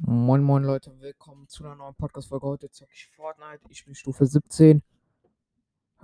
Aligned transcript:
Moin 0.00 0.42
Moin 0.42 0.64
Leute, 0.64 1.00
willkommen 1.00 1.46
zu 1.46 1.64
einer 1.64 1.76
neuen 1.76 1.94
Podcast-Folge. 1.94 2.44
Heute 2.44 2.70
zocke 2.70 2.90
ich 2.92 3.06
Fortnite. 3.06 3.60
Ich 3.68 3.84
bin 3.84 3.94
Stufe 3.94 4.26
17. 4.26 4.82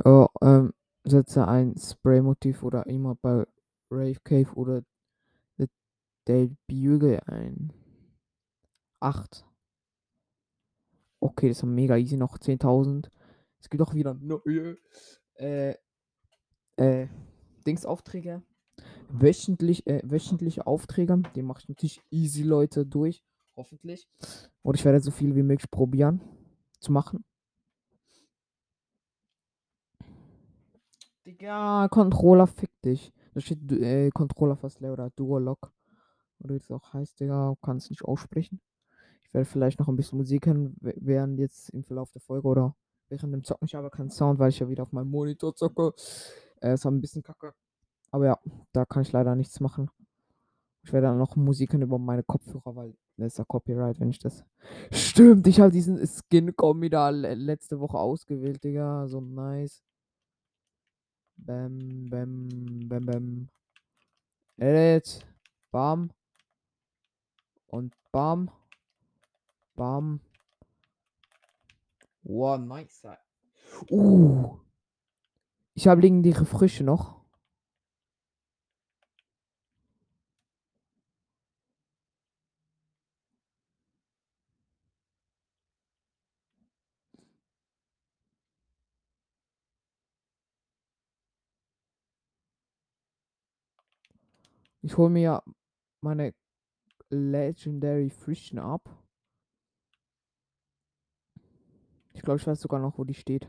Äh, 0.04 0.26
ähm, 0.42 0.72
setze 1.02 1.48
ein 1.48 1.76
Spray-Motiv 1.76 2.62
oder 2.62 2.86
immer 2.86 3.16
bei 3.16 3.44
Rave 3.90 4.20
Cave 4.22 4.54
oder 4.54 4.82
The 5.58 5.66
Dale 6.24 7.20
ein. 7.26 7.72
8. 9.00 9.44
Okay, 11.18 11.48
das 11.48 11.58
ist 11.58 11.64
mega 11.64 11.96
easy. 11.96 12.16
Noch 12.16 12.38
10.000. 12.38 13.10
Es 13.58 13.68
gibt 13.68 13.82
auch 13.82 13.92
wieder 13.92 14.14
neue 14.14 14.78
äh, 15.34 15.74
äh, 16.76 17.08
Dings-Aufträge. 17.66 18.44
Wöchentlich, 19.08 19.84
äh, 19.88 20.00
wöchentliche 20.04 20.68
Aufträge. 20.68 21.20
Die 21.34 21.42
mache 21.42 21.62
ich 21.62 21.68
natürlich 21.68 22.00
easy, 22.12 22.44
Leute, 22.44 22.86
durch. 22.86 23.24
Hoffentlich. 23.56 24.08
Und 24.62 24.76
ich 24.76 24.84
werde 24.84 25.00
so 25.00 25.10
viel 25.10 25.34
wie 25.34 25.42
möglich 25.42 25.70
probieren 25.70 26.20
zu 26.78 26.92
machen. 26.92 27.24
Digga, 31.26 31.88
Controller, 31.88 32.46
fick 32.46 32.70
dich. 32.82 33.12
Da 33.34 33.40
steht 33.40 33.70
äh, 33.72 34.10
Controller 34.10 34.56
fast 34.56 34.80
leer 34.80 34.92
oder 34.92 35.10
Duolock. 35.10 35.72
Oder 36.40 36.54
wie 36.54 36.58
das 36.58 36.70
auch 36.70 36.92
heißt, 36.92 37.20
Digga, 37.20 37.54
kann 37.62 37.76
es 37.76 37.90
nicht 37.90 38.04
aussprechen. 38.04 38.60
Ich 39.22 39.34
werde 39.34 39.44
vielleicht 39.44 39.78
noch 39.78 39.88
ein 39.88 39.96
bisschen 39.96 40.18
Musik 40.18 40.46
hören, 40.46 40.76
während 40.80 41.38
jetzt 41.38 41.70
im 41.70 41.84
Verlauf 41.84 42.10
der 42.10 42.20
Folge 42.20 42.48
oder 42.48 42.74
während 43.08 43.32
dem 43.32 43.44
Zocken. 43.44 43.66
Ich 43.66 43.74
habe 43.74 43.90
keinen 43.90 44.10
Sound, 44.10 44.38
weil 44.38 44.48
ich 44.48 44.58
ja 44.58 44.68
wieder 44.68 44.82
auf 44.82 44.92
meinem 44.92 45.10
Monitor 45.10 45.54
zocke. 45.54 45.92
Äh, 46.60 46.74
ist 46.74 46.86
ein 46.86 47.00
bisschen 47.00 47.22
kacke. 47.22 47.54
Aber 48.10 48.26
ja, 48.26 48.38
da 48.72 48.84
kann 48.84 49.02
ich 49.02 49.12
leider 49.12 49.36
nichts 49.36 49.60
machen. 49.60 49.88
Ich 50.82 50.92
werde 50.92 51.08
dann 51.08 51.18
noch 51.18 51.36
Musik 51.36 51.72
hören 51.72 51.82
über 51.82 51.98
meine 51.98 52.24
Kopfhörer, 52.24 52.74
weil 52.74 52.94
das 53.20 53.34
ist 53.34 53.38
ja 53.38 53.44
Copyright, 53.44 54.00
wenn 54.00 54.10
ich 54.10 54.18
das. 54.18 54.44
Stimmt, 54.90 55.46
ich 55.46 55.60
habe 55.60 55.70
diesen 55.70 56.04
Skin-Kombi 56.06 56.90
da 56.90 57.10
letzte 57.10 57.78
Woche 57.80 57.98
ausgewählt, 57.98 58.64
Digga. 58.64 59.06
So 59.08 59.20
nice. 59.20 59.82
Bam, 61.36 62.08
bam, 62.08 62.48
bam, 62.88 63.06
bam. 63.06 63.48
Edit. 64.56 65.26
Bam. 65.70 66.10
Und 67.66 67.94
bam. 68.10 68.50
Bam. 69.76 70.20
Wow, 72.22 72.58
nice. 72.58 73.06
Uh. 73.90 74.58
Ich 75.74 75.86
habe 75.88 76.00
legendäre 76.00 76.44
Frische 76.44 76.84
noch. 76.84 77.19
Ich 94.82 94.96
hole 94.96 95.10
mir 95.10 95.22
ja 95.22 95.42
meine 96.00 96.34
Legendary 97.10 98.10
Frischen 98.10 98.58
ab. 98.58 98.88
Ich 102.14 102.22
glaube, 102.22 102.40
ich 102.40 102.46
weiß 102.46 102.60
sogar 102.60 102.80
noch, 102.80 102.98
wo 102.98 103.04
die 103.04 103.14
steht. 103.14 103.48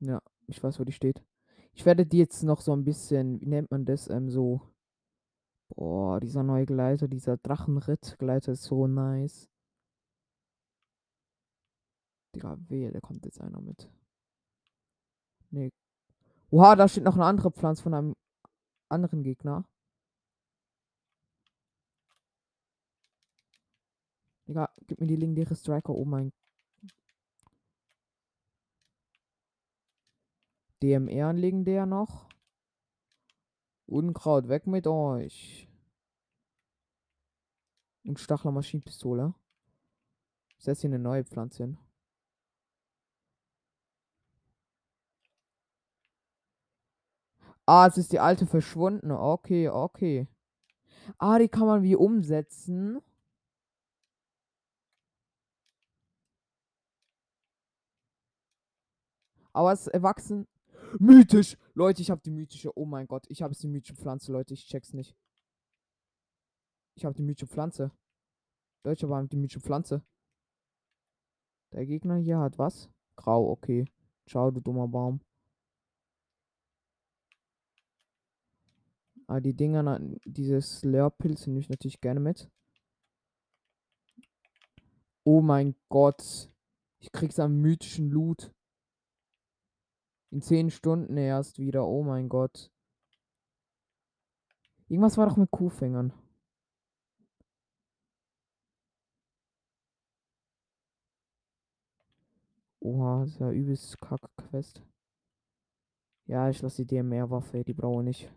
Ja, 0.00 0.20
ich 0.46 0.62
weiß, 0.62 0.80
wo 0.80 0.84
die 0.84 0.92
steht. 0.92 1.22
Ich 1.74 1.86
werde 1.86 2.04
die 2.04 2.18
jetzt 2.18 2.42
noch 2.42 2.60
so 2.60 2.72
ein 2.72 2.84
bisschen, 2.84 3.40
wie 3.40 3.46
nennt 3.46 3.70
man 3.70 3.84
das, 3.84 4.08
ähm, 4.08 4.28
so. 4.28 4.60
Boah, 5.68 6.20
dieser 6.20 6.42
neue 6.42 6.66
Gleiter, 6.66 7.08
dieser 7.08 7.38
Drachenritt-Gleiter 7.38 8.52
ist 8.52 8.64
so 8.64 8.86
nice. 8.86 9.48
Digga, 12.34 12.58
wehe, 12.68 12.90
da 12.90 13.00
kommt 13.00 13.24
jetzt 13.24 13.40
einer 13.40 13.60
mit. 13.60 13.90
Nee. 15.50 15.70
Oha, 16.50 16.76
da 16.76 16.88
steht 16.88 17.04
noch 17.04 17.14
eine 17.14 17.24
andere 17.24 17.50
Pflanze 17.50 17.82
von 17.82 17.94
einem 17.94 18.14
anderen 18.88 19.22
Gegner. 19.22 19.64
Digga, 24.46 24.70
gib 24.86 25.00
mir 25.00 25.06
die 25.06 25.16
legendäre 25.16 25.54
Striker. 25.54 25.94
Oh 25.94 26.04
mein. 26.04 26.32
DMR 30.82 31.32
legendär 31.32 31.86
noch. 31.86 32.28
Unkraut, 33.86 34.48
weg 34.48 34.66
mit 34.66 34.86
euch. 34.86 35.68
Und 38.04 38.18
Stachler 38.18 38.50
Maschinenpistole. 38.50 39.34
Ist 40.58 40.66
jetzt 40.66 40.80
hier 40.80 40.90
eine 40.90 40.98
neue 40.98 41.24
Pflanze 41.24 41.64
hin. 41.64 41.78
Ah, 47.66 47.86
es 47.86 47.96
ist 47.96 48.12
die 48.12 48.18
alte 48.18 48.46
verschwunden. 48.46 49.12
Okay, 49.12 49.68
okay. 49.68 50.26
Ah, 51.18 51.38
die 51.38 51.48
kann 51.48 51.66
man 51.66 51.82
wie 51.82 51.96
umsetzen. 51.96 53.00
Aber 59.52 59.72
es 59.72 59.82
ist 59.82 59.88
erwachsen. 59.88 60.46
Mythisch. 60.98 61.56
Leute, 61.74 62.02
ich 62.02 62.10
habe 62.10 62.20
die 62.22 62.30
mythische. 62.30 62.76
Oh 62.76 62.84
mein 62.84 63.06
Gott, 63.06 63.24
ich 63.28 63.42
habe 63.42 63.54
die 63.54 63.68
mythische 63.68 63.94
Pflanze, 63.94 64.32
Leute. 64.32 64.54
Ich 64.54 64.66
check's 64.66 64.92
nicht. 64.92 65.16
Ich 66.94 67.04
habe 67.04 67.14
die 67.14 67.22
mythische 67.22 67.46
Pflanze. 67.46 67.90
Deutsche 68.84 69.08
waren 69.08 69.28
die 69.28 69.36
mythische 69.36 69.60
Pflanze. 69.60 70.02
Der 71.72 71.86
Gegner 71.86 72.16
hier 72.16 72.38
hat 72.38 72.58
was? 72.58 72.90
Grau, 73.16 73.50
okay. 73.50 73.86
Ciao, 74.26 74.50
du 74.50 74.60
dummer 74.60 74.88
Baum. 74.88 75.20
Ah, 79.26 79.40
die 79.40 79.54
Dinger, 79.54 79.98
dieses 80.26 80.84
Leerpilz 80.84 81.46
nehme 81.46 81.60
ich 81.60 81.70
natürlich 81.70 82.00
gerne 82.00 82.20
mit. 82.20 82.50
Oh 85.24 85.40
mein 85.40 85.74
Gott. 85.88 86.50
Ich 86.98 87.12
krieg's 87.12 87.38
am 87.38 87.60
mythischen 87.60 88.10
Loot. 88.10 88.52
In 90.32 90.40
10 90.40 90.70
Stunden 90.70 91.18
erst 91.18 91.58
wieder. 91.58 91.86
Oh 91.86 92.02
mein 92.02 92.30
Gott. 92.30 92.70
Irgendwas 94.88 95.18
war 95.18 95.28
doch 95.28 95.36
mit 95.36 95.50
Kuhfängern. 95.50 96.10
Oha, 102.80 103.20
das 103.20 103.32
ist 103.32 103.40
ja 103.40 103.50
übelst 103.50 104.00
kacke 104.00 104.28
Quest. 104.36 104.82
Ja, 106.24 106.48
ich 106.48 106.62
lasse 106.62 106.84
die 106.86 106.96
DMR-Waffe, 106.96 107.62
die 107.62 107.74
brauche 107.74 108.00
ich 108.00 108.06
nicht. 108.06 108.32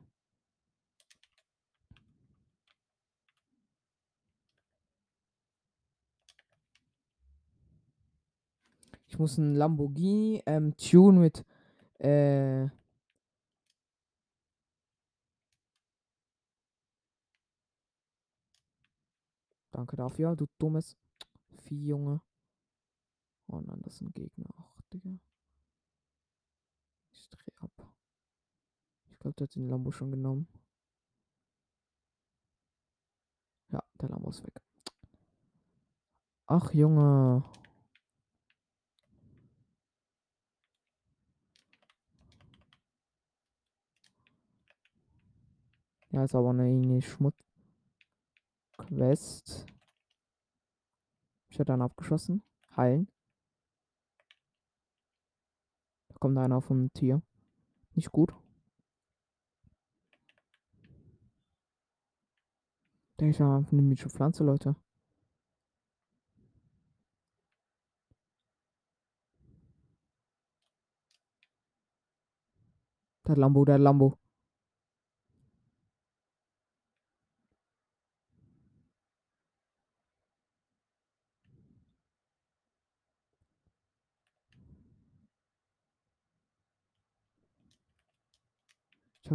Ich 9.07 9.17
muss 9.17 9.37
ein 9.37 9.55
Lamborghini 9.55 10.43
ähm, 10.45 10.75
Tune 10.75 11.19
mit 11.19 11.45
äh, 11.99 12.69
Danke 19.75 19.97
dafür, 19.97 20.37
du 20.37 20.45
dummes 20.57 20.95
Vieh, 21.65 21.87
Junge. 21.87 22.21
Oh 23.47 23.59
nein, 23.59 23.81
das 23.81 23.97
sind 23.97 24.15
Gegner. 24.15 24.47
Ach, 24.57 24.81
Digga. 24.93 25.19
Ich 27.11 27.29
dreh 27.29 27.51
ab. 27.57 27.71
Ich 29.11 29.19
glaube, 29.19 29.35
der 29.35 29.47
hat 29.47 29.55
den 29.55 29.67
Lambo 29.67 29.91
schon 29.91 30.11
genommen. 30.11 30.47
Ja, 33.69 33.83
der 33.99 34.09
Lambo 34.09 34.29
ist 34.29 34.43
weg. 34.43 34.61
Ach, 36.47 36.73
Junge. 36.73 37.43
Ja, 46.15 46.23
ist 46.23 46.33
aber 46.33 46.51
eine 46.51 47.01
Schmutz. 47.01 47.35
Quest. 48.77 49.65
Ich 51.49 51.59
hatte 51.59 51.73
dann 51.73 51.81
abgeschossen. 51.81 52.41
Heilen. 52.77 53.09
Da 56.07 56.15
kommt 56.21 56.37
einer 56.37 56.61
vom 56.61 56.89
Tier. 56.93 57.21
Nicht 57.95 58.13
gut. 58.13 58.33
Der 63.19 63.29
ist 63.31 63.39
ja 63.39 63.57
eine 63.69 63.81
mythische 63.81 64.09
Pflanze, 64.09 64.45
Leute. 64.45 64.77
Der 73.27 73.35
Lambo, 73.35 73.65
der 73.65 73.79
Lambo. 73.79 74.17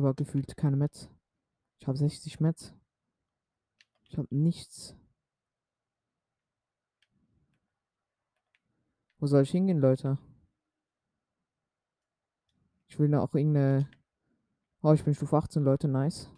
Habe 0.04 0.14
gefühlt 0.14 0.56
keine 0.56 0.76
Metz. 0.76 1.08
Ich 1.78 1.86
habe 1.86 1.96
60 1.96 2.40
Metz. 2.40 2.74
Ich 4.04 4.16
habe 4.18 4.28
nichts. 4.34 4.96
Wo 9.18 9.26
soll 9.26 9.42
ich 9.42 9.50
hingehen, 9.50 9.78
Leute? 9.78 10.18
Ich 12.88 12.98
will 12.98 13.10
da 13.10 13.20
auch 13.20 13.34
irgendeine. 13.34 13.88
Oh, 14.82 14.92
ich 14.92 15.04
bin 15.04 15.14
Stufe 15.14 15.36
18, 15.36 15.62
Leute, 15.62 15.88
nice. 15.88 16.30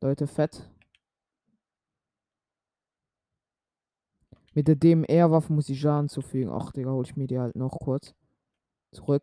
Leute, 0.00 0.26
fett. 0.26 0.68
Mit 4.54 4.68
der 4.68 4.76
DMR-Waffe 4.76 5.52
muss 5.52 5.68
ich 5.68 5.80
Schaden 5.80 6.08
zufügen. 6.08 6.52
Ach, 6.52 6.72
Digga, 6.72 6.90
hol 6.90 7.04
ich 7.04 7.16
mir 7.16 7.26
die 7.26 7.38
halt 7.38 7.56
noch 7.56 7.78
kurz. 7.78 8.14
Zurück. 8.90 9.22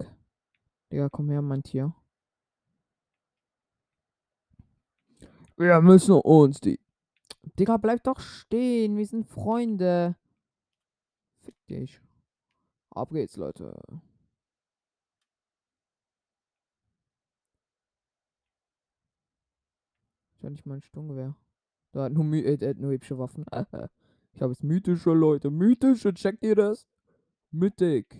Digga, 0.91 1.09
komm 1.09 1.29
her, 1.29 1.41
mein 1.41 1.63
Tier. 1.63 1.93
Wir 5.59 5.81
müssen 5.81 6.13
uns 6.13 6.61
die. 6.61 6.79
Digga, 7.59 7.75
bleib 7.77 8.01
doch 8.03 8.19
stehen. 8.19 8.95
Wir 8.97 9.05
sind 9.05 9.27
Freunde. 9.27 10.15
Fick 11.41 11.55
dich. 11.67 12.01
Ab 12.91 13.09
geht's, 13.11 13.35
Leute. 13.35 13.75
Ich 20.37 20.45
hab 20.45 20.51
nicht 20.51 20.65
mal 20.65 20.75
ein 20.75 20.81
Sturmgewehr. 20.81 21.35
Da 21.91 22.03
hat 22.03 22.13
nur, 22.13 22.23
äh, 22.33 22.73
nur 22.75 22.91
hübsche 22.91 23.19
Waffen. 23.19 23.43
ich 24.33 24.41
habe 24.41 24.53
jetzt 24.53 24.63
mythische 24.63 25.11
Leute. 25.11 25.51
Mythische, 25.51 26.13
checkt 26.13 26.43
ihr 26.43 26.55
das? 26.55 26.87
Mythic. 27.51 28.17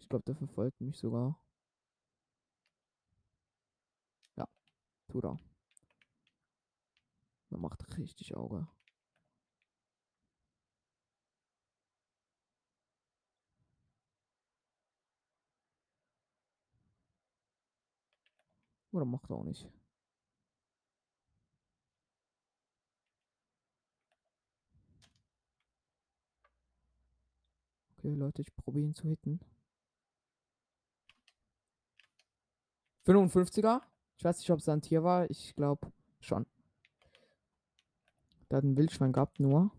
Ich 0.00 0.08
glaube, 0.08 0.24
der 0.24 0.36
verfolgt 0.36 0.80
mich 0.80 0.96
sogar. 0.96 1.38
Ja, 4.36 4.46
tut 5.12 5.24
er. 5.24 5.38
Man 7.50 7.60
macht 7.60 7.98
richtig 7.98 8.34
Auge. 8.34 8.66
Oder 18.92 19.04
macht 19.04 19.30
auch 19.30 19.44
nicht. 19.44 19.68
Okay, 27.98 28.14
Leute, 28.14 28.42
ich 28.42 28.54
probiere 28.56 28.86
ihn 28.86 28.94
zu 28.94 29.08
hitten. 29.08 29.40
55er? 33.04 33.91
Ich 34.22 34.24
weiß 34.24 34.38
nicht, 34.38 34.50
ob 34.52 34.60
es 34.60 34.68
ein 34.68 34.80
Tier 34.80 35.02
war. 35.02 35.28
Ich 35.32 35.52
glaube 35.56 35.90
schon. 36.20 36.46
Da 38.48 38.58
hat 38.58 38.62
ein 38.62 38.76
Wildschwein 38.76 39.12
gehabt, 39.12 39.40
nur. 39.40 39.72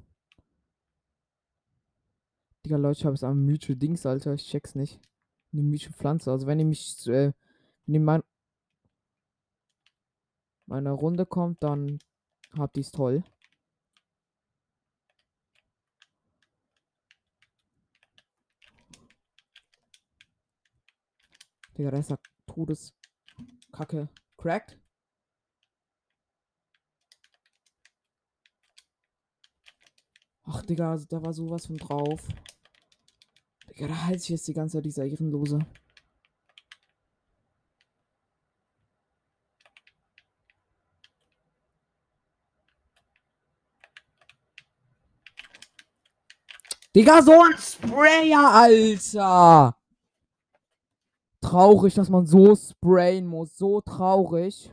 Digga, 2.65 2.75
Leute, 2.75 2.99
ich 2.99 3.05
habe 3.05 3.15
es 3.15 3.23
am 3.23 3.45
mythische 3.45 3.77
Dings, 3.77 4.05
Alter. 4.05 4.33
Ich 4.33 4.45
check's 4.45 4.75
nicht. 4.75 4.99
Eine 5.53 5.63
mythische 5.63 5.93
Pflanze. 5.93 6.29
Also, 6.29 6.45
wenn 6.45 6.59
ihr 6.59 6.65
mich, 6.65 7.07
äh, 7.07 7.31
wenn 7.85 7.95
ihr 7.95 8.01
mein, 8.01 8.21
meine 10.65 10.91
Runde 10.91 11.25
kommt, 11.25 11.63
dann 11.63 11.99
habt 12.51 12.75
ihr's 12.75 12.91
toll. 12.91 13.23
Digga, 21.77 21.91
da 21.91 21.97
ist 21.97 22.11
er 22.11 22.19
Todeskacke. 22.45 24.09
Cracked? 24.43 24.77
Ach, 30.43 30.61
Digga, 30.63 30.97
da 31.07 31.23
war 31.23 31.31
sowas 31.31 31.67
von 31.67 31.77
drauf. 31.77 32.27
Digga, 33.69 33.87
da 33.87 34.03
halte 34.03 34.17
ich 34.17 34.27
jetzt 34.27 34.45
die 34.49 34.53
ganze 34.53 34.75
Zeit 34.75 34.85
dieser 34.85 35.05
Ehrenlose. 35.05 35.65
Digga, 46.93 47.21
so 47.21 47.41
ein 47.41 47.57
Sprayer, 47.57 48.51
Alter! 48.53 49.82
Traurig, 51.43 51.93
dass 51.93 52.09
man 52.09 52.25
so 52.25 52.55
sprayen 52.55 53.27
muss. 53.27 53.57
So 53.57 53.81
traurig. 53.81 54.71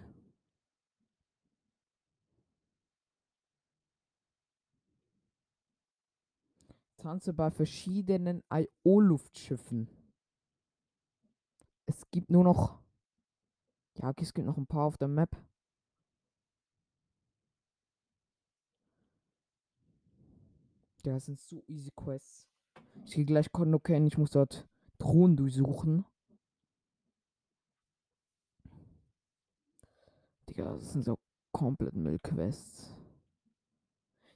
Tanze 6.97 7.33
bei 7.33 7.51
verschiedenen 7.51 8.45
IO-Luftschiffen. 8.53 9.89
Es 11.87 12.09
gibt 12.13 12.31
nur 12.31 12.45
noch. 12.45 12.79
Ja, 13.97 14.11
okay, 14.11 14.23
es 14.23 14.33
gibt 14.33 14.47
noch 14.47 14.57
ein 14.57 14.67
paar 14.67 14.85
auf 14.85 14.97
der 14.97 15.09
Map. 15.09 15.37
Ja, 21.05 21.15
das 21.15 21.25
sind 21.25 21.41
so 21.41 21.65
easy 21.67 21.91
Quests. 21.97 22.47
Ich 23.07 23.15
gehe 23.15 23.25
gleich 23.25 23.51
Kondo 23.51 23.81
kennen. 23.81 24.07
Ich 24.07 24.19
muss 24.19 24.31
dort 24.31 24.69
Thron 24.99 25.37
durchsuchen. 25.37 26.05
Digga, 30.51 30.73
das 30.75 30.93
sind 30.93 31.05
so 31.05 31.17
komplett 31.53 31.95
Müllquests. 31.95 32.93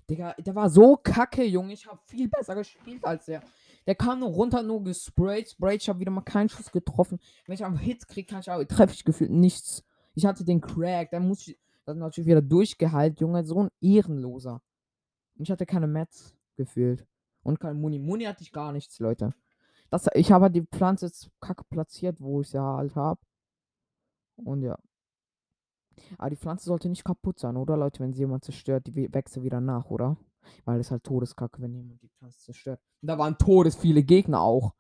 Digga, 0.09 0.35
der 0.35 0.55
war 0.55 0.71
so 0.71 0.97
kacke, 0.97 1.45
Junge. 1.45 1.73
Ich 1.73 1.87
habe 1.87 1.99
viel 2.07 2.29
besser 2.29 2.55
gespielt 2.55 3.05
als 3.05 3.27
der. 3.27 3.43
Der 3.87 3.95
kam 3.97 4.21
nur 4.21 4.29
runter, 4.29 4.63
nur 4.63 4.83
gesprayt, 4.85 5.51
sprayt. 5.51 5.83
Ich 5.83 5.89
habe 5.89 5.99
wieder 5.99 6.11
mal 6.11 6.21
keinen 6.21 6.49
Schuss 6.49 6.71
getroffen. 6.71 7.19
Wenn 7.47 7.55
ich 7.55 7.65
am 7.65 7.77
Hit 7.77 8.07
kriege, 8.07 8.29
kann 8.29 8.41
ich 8.41 8.51
auch, 8.51 8.63
treffe 8.65 8.95
ich 8.95 9.05
gefühlt 9.05 9.31
nichts. 9.31 9.85
Ich 10.15 10.25
hatte 10.25 10.45
den 10.45 10.61
Crack, 10.61 11.11
dann 11.11 11.27
muss 11.27 11.49
ich 11.49 11.59
das 11.85 11.97
natürlich 11.97 12.29
wieder 12.29 12.43
durchgehalten, 12.43 13.19
Junge. 13.19 13.45
So 13.45 13.65
ein 13.65 13.71
Ehrenloser. 13.81 14.63
Ich 15.37 15.51
hatte 15.51 15.67
keine 15.67 15.89
Mets 15.89 16.37
gefühlt. 16.57 17.07
Und 17.43 17.59
kein 17.59 17.81
Muni. 17.81 17.99
Muni 17.99 18.25
hatte 18.25 18.43
ich 18.43 18.53
gar 18.53 18.73
nichts, 18.73 19.01
Leute. 19.01 19.35
Das, 19.91 20.09
ich 20.15 20.31
habe 20.31 20.51
die 20.51 20.63
Pflanze 20.63 21.07
jetzt 21.07 21.31
kacke 21.41 21.65
platziert, 21.65 22.21
wo 22.21 22.41
ich 22.41 22.51
sie 22.51 22.63
halt 22.63 22.95
habe. 22.95 23.21
Und 24.37 24.63
ja. 24.63 24.79
Aber 26.19 26.31
die 26.31 26.37
Pflanze 26.37 26.67
sollte 26.67 26.89
nicht 26.89 27.05
kaputt 27.05 27.39
sein, 27.39 27.57
oder 27.57 27.77
Leute? 27.77 28.01
Wenn 28.01 28.13
sie 28.13 28.21
jemand 28.21 28.45
zerstört, 28.45 28.87
die 28.87 29.13
wächst 29.13 29.43
wieder 29.43 29.61
nach, 29.61 29.91
oder? 29.91 30.17
Weil 30.65 30.81
es 30.81 30.91
halt 30.91 31.05
Todeskacke, 31.05 31.61
wenn 31.63 31.75
jemand 31.75 32.03
die 32.03 32.09
Pflanze 32.09 32.39
zerstört. 32.39 32.81
Und 33.03 33.09
da 33.09 33.19
waren 33.19 33.39
todes 33.39 33.77
viele 33.77 34.03
Gegner 34.03 34.41
auch. 34.41 34.75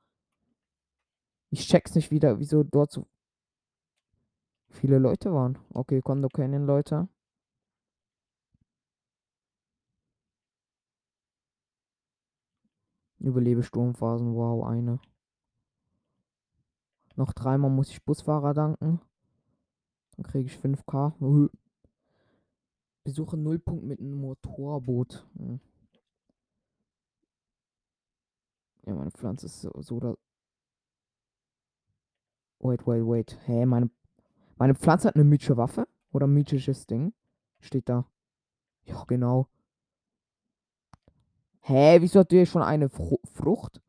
Ich 1.50 1.66
check's 1.68 1.94
nicht 1.94 2.10
wieder, 2.10 2.38
wieso 2.38 2.64
dort 2.64 2.90
so 2.90 3.06
viele 4.70 4.98
Leute 4.98 5.32
waren. 5.32 5.58
Okay, 5.72 6.00
Kondo 6.02 6.28
Canyon, 6.28 6.66
Leute. 6.66 7.08
Überlebe 13.20 13.62
Sturmphasen, 13.62 14.34
wow, 14.34 14.66
eine. 14.66 15.00
Noch 17.16 17.32
dreimal 17.32 17.70
muss 17.70 17.90
ich 17.90 18.04
Busfahrer 18.04 18.52
danken. 18.52 19.00
Dann 20.16 20.24
kriege 20.24 20.46
ich 20.46 20.56
5k. 20.56 21.50
Besuche 23.04 23.36
Nullpunkt 23.36 23.84
mit 23.84 24.00
einem 24.00 24.20
Motorboot. 24.20 25.26
Hm. 25.36 25.60
Ja, 28.86 28.94
meine 28.94 29.10
Pflanze 29.10 29.46
ist 29.46 29.60
so, 29.60 29.70
so 29.80 30.00
da. 30.00 30.14
Wait, 32.60 32.86
wait, 32.86 33.04
wait. 33.06 33.38
Hä, 33.46 33.52
hey, 33.52 33.66
meine, 33.66 33.90
meine 34.56 34.74
Pflanze 34.74 35.08
hat 35.08 35.16
eine 35.16 35.24
mythische 35.24 35.56
Waffe? 35.56 35.86
Oder 36.12 36.26
mythisches 36.26 36.86
Ding? 36.86 37.12
Steht 37.60 37.88
da. 37.88 38.06
Ja, 38.84 39.04
genau. 39.04 39.48
Hä, 41.60 41.98
wieso 42.00 42.20
hat 42.20 42.30
der 42.30 42.46
schon 42.46 42.62
eine 42.62 42.88
Fru 42.88 43.18
Frucht? 43.24 43.80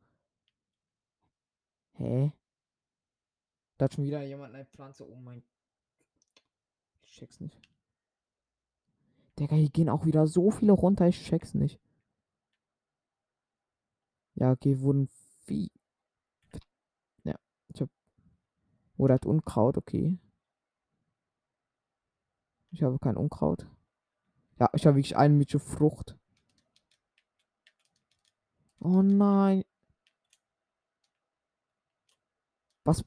Hä? 1.92 2.32
Da 3.78 3.84
hat 3.84 3.94
schon 3.94 4.04
wieder 4.04 4.22
jemand 4.22 4.54
eine 4.54 4.64
Pflanze. 4.64 5.06
Oh 5.06 5.16
mein 5.16 5.42
check's 7.16 7.40
nicht. 7.40 7.60
Digga, 9.38 9.56
hier 9.56 9.70
gehen 9.70 9.88
auch 9.88 10.06
wieder 10.06 10.26
so 10.26 10.50
viele 10.50 10.72
runter, 10.72 11.06
ich 11.08 11.24
check's 11.24 11.54
nicht. 11.54 11.78
Ja, 14.34 14.52
okay, 14.52 14.80
wurden 14.80 15.08
wie. 15.46 15.70
Ja, 17.24 17.34
ich 17.68 17.80
hab. 17.80 17.88
Oder 18.96 19.14
hat 19.14 19.26
Unkraut, 19.26 19.76
okay. 19.76 20.18
Ich 22.70 22.82
habe 22.82 22.98
kein 22.98 23.16
Unkraut. 23.16 23.66
Ja, 24.58 24.70
ich 24.74 24.86
habe 24.86 24.96
wirklich 24.96 25.16
eine 25.16 25.34
mythische 25.34 25.58
Frucht. 25.58 26.16
Oh 28.80 29.02
nein. 29.02 29.64
Was? 32.84 33.04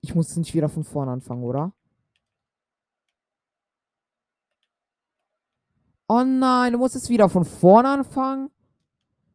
Ich 0.00 0.14
muss 0.14 0.36
nicht 0.36 0.54
wieder 0.54 0.68
von 0.68 0.84
vorne 0.84 1.12
anfangen, 1.12 1.44
oder? 1.44 1.72
Oh 6.08 6.22
nein, 6.22 6.72
du 6.72 6.78
musst 6.78 6.96
es 6.96 7.08
wieder 7.08 7.28
von 7.28 7.44
vorne 7.44 7.88
anfangen? 7.88 8.50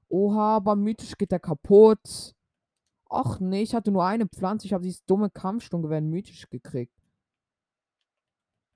Oha, 0.10 0.58
aber 0.58 0.76
mythisch 0.76 1.18
geht 1.18 1.32
der 1.32 1.40
kaputt. 1.40 2.36
Ach 3.10 3.40
nee, 3.40 3.64
ich 3.64 3.74
hatte 3.74 3.92
nur 3.92 4.06
eine 4.06 4.28
Pflanze. 4.28 4.68
Ich 4.68 4.74
habe 4.74 4.84
dieses 4.84 5.04
dumme 5.06 5.30
Kampfsturmgewehr 5.32 6.02
mythisch 6.02 6.48
gekriegt. 6.50 6.94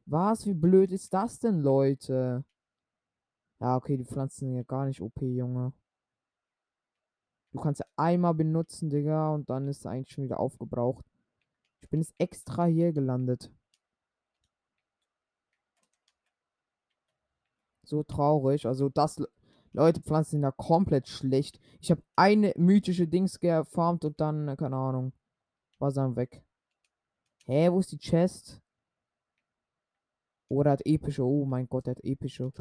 Was? 0.05 0.45
Wie 0.45 0.53
blöd 0.53 0.91
ist 0.91 1.13
das 1.13 1.39
denn, 1.39 1.62
Leute? 1.62 2.43
Ja, 3.59 3.77
okay, 3.77 3.97
die 3.97 4.05
Pflanzen 4.05 4.47
sind 4.47 4.55
ja 4.55 4.63
gar 4.63 4.85
nicht 4.85 5.01
OP, 5.01 5.21
Junge. 5.21 5.73
Du 7.53 7.59
kannst 7.62 7.79
ja 7.79 7.85
einmal 7.95 8.33
benutzen, 8.33 8.89
Digga, 8.89 9.29
und 9.29 9.50
dann 9.50 9.67
ist 9.67 9.85
eigentlich 9.85 10.12
schon 10.12 10.23
wieder 10.23 10.39
aufgebraucht. 10.39 11.05
Ich 11.81 11.89
bin 11.89 12.01
jetzt 12.01 12.15
extra 12.17 12.65
hier 12.65 12.91
gelandet. 12.91 13.51
So 17.84 18.04
traurig. 18.04 18.66
Also 18.66 18.90
das, 18.90 19.22
Leute, 19.74 20.02
Pflanzen 20.02 20.32
sind 20.32 20.42
da 20.44 20.52
komplett 20.52 21.08
schlecht. 21.08 21.60
Ich 21.82 21.92
habe 21.92 22.02
eine 22.16 22.54
mythische 22.58 23.08
Dings 23.08 23.40
gefarmt 23.40 24.06
und 24.06 24.20
dann, 24.22 24.56
keine 24.58 24.75
Ahnung, 24.75 25.13
war 25.80 25.92
sie 25.92 26.00
dann 26.00 26.16
weg. 26.16 26.44
Hä, 27.46 27.70
wo 27.72 27.80
ist 27.80 27.92
die 27.92 27.98
Chest? 27.98 28.62
Oder 30.48 30.72
hat 30.72 30.86
epische. 30.86 31.24
Oh 31.24 31.46
mein 31.46 31.68
Gott, 31.68 31.88
der 31.88 31.96
hat 31.96 32.04
epische. 32.04 32.52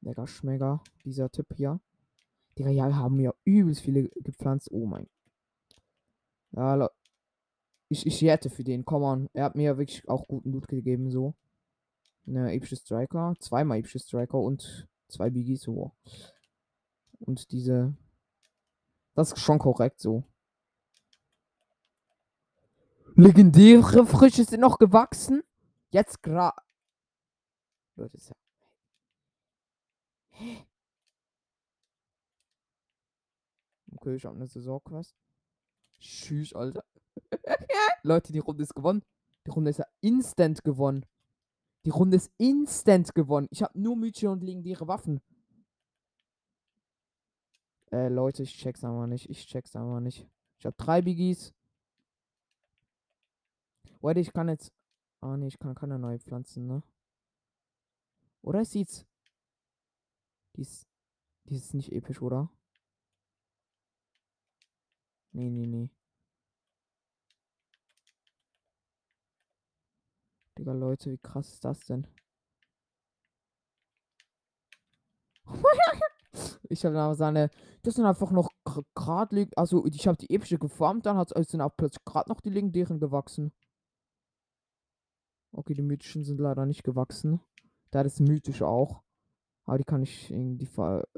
Lecker 0.00 0.26
Schmecker, 0.26 0.82
dieser 1.04 1.30
Typ 1.30 1.46
hier. 1.54 1.80
Digga, 2.58 2.70
ja, 2.70 2.94
haben 2.94 3.20
ja 3.20 3.32
übelst 3.44 3.82
viele 3.82 4.08
gepflanzt. 4.08 4.70
Oh 4.70 4.86
mein. 4.86 5.08
Ja, 6.52 6.90
ich, 7.88 8.06
ich 8.06 8.22
hätte 8.22 8.50
für 8.50 8.64
den. 8.64 8.84
Komm 8.84 9.02
on. 9.02 9.28
Er 9.32 9.44
hat 9.44 9.54
mir 9.54 9.78
wirklich 9.78 10.08
auch 10.08 10.26
guten 10.26 10.50
Loot 10.52 10.66
gegeben, 10.68 11.10
so. 11.10 11.34
Eine 12.26 12.52
epische 12.52 12.76
Striker. 12.76 13.34
Zweimal 13.38 13.78
epische 13.78 13.98
Striker 13.98 14.38
und 14.38 14.88
zwei 15.08 15.30
Biggies. 15.30 15.62
So. 15.62 15.92
Und 17.20 17.50
diese. 17.52 17.94
Das 19.14 19.32
ist 19.32 19.40
schon 19.40 19.58
korrekt 19.58 20.00
so. 20.00 20.24
Legendäre 23.14 24.04
Frische 24.06 24.44
sind 24.44 24.60
noch 24.60 24.78
gewachsen. 24.78 25.42
Jetzt 25.90 26.22
gerade. 26.22 26.60
Leute, 27.94 28.16
ist 28.16 28.28
ja. 28.28 28.36
Okay, 33.92 34.16
ich 34.16 34.24
habe 34.26 34.36
eine 34.36 34.46
Saisonquest. 34.46 35.16
Tschüss, 35.98 36.52
Alter. 36.54 36.84
Leute, 38.02 38.32
die 38.32 38.40
Runde 38.40 38.62
ist 38.64 38.74
gewonnen. 38.74 39.02
Die 39.46 39.50
Runde 39.50 39.70
ist 39.70 39.78
ja 39.78 39.86
instant 40.02 40.62
gewonnen. 40.62 41.06
Die 41.86 41.90
Runde 41.90 42.16
ist 42.16 42.32
instant 42.36 43.14
gewonnen. 43.14 43.46
Ich 43.52 43.62
habe 43.62 43.80
nur 43.80 43.94
Mythische 43.94 44.28
und 44.28 44.42
legendäre 44.42 44.88
Waffen. 44.88 45.20
Äh, 47.92 48.08
Leute, 48.08 48.42
ich 48.42 48.56
check's 48.56 48.82
aber 48.82 49.06
nicht. 49.06 49.30
Ich 49.30 49.46
check's 49.46 49.76
aber 49.76 50.00
nicht. 50.00 50.28
Ich 50.58 50.66
habe 50.66 50.74
drei 50.76 51.00
Biggies. 51.00 51.54
Warte, 54.00 54.18
ich 54.18 54.32
kann 54.32 54.48
jetzt. 54.48 54.72
Ah, 55.20 55.36
nee, 55.36 55.46
ich 55.46 55.60
kann 55.60 55.76
keine 55.76 55.96
neue 55.96 56.18
Pflanzen, 56.18 56.66
ne? 56.66 56.82
Oder 58.42 58.64
sieht's. 58.64 59.06
Die 60.56 60.62
ist. 60.62 60.88
Die 61.44 61.54
ist 61.54 61.72
nicht 61.72 61.92
episch, 61.92 62.20
oder? 62.20 62.50
Nee, 65.30 65.50
nee, 65.50 65.66
nee. 65.66 65.95
Digga, 70.58 70.72
Leute, 70.72 71.10
wie 71.12 71.18
krass 71.18 71.52
ist 71.52 71.64
das 71.64 71.80
denn? 71.80 72.06
ich 76.68 76.84
habe 76.84 76.98
aber 76.98 77.14
seine. 77.14 77.50
Das 77.82 77.94
sind 77.94 78.06
einfach 78.06 78.30
noch 78.30 78.50
gerade. 78.94 79.48
Also, 79.56 79.84
ich 79.86 80.06
habe 80.08 80.16
die 80.16 80.34
epische 80.34 80.58
gefarmt, 80.58 81.06
dann 81.06 81.16
hat 81.16 81.32
es 81.32 81.48
sind 81.48 81.60
auch 81.60 81.76
plötzlich 81.76 82.04
gerade 82.04 82.30
noch 82.30 82.40
die 82.40 82.50
legendären 82.50 82.98
gewachsen. 82.98 83.52
Okay, 85.52 85.74
die 85.74 85.82
mythischen 85.82 86.24
sind 86.24 86.40
leider 86.40 86.66
nicht 86.66 86.84
gewachsen. 86.84 87.40
Da 87.90 88.02
ist 88.02 88.20
mythisch 88.20 88.62
auch. 88.62 89.02
Aber 89.64 89.78
die 89.78 89.84
kann 89.84 90.02
ich 90.02 90.30
irgendwie 90.30 90.66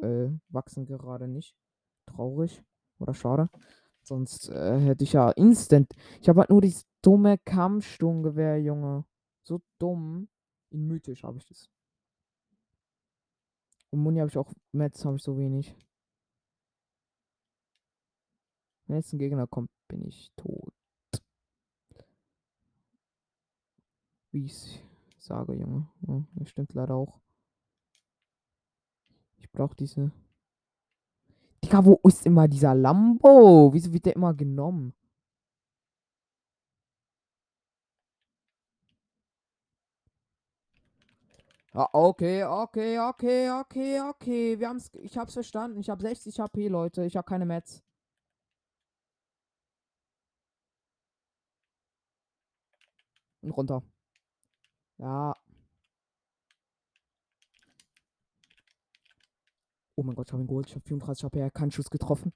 äh, 0.01 0.31
wachsen 0.49 0.87
gerade 0.87 1.29
nicht. 1.29 1.55
Traurig. 2.07 2.63
Oder 2.99 3.15
schade. 3.15 3.49
Sonst 4.03 4.49
äh, 4.49 4.79
hätte 4.79 5.05
ich 5.05 5.13
ja 5.13 5.31
instant. 5.31 5.93
Ich 6.21 6.29
habe 6.29 6.41
halt 6.41 6.51
nur 6.51 6.61
dieses 6.63 6.87
dumme 7.03 7.39
Kampfsturmgewehr, 7.39 8.61
Junge. 8.61 9.05
So 9.49 9.63
dumm. 9.79 10.29
In 10.71 10.87
mythisch 10.87 11.23
habe 11.23 11.39
ich 11.39 11.47
das. 11.47 11.71
Und 13.89 14.01
Muni 14.01 14.19
habe 14.19 14.29
ich 14.29 14.37
auch. 14.37 14.53
Metz 14.73 15.03
habe 15.07 15.17
ich 15.17 15.23
so 15.23 15.39
wenig. 15.39 15.75
Wenn 18.87 18.97
jetzt 18.97 19.15
ein 19.15 19.19
Gegner 19.19 19.47
kommt, 19.47 19.71
bin 19.89 20.05
ich 20.07 20.31
tot. 20.37 20.75
Wie 24.33 24.45
ich 24.45 24.83
sage, 25.17 25.55
Junge. 25.55 25.89
Ja, 26.07 26.27
das 26.35 26.51
stimmt 26.51 26.75
leider 26.75 26.95
auch. 26.95 27.19
Ich 29.39 29.51
brauche 29.51 29.75
diese. 29.77 30.13
Digga, 31.65 31.87
wo 31.87 31.99
ist 32.05 32.27
immer 32.27 32.47
dieser 32.49 32.75
Lambo? 32.75 33.73
Wieso 33.73 33.95
wird 33.95 34.05
der 34.05 34.17
immer 34.17 34.35
genommen? 34.35 34.93
Okay, 41.93 42.45
okay, 42.45 42.99
okay, 42.99 43.51
okay, 43.51 44.01
okay. 44.01 44.59
Wir 44.59 44.69
haben's, 44.69 44.91
ich 44.95 45.17
hab's 45.17 45.35
verstanden. 45.35 45.81
Ich 45.81 45.91
habe 45.91 46.03
60 46.03 46.41
HP, 46.41 46.69
Leute. 46.69 47.05
Ich 47.05 47.17
habe 47.17 47.27
keine 47.27 47.47
Mets. 47.47 47.83
Und 53.43 53.51
runter. 53.53 53.83
Ja. 54.99 55.35
Oh 59.97 60.03
mein 60.03 60.15
Gott, 60.15 60.29
ich 60.29 60.33
habe 60.33 60.43
ihn 60.43 60.47
geholt. 60.47 60.67
Ich 60.69 60.75
habe 60.75 60.85
34 60.87 61.25
HP, 61.25 61.41
er 61.41 61.51
keinen 61.51 61.71
Schuss 61.71 61.91
getroffen. 61.91 62.33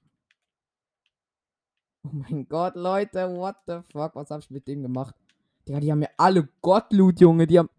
Oh 2.03 2.09
mein 2.11 2.47
Gott, 2.47 2.75
Leute, 2.75 3.33
what 3.35 3.55
the 3.67 3.79
fuck? 3.91 4.15
Was 4.15 4.29
habe 4.29 4.41
ich 4.41 4.49
mit 4.49 4.67
dem 4.67 4.81
gemacht? 4.81 5.15
Digga, 5.67 5.79
die 5.79 5.91
haben 5.91 6.01
ja 6.01 6.09
alle 6.17 6.47
Gottloot, 6.61 7.19
Junge. 7.21 7.47
Die 7.47 7.59
haben. 7.59 7.69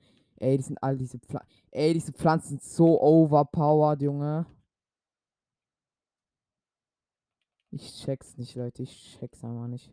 Ey, 0.45 0.59
die 0.59 0.63
sind 0.63 0.83
alle 0.83 0.99
diese 0.99 1.19
Pflanzen. 1.19 1.49
Ey, 1.71 1.95
diese 1.95 2.13
Pflanzen 2.13 2.49
sind 2.59 2.63
so 2.63 3.01
overpowered, 3.01 4.03
Junge. 4.03 4.45
Ich 7.71 8.03
check's 8.03 8.37
nicht, 8.37 8.55
Leute. 8.55 8.83
Ich 8.83 9.17
check's 9.19 9.43
einfach 9.43 9.69
nicht. 9.69 9.91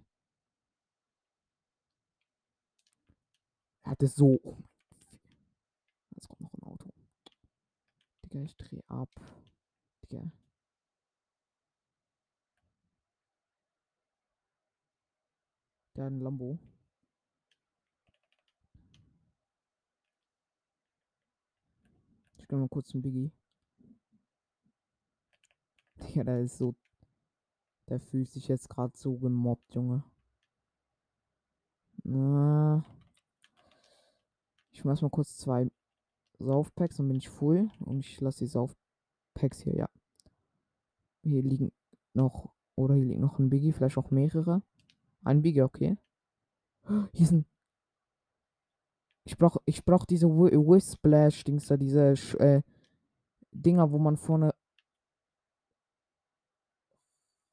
Er 3.84 3.92
hatte 3.92 4.08
so. 4.08 4.42
Oh 4.44 4.58
Jetzt 6.16 6.28
kommt 6.28 6.42
noch 6.42 6.54
ein 6.54 6.64
Auto. 6.64 6.90
Digga, 8.26 8.42
ich 8.42 8.58
dreh 8.58 8.82
ab. 8.88 9.10
Digga. 10.04 10.30
Der 15.96 16.06
hat 16.06 16.12
ein 16.12 16.20
Lambo. 16.20 16.60
Ich 22.41 22.41
gönn 22.52 22.60
mal 22.60 22.68
kurz 22.68 22.94
einen 22.94 23.02
Biggie. 23.02 23.32
Digga, 26.02 26.26
der 26.26 26.42
ist 26.42 26.58
so. 26.58 26.76
Der 27.88 28.00
fühlt 28.00 28.30
sich 28.30 28.50
jetzt 28.50 28.70
gerade 28.70 28.96
so 28.98 29.18
gemobbt, 29.18 29.74
Junge. 29.74 30.04
Na. 32.04 32.84
Ich 34.72 34.84
mach 34.84 35.02
mal 35.02 35.10
kurz 35.10 35.38
zwei 35.38 35.72
Saufpacks, 36.40 36.98
dann 36.98 37.08
bin 37.08 37.18
ich 37.18 37.30
full. 37.30 37.72
Und 37.80 38.02
ich 38.02 38.20
lasse 38.20 38.40
die 38.40 38.48
Saufpacks 38.48 39.62
hier, 39.62 39.76
ja. 39.76 39.90
Hier 41.24 41.44
liegen 41.44 41.72
noch. 42.14 42.54
Oder 42.76 42.96
hier 42.96 43.06
liegt 43.06 43.22
noch 43.22 43.40
ein 43.40 43.50
Biggie, 43.50 43.72
vielleicht 43.72 43.98
auch 43.98 44.12
mehrere. 44.12 44.62
Ein 45.24 45.42
Biggie, 45.42 45.62
okay. 45.62 45.98
Hier 47.14 47.28
sind. 47.28 47.46
Ich 49.24 49.38
brauch, 49.38 49.58
ich 49.66 49.84
brauch 49.86 50.06
diese 50.06 50.28
Whip-Splash-Dings 50.28 51.68
da, 51.68 51.78
diese 51.78 52.14
äh, 52.40 52.62
Dinger, 53.52 53.92
wo 53.92 54.00
man 54.00 54.18
vorne 54.18 54.54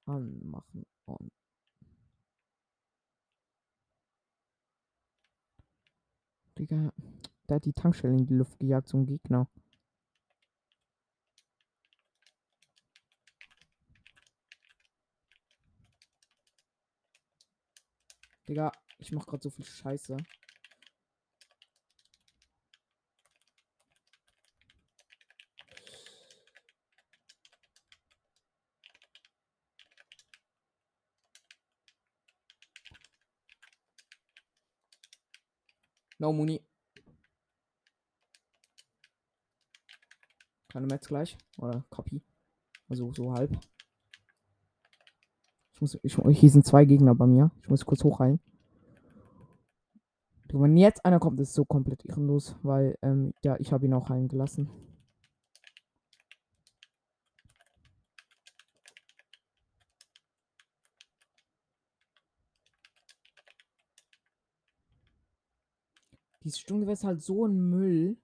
anmachen. 0.07 0.87
Und 1.05 1.33
Digga, 6.59 6.93
der 7.49 7.57
hat 7.57 7.65
die 7.65 7.73
Tankstelle 7.73 8.17
in 8.17 8.27
die 8.27 8.35
Luft 8.35 8.59
gejagt, 8.59 8.93
ein 8.95 9.07
Gegner. 9.07 9.49
Digga, 18.49 18.73
Ich 18.99 19.13
mach 19.13 19.27
gerade 19.27 19.43
so 19.43 19.51
viel 19.51 19.65
Scheiße. 19.65 20.17
No 36.19 36.33
Muni. 36.33 36.61
Keine 40.69 40.87
Metz 40.87 41.09
gleich. 41.09 41.39
Oder 41.59 41.85
Copy. 41.91 42.23
Also 42.89 43.13
so 43.13 43.33
halb. 43.33 43.57
Ich 45.75 45.81
muss. 45.81 45.99
Ich, 46.03 46.17
hier 46.39 46.51
sind 46.51 46.67
zwei 46.67 46.85
Gegner 46.85 47.15
bei 47.15 47.27
mir. 47.27 47.51
Ich 47.63 47.69
muss 47.69 47.87
kurz 47.87 48.03
hochheilen. 48.03 48.41
Wenn 50.51 50.77
jetzt 50.77 51.05
einer 51.05 51.21
kommt, 51.21 51.41
ist 51.41 51.51
es 51.51 51.55
so 51.55 51.65
komplett 51.65 52.05
ehrenlos, 52.07 52.57
weil 52.63 52.99
ähm, 53.03 53.35
ja, 53.43 53.57
ich 53.59 53.73
habe 53.73 53.85
ihn 53.85 53.93
auch 53.93 54.09
heilen 54.09 54.29
gelassen. 54.29 54.71
Dieses 66.49 66.61
Sturmgewehr 66.61 66.95
ist 66.95 67.05
halt 67.05 67.21
so 67.21 67.45
ein 67.45 67.69
Müll. 67.69 68.17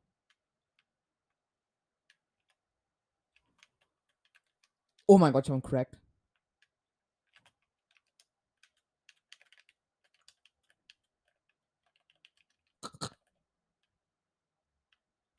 Oh 5.07 5.19
mein 5.19 5.31
Gott, 5.35 5.45
ich 5.45 5.51
habe 5.51 5.57
einen 5.57 5.63
Crack. 5.63 6.01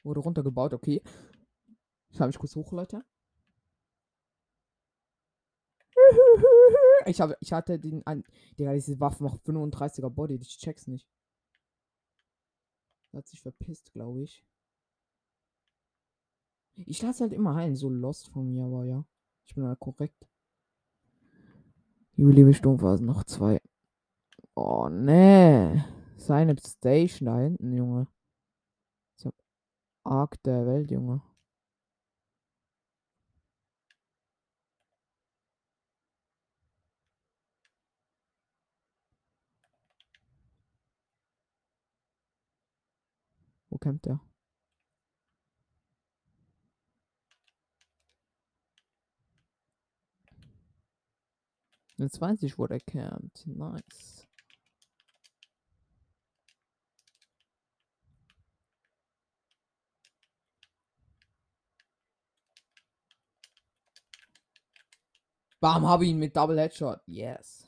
Wurde 0.04 0.20
runtergebaut, 0.20 0.74
okay. 0.75 1.01
Ich 2.10 2.20
habe 2.20 2.27
mich 2.27 2.38
kurz 2.38 2.56
hoch, 2.56 2.72
Leute. 2.72 3.04
Ich, 7.08 7.20
habe, 7.20 7.36
ich 7.39 7.51
hatte 7.51 7.80
den. 7.80 8.04
Digga, 8.60 8.74
diese 8.74 9.00
Waffe 9.00 9.24
macht 9.24 9.42
35er 9.42 10.10
Body. 10.10 10.36
Ich 10.36 10.60
check's 10.60 10.86
nicht. 10.86 11.14
Hat 13.15 13.27
sich 13.27 13.41
verpisst, 13.41 13.93
glaube 13.93 14.24
ich. 14.24 14.45
Ich 16.75 17.01
lasse 17.01 17.24
halt 17.24 17.31
immer 17.31 17.55
heilen, 17.55 17.77
so 17.77 17.89
lost 17.89 18.27
von 18.27 18.51
mir, 18.51 18.65
aber 18.65 18.84
ja. 18.84 19.05
Ich 19.45 19.55
bin 19.55 19.63
halt 19.63 19.79
korrekt. 19.79 20.27
Liebe 22.17 22.53
Sturmphasen, 22.53 23.05
noch 23.05 23.24
zwei. 23.24 23.62
Oh, 24.53 24.89
nee. 24.89 25.81
Seine 26.17 26.57
Station 26.57 27.27
da 27.27 27.39
hinten, 27.39 27.72
Junge. 27.72 28.07
Ich 29.17 29.25
hab 29.25 29.36
Arc 30.03 30.41
der 30.43 30.65
Welt, 30.65 30.91
Junge. 30.91 31.22
Kämpft 43.86 44.08
der? 44.08 44.20
Jetzt 51.98 52.19
weiß 52.19 52.41
ich, 52.41 52.58
wo 52.58 52.65
der 52.65 52.80
campt. 52.80 53.45
Nice. 53.45 54.28
Bam, 65.60 65.86
habe 65.86 66.08
ihn 66.08 66.17
mit 66.17 66.36
Double 66.36 66.60
Headshot. 66.60 67.02
Yes. 67.06 67.64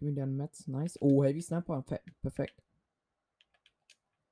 Gib 0.00 0.08
mir 0.08 0.14
den 0.14 0.36
Metz. 0.36 0.66
Nice. 0.66 0.96
Oh, 1.00 1.22
Heavy 1.22 1.42
Sniper. 1.42 1.84
Perfekt. 2.22 2.62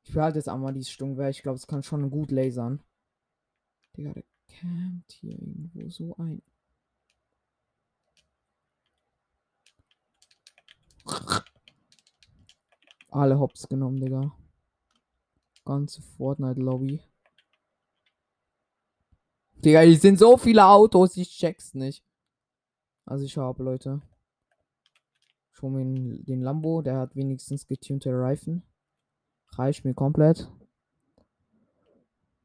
Ich 0.02 0.14
behalte 0.14 0.38
jetzt 0.38 0.48
einmal 0.48 0.72
dieses 0.72 0.90
Sturmgewehr. 0.90 1.28
Ich 1.28 1.42
glaube, 1.42 1.56
es 1.56 1.66
kann 1.66 1.82
schon 1.82 2.10
gut 2.10 2.30
lasern. 2.30 2.82
Digga, 3.94 4.14
der 4.14 4.24
campt 4.48 5.12
hier 5.12 5.32
irgendwo 5.32 5.90
so 5.90 6.16
ein. 6.16 6.42
Alle 13.10 13.38
Hops 13.38 13.68
genommen, 13.68 14.00
Digga. 14.00 14.34
Ganze 15.66 16.00
Fortnite-Lobby. 16.00 17.02
Digga, 19.56 19.80
hier 19.80 19.98
sind 19.98 20.18
so 20.18 20.38
viele 20.38 20.64
Autos, 20.64 21.18
ich 21.18 21.28
check's 21.36 21.74
nicht. 21.74 22.02
Also 23.04 23.26
ich 23.26 23.36
habe, 23.36 23.62
Leute. 23.62 24.00
Schon 25.58 25.72
mir 25.72 26.22
den 26.22 26.40
Lambo, 26.40 26.82
der 26.82 26.98
hat 26.98 27.16
wenigstens 27.16 27.66
getunte 27.66 28.10
Reifen. 28.12 28.62
Reicht 29.54 29.84
mir 29.84 29.92
komplett. 29.92 30.48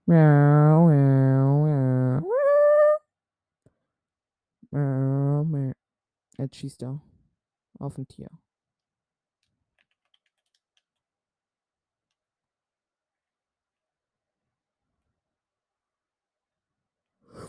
Miau, 0.07 0.87
miau, 0.87 1.63
miau. 4.71 5.53
Jetzt 6.39 6.55
schießt 6.55 6.81
er 6.81 6.99
auf 7.77 7.99
ein 7.99 8.07
Tier. 8.07 8.31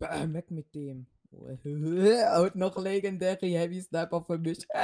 weg 0.00 0.50
mit 0.50 0.74
dem. 0.74 1.06
Und 1.30 2.56
noch 2.56 2.76
legendäre 2.76 3.46
Heavy 3.46 3.80
Sniper 3.82 4.22
für 4.22 4.38
mich. 4.38 4.66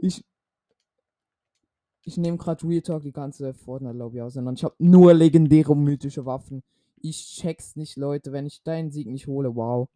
ich 0.00 0.24
ich 2.06 2.18
nehme 2.18 2.36
gerade 2.36 2.66
Real 2.68 2.82
Talk 2.82 3.02
die 3.02 3.12
ganze 3.12 3.54
Fortnite-Lobby 3.54 4.20
aus 4.20 4.36
und 4.36 4.58
ich 4.58 4.64
habe 4.64 4.74
nur 4.78 5.14
legendäre 5.14 5.74
mythische 5.74 6.26
Waffen. 6.26 6.62
Ich 6.96 7.36
check's 7.36 7.76
nicht, 7.76 7.96
Leute. 7.96 8.32
Wenn 8.32 8.46
ich 8.46 8.62
deinen 8.62 8.90
Sieg 8.90 9.08
nicht 9.08 9.26
hole, 9.26 9.56
wow. 9.56 9.88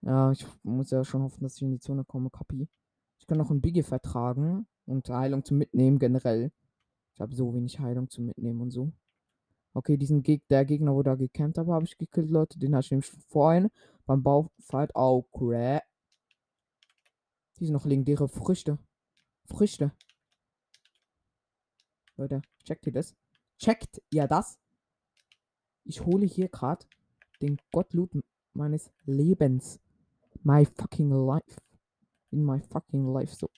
Ja, 0.00 0.32
ich 0.32 0.46
muss 0.62 0.90
ja 0.90 1.04
schon 1.04 1.22
hoffen, 1.22 1.42
dass 1.42 1.56
ich 1.56 1.62
in 1.62 1.72
die 1.72 1.80
Zone 1.80 2.04
komme. 2.04 2.30
Copy. 2.30 2.68
Ich 3.18 3.26
kann 3.26 3.38
noch 3.38 3.50
ein 3.50 3.60
Biggie 3.60 3.82
vertragen 3.82 4.66
und 4.86 5.08
Heilung 5.08 5.44
zum 5.44 5.58
Mitnehmen 5.58 5.98
generell. 5.98 6.50
Ich 7.14 7.20
habe 7.20 7.34
so 7.34 7.54
wenig 7.54 7.78
Heilung 7.78 8.08
zum 8.08 8.26
Mitnehmen 8.26 8.60
und 8.60 8.70
so. 8.70 8.92
Okay, 9.76 9.98
diesen 9.98 10.22
Geg 10.22 10.48
der 10.48 10.64
Gegner, 10.64 10.94
wo 10.94 11.02
da 11.02 11.16
gekämpft 11.16 11.58
habe, 11.58 11.74
habe 11.74 11.84
ich 11.84 11.98
gekillt, 11.98 12.30
Leute. 12.30 12.58
Den 12.58 12.74
hatte 12.74 12.86
ich 12.86 12.90
nämlich 12.92 13.10
vorhin 13.28 13.70
beim 14.06 14.22
Baufight. 14.22 14.90
Oh, 14.94 15.24
crap. 15.24 15.82
Die 17.58 17.66
sind 17.66 17.74
noch 17.74 17.84
legendäre 17.84 18.26
Früchte. 18.26 18.78
Früchte. 19.44 19.92
Leute, 22.16 22.40
checkt 22.64 22.86
ihr 22.86 22.92
das? 22.92 23.14
Checkt 23.58 24.00
ihr 24.08 24.26
das? 24.26 24.58
Ich 25.84 26.00
hole 26.06 26.24
hier 26.24 26.48
gerade 26.48 26.86
den 27.42 27.58
Gottloot 27.70 28.12
meines 28.54 28.90
Lebens. 29.04 29.78
My 30.42 30.64
fucking 30.64 31.10
life. 31.10 31.60
In 32.30 32.46
my 32.46 32.62
fucking 32.62 33.12
life. 33.12 33.34
So. 33.34 33.50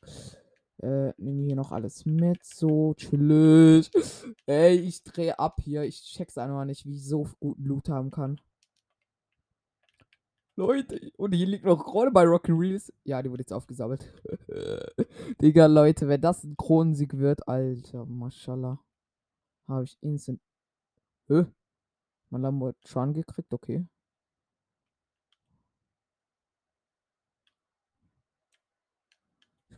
Äh, 0.80 1.12
nehme 1.16 1.42
hier 1.42 1.56
noch 1.56 1.72
alles 1.72 2.06
mit. 2.06 2.44
So, 2.44 2.94
chillig. 2.94 3.90
Ey, 4.46 4.76
ich 4.76 5.02
drehe 5.02 5.38
ab 5.38 5.60
hier. 5.62 5.82
Ich 5.82 6.02
check's 6.02 6.38
einfach 6.38 6.64
nicht, 6.64 6.86
wie 6.86 6.94
ich 6.94 7.04
so 7.04 7.28
guten 7.40 7.64
Loot 7.64 7.88
haben 7.88 8.10
kann. 8.10 8.40
Leute, 10.56 11.12
und 11.16 11.34
hier 11.36 11.46
liegt 11.46 11.64
noch 11.64 11.84
Krone 11.84 12.10
bei 12.10 12.24
Rocky 12.24 12.50
Reels. 12.50 12.92
Ja, 13.04 13.22
die 13.22 13.30
wurde 13.30 13.42
jetzt 13.42 13.52
aufgesammelt. 13.52 14.12
Digga, 15.40 15.66
Leute, 15.66 16.08
wenn 16.08 16.20
das 16.20 16.42
ein 16.42 16.56
Kronensieg 16.56 17.16
wird, 17.16 17.46
Alter, 17.46 18.04
mashallah. 18.06 18.80
Habe 19.68 19.84
ich 19.84 19.96
instant. 20.00 20.40
Hä? 21.28 21.46
Mein 22.30 22.42
Lambo 22.42 22.68
hat 22.68 22.76
Schaden 22.84 23.14
gekriegt, 23.14 23.54
okay. 23.54 23.86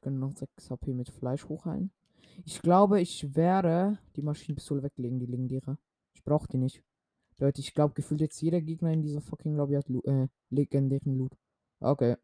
Wir 0.01 0.05
können 0.05 0.21
noch 0.21 0.33
6 0.33 0.71
HP 0.71 0.95
mit 0.95 1.11
Fleisch 1.11 1.47
hochheilen. 1.47 1.93
Ich 2.47 2.63
glaube, 2.63 3.03
ich 3.03 3.37
werde 3.37 3.99
die 4.17 4.23
Maschinenpistole 4.23 4.83
weglegen, 4.83 5.19
die 5.19 5.27
legendäre. 5.27 5.77
Ich 6.15 6.25
brauche 6.25 6.49
die 6.49 6.57
nicht. 6.57 6.83
Leute, 7.39 7.61
ich 7.61 7.75
glaube, 7.75 7.93
gefühlt 7.93 8.23
jetzt 8.23 8.41
jeder 8.41 8.63
Gegner 8.63 8.93
in 8.93 9.03
dieser 9.03 9.21
fucking 9.21 9.57
Lobby 9.57 9.75
hat 9.75 9.89
Lo 9.91 10.01
äh, 10.05 10.29
legendären 10.49 11.19
Loot. 11.19 11.37
Okay. 11.81 12.17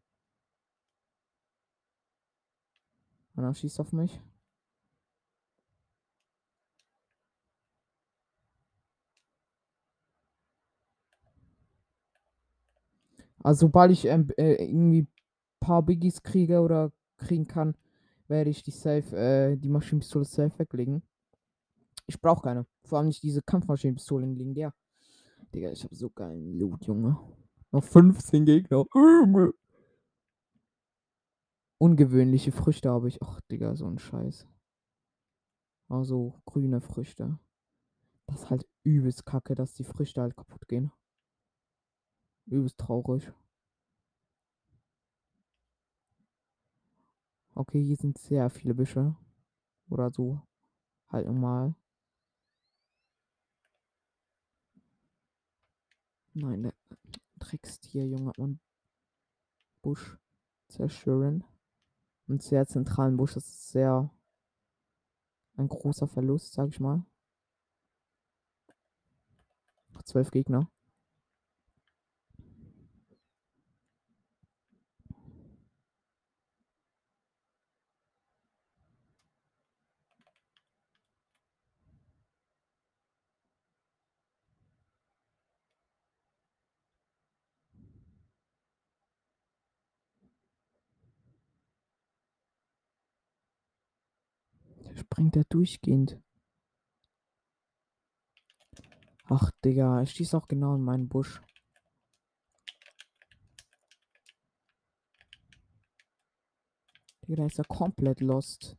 Und 3.35 3.43
Einer 3.43 3.53
schießt 3.53 3.79
auf 3.79 3.93
mich. 3.93 4.19
Also 13.43 13.67
sobald 13.67 13.91
ich 13.91 14.05
ähm, 14.05 14.29
äh, 14.37 14.55
irgendwie 14.55 15.07
paar 15.59 15.83
Biggies 15.83 16.23
kriege 16.23 16.61
oder 16.61 16.91
kriegen 17.17 17.47
kann, 17.47 17.75
werde 18.27 18.49
ich 18.49 18.63
die 18.63 18.71
safe, 18.71 19.15
äh, 19.15 19.57
die 19.57 19.69
Maschinenpistole 19.69 20.25
safe 20.25 20.57
weglegen. 20.59 21.03
Ich 22.07 22.19
brauche 22.21 22.41
keine. 22.41 22.65
Vor 22.85 22.99
allem 22.99 23.07
nicht 23.07 23.23
diese 23.23 23.41
Kampfmaschinenpistole 23.41 24.25
liegen 24.25 24.53
der. 24.53 24.73
Digga, 25.53 25.71
ich 25.71 25.83
habe 25.83 25.95
so 25.95 26.09
geilen 26.09 26.57
Loot, 26.57 26.85
Junge. 26.85 27.17
Noch 27.71 27.83
15 27.83 28.45
Gegner. 28.45 28.85
Ungewöhnliche 31.79 32.51
Früchte 32.51 32.89
habe 32.89 33.07
ich. 33.07 33.21
Ach, 33.21 33.39
Digga, 33.51 33.75
so 33.75 33.85
ein 33.85 33.99
Scheiß. 33.99 34.47
Also 35.89 36.41
grüne 36.45 36.81
Früchte. 36.81 37.39
Das 38.25 38.43
ist 38.43 38.49
halt 38.49 38.67
übelst 38.83 39.25
kacke, 39.25 39.55
dass 39.55 39.73
die 39.73 39.85
Früchte 39.85 40.21
halt 40.21 40.35
kaputt 40.35 40.67
gehen. 40.67 40.91
Übelst 42.45 42.77
traurig. 42.77 43.31
Okay, 47.57 47.83
hier 47.83 47.95
sind 47.95 48.19
sehr 48.19 48.51
viele 48.51 48.75
Büsche. 48.75 49.15
Oder 49.89 50.11
so. 50.11 50.43
Halt 51.09 51.25
normal. 51.25 51.73
Nein, 56.35 56.61
der 56.61 56.73
Dreckstier, 57.39 58.05
Junge, 58.05 58.31
man 58.37 58.59
Busch 59.81 60.19
zerstören. 60.67 61.43
Einen 62.27 62.41
sehr 62.41 62.67
zentralen 62.67 63.17
Busch, 63.17 63.33
das 63.33 63.47
ist 63.47 63.69
sehr 63.69 64.13
ein 65.55 65.67
großer 65.67 66.07
Verlust, 66.07 66.53
sag 66.53 66.69
ich 66.69 66.79
mal. 66.79 67.03
Zwölf 70.05 70.29
Gegner. 70.29 70.69
Der 94.97 95.03
springt 95.17 95.35
da 95.35 95.41
durchgehend. 95.49 96.21
Ach, 99.25 99.49
Digga, 99.65 99.99
er 99.99 100.05
schießt 100.05 100.35
auch 100.35 100.47
genau 100.47 100.75
in 100.75 100.83
meinen 100.83 101.09
Busch. 101.09 101.41
Digga, 107.23 107.37
da 107.37 107.45
ist 107.47 107.57
er 107.57 107.65
komplett 107.65 108.21
lost. 108.21 108.77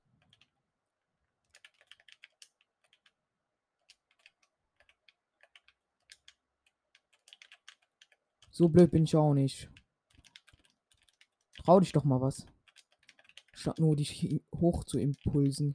So 8.53 8.69
blöd 8.69 8.93
bin 8.93 9.03
ich 9.03 9.17
auch 9.17 9.35
nicht. 9.35 9.69
Trau 11.65 11.81
dich 11.81 11.91
doch 11.91 12.05
mal 12.05 12.21
was. 12.21 12.47
Statt 13.55 13.81
nur 13.81 13.97
dich 13.97 14.41
hoch 14.55 14.85
zu 14.85 15.01
impulsen. 15.01 15.73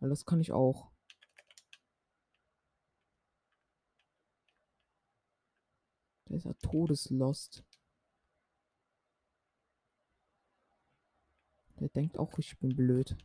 Weil 0.00 0.10
das 0.10 0.24
kann 0.24 0.40
ich 0.40 0.52
auch. 0.52 0.90
Der 6.28 6.36
ist 6.36 6.44
ja 6.44 6.52
todeslost. 6.54 7.64
Der 11.80 11.88
denkt 11.88 12.18
auch, 12.18 12.38
ich 12.38 12.58
bin 12.58 12.74
blöd. 12.74 13.16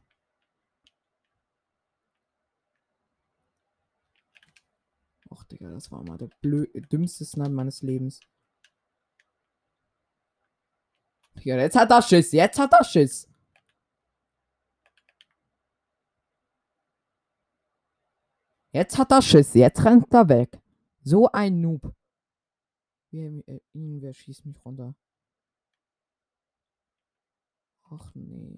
Ach, 5.29 5.43
Digga, 5.45 5.71
das 5.71 5.91
war 5.91 6.03
mal 6.03 6.17
der 6.17 6.29
blö 6.41 6.67
dümmste 6.91 7.25
Snipe 7.25 7.49
meines 7.49 7.81
Lebens. 7.81 8.19
Digga, 11.35 11.57
jetzt 11.57 11.75
hat 11.75 11.89
er 11.89 12.01
Schiss. 12.01 12.31
Jetzt 12.31 12.59
hat 12.59 12.71
er 12.73 12.83
Schiss. 12.83 13.32
Jetzt 18.73 18.97
hat 18.97 19.11
er 19.11 19.21
Schiss. 19.21 19.53
Jetzt 19.53 19.85
rennt 19.85 20.11
er 20.11 20.27
weg. 20.29 20.59
So 21.03 21.29
ein 21.31 21.61
Noob. 21.61 21.93
Wer, 23.11 23.47
äh, 23.47 24.13
schießt 24.13 24.47
mich 24.47 24.65
runter? 24.65 24.95
Ach 27.83 28.15
nee. 28.15 28.57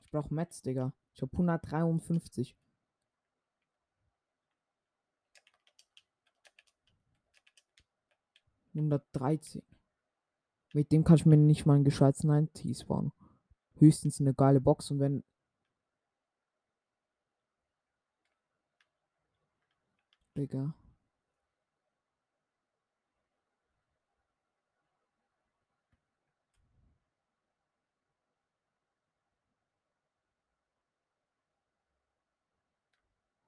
Ich 0.00 0.10
brauch 0.10 0.30
Metz, 0.30 0.62
Digga. 0.62 0.92
Ich 1.14 1.22
hab 1.22 1.32
153. 1.32 2.56
Hundertdreizehn. 8.74 9.62
Mit 10.74 10.90
dem 10.92 11.04
kann 11.04 11.16
ich 11.16 11.26
mir 11.26 11.36
nicht 11.36 11.66
mal 11.66 11.74
einen 11.74 11.84
gescheites 11.84 12.24
90 12.24 12.86
bauen. 12.86 13.12
Höchstens 13.76 14.20
eine 14.20 14.34
geile 14.34 14.60
Box 14.60 14.90
und 14.90 15.00
wenn. 15.00 15.24
Digga. 20.36 20.74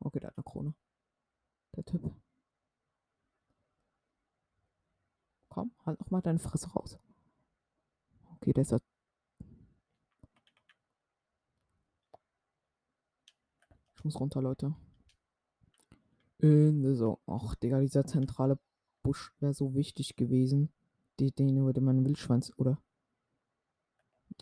Okay, 0.06 0.20
der 0.20 0.28
hat 0.28 0.36
eine 0.38 0.44
Krone. 0.44 0.74
Der 1.76 1.84
Typ. 1.84 2.02
Komm, 5.48 5.72
halt 5.87 6.01
noch 6.01 6.11
mal 6.11 6.20
deine 6.20 6.38
Fresse 6.38 6.68
raus. 6.70 6.99
Okay, 8.37 8.53
der 8.53 8.62
ist 8.62 8.72
ja. 8.72 8.79
Ich 13.96 14.05
muss 14.05 14.20
runter, 14.20 14.42
Leute. 14.42 14.75
In 16.38 16.94
so. 16.94 17.18
Ach, 17.27 17.55
Digga, 17.55 17.81
dieser 17.81 18.05
zentrale 18.05 18.59
Busch 19.03 19.33
wäre 19.40 19.55
so 19.55 19.75
wichtig 19.75 20.16
gewesen. 20.16 20.70
Die, 21.18 21.33
den 21.33 21.64
würde 21.64 21.81
mein 21.81 22.05
Wildschwanz, 22.05 22.53
oder? 22.57 22.79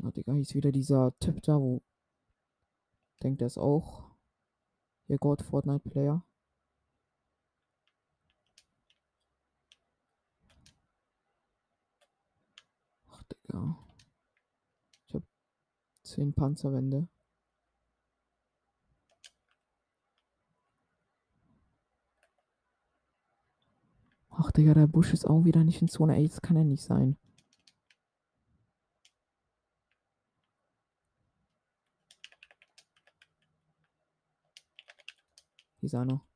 Ah, 0.02 0.10
Digga, 0.10 0.32
hier 0.32 0.42
ist 0.42 0.54
wieder 0.54 0.72
dieser 0.72 1.16
Typ 1.20 1.40
da, 1.42 1.60
wo. 1.60 1.82
Denkt 3.22 3.42
er 3.42 3.46
es 3.46 3.58
auch. 3.58 4.10
Ihr 5.06 5.18
Gott, 5.18 5.42
Fortnite-Player. 5.42 6.24
Digga. 13.54 13.78
Ich 15.06 15.14
hab 15.14 15.22
10 16.02 16.34
Panzerwände. 16.34 17.08
Ach, 24.30 24.50
Digga, 24.50 24.74
der 24.74 24.88
Busch 24.88 25.12
ist 25.12 25.26
auch 25.26 25.44
wieder 25.44 25.62
nicht 25.62 25.80
in 25.80 25.88
Zone. 25.88 26.16
Ey, 26.16 26.28
das 26.28 26.42
kann 26.42 26.56
ja 26.56 26.64
nicht 26.64 26.82
sein. 26.82 27.16
Hier 35.80 35.86
ist 35.86 35.94
einer. 35.94 36.26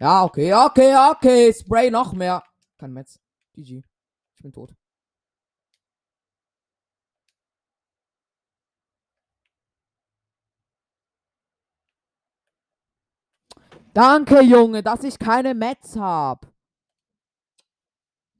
Ja, 0.00 0.24
okay, 0.24 0.52
okay, 0.52 0.96
okay. 1.12 1.52
Spray 1.52 1.90
noch 1.90 2.12
mehr. 2.12 2.42
Kein 2.78 2.92
Metz. 2.92 3.20
GG. 3.54 3.82
Ich 4.36 4.42
bin 4.42 4.52
tot. 4.52 4.74
Danke, 13.94 14.42
Junge, 14.42 14.82
dass 14.82 15.04
ich 15.04 15.18
keine 15.20 15.54
Metz 15.54 15.96
hab. 15.96 16.52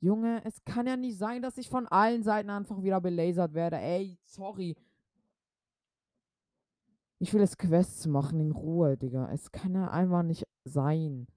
Junge, 0.01 0.45
es 0.45 0.65
kann 0.65 0.87
ja 0.87 0.97
nicht 0.97 1.17
sein, 1.17 1.43
dass 1.43 1.57
ich 1.59 1.71
von 1.71 1.87
allen 1.87 2.25
Seiten 2.25 2.51
einfach 2.51 2.83
wieder 2.83 3.01
belasert 3.01 3.55
werde. 3.55 3.79
Ey, 3.79 4.19
sorry. 4.25 4.77
Ich 7.21 7.33
will 7.33 7.41
jetzt 7.41 7.59
Quests 7.59 8.07
machen 8.07 8.41
in 8.41 8.51
Ruhe, 8.51 8.97
Digga. 8.97 9.31
Es 9.33 9.53
kann 9.53 9.75
ja 9.75 9.89
einfach 9.91 10.25
nicht 10.25 10.45
sein. 10.65 11.29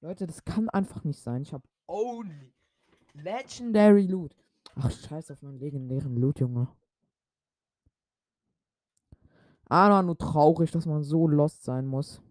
Leute, 0.00 0.26
das 0.26 0.44
kann 0.44 0.68
einfach 0.70 1.04
nicht 1.04 1.20
sein. 1.20 1.42
Ich 1.42 1.52
habe 1.52 1.68
only 1.86 2.54
Legendary 3.12 4.06
Loot. 4.06 4.34
Ach, 4.74 4.90
scheiß 4.90 5.30
auf 5.30 5.42
meinen 5.42 5.58
legendären 5.58 6.16
Loot, 6.16 6.40
Junge. 6.40 6.68
Ah, 9.68 10.02
nur 10.02 10.16
traurig, 10.16 10.70
dass 10.70 10.86
man 10.86 11.04
so 11.04 11.28
lost 11.28 11.62
sein 11.62 11.86
muss. 11.86 12.22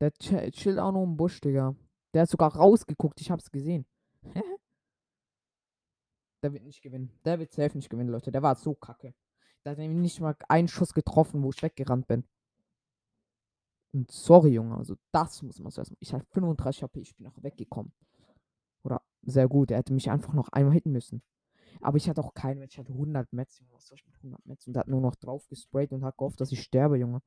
Der 0.00 0.12
ch 0.12 0.50
chillt 0.52 0.78
auch 0.78 0.92
nur 0.92 1.04
im 1.04 1.16
Busch, 1.16 1.40
Digga. 1.40 1.74
Der 2.12 2.22
hat 2.22 2.30
sogar 2.30 2.54
rausgeguckt, 2.54 3.20
ich 3.20 3.30
hab's 3.30 3.50
gesehen. 3.50 3.86
der 6.42 6.52
wird 6.52 6.62
nicht 6.64 6.80
gewinnen. 6.80 7.10
Der 7.24 7.38
wird 7.38 7.52
safe 7.52 7.76
nicht 7.76 7.90
gewinnen, 7.90 8.10
Leute. 8.10 8.30
Der 8.30 8.42
war 8.42 8.54
so 8.54 8.74
kacke. 8.74 9.14
Der 9.64 9.72
hat 9.72 9.78
nämlich 9.78 10.00
nicht 10.00 10.20
mal 10.20 10.36
einen 10.48 10.68
Schuss 10.68 10.94
getroffen, 10.94 11.42
wo 11.42 11.50
ich 11.50 11.62
weggerannt 11.62 12.06
bin. 12.06 12.24
Und 13.94 14.10
sorry, 14.10 14.50
Junge, 14.50 14.76
also 14.76 14.96
das 15.12 15.40
muss 15.42 15.60
man 15.60 15.72
erstmal. 15.72 15.96
Ich 16.00 16.12
hatte 16.12 16.26
35 16.32 16.82
HP, 16.82 17.00
ich 17.00 17.16
bin 17.16 17.26
noch 17.26 17.42
weggekommen. 17.42 17.92
Oder 18.82 19.00
sehr 19.22 19.48
gut, 19.48 19.70
er 19.70 19.78
hätte 19.78 19.92
mich 19.92 20.10
einfach 20.10 20.34
noch 20.34 20.48
einmal 20.48 20.74
hitten 20.74 20.90
müssen. 20.90 21.22
Aber 21.80 21.96
ich 21.96 22.08
hatte 22.08 22.20
auch 22.20 22.34
keinen 22.34 22.62
ich 22.62 22.76
hatte 22.76 22.92
100 22.92 23.32
Metz, 23.32 23.60
Junge. 23.60 23.72
Was 23.72 23.86
soll 23.86 23.96
ich 23.96 24.06
mit 24.06 24.16
100 24.16 24.44
Metz? 24.46 24.66
Und 24.66 24.76
hat 24.76 24.88
nur 24.88 25.00
noch 25.00 25.14
drauf 25.14 25.46
gesprayt 25.48 25.92
und 25.92 26.04
hat 26.04 26.18
gehofft, 26.18 26.40
dass 26.40 26.50
ich 26.50 26.62
sterbe, 26.62 26.98
Junge. 26.98 27.22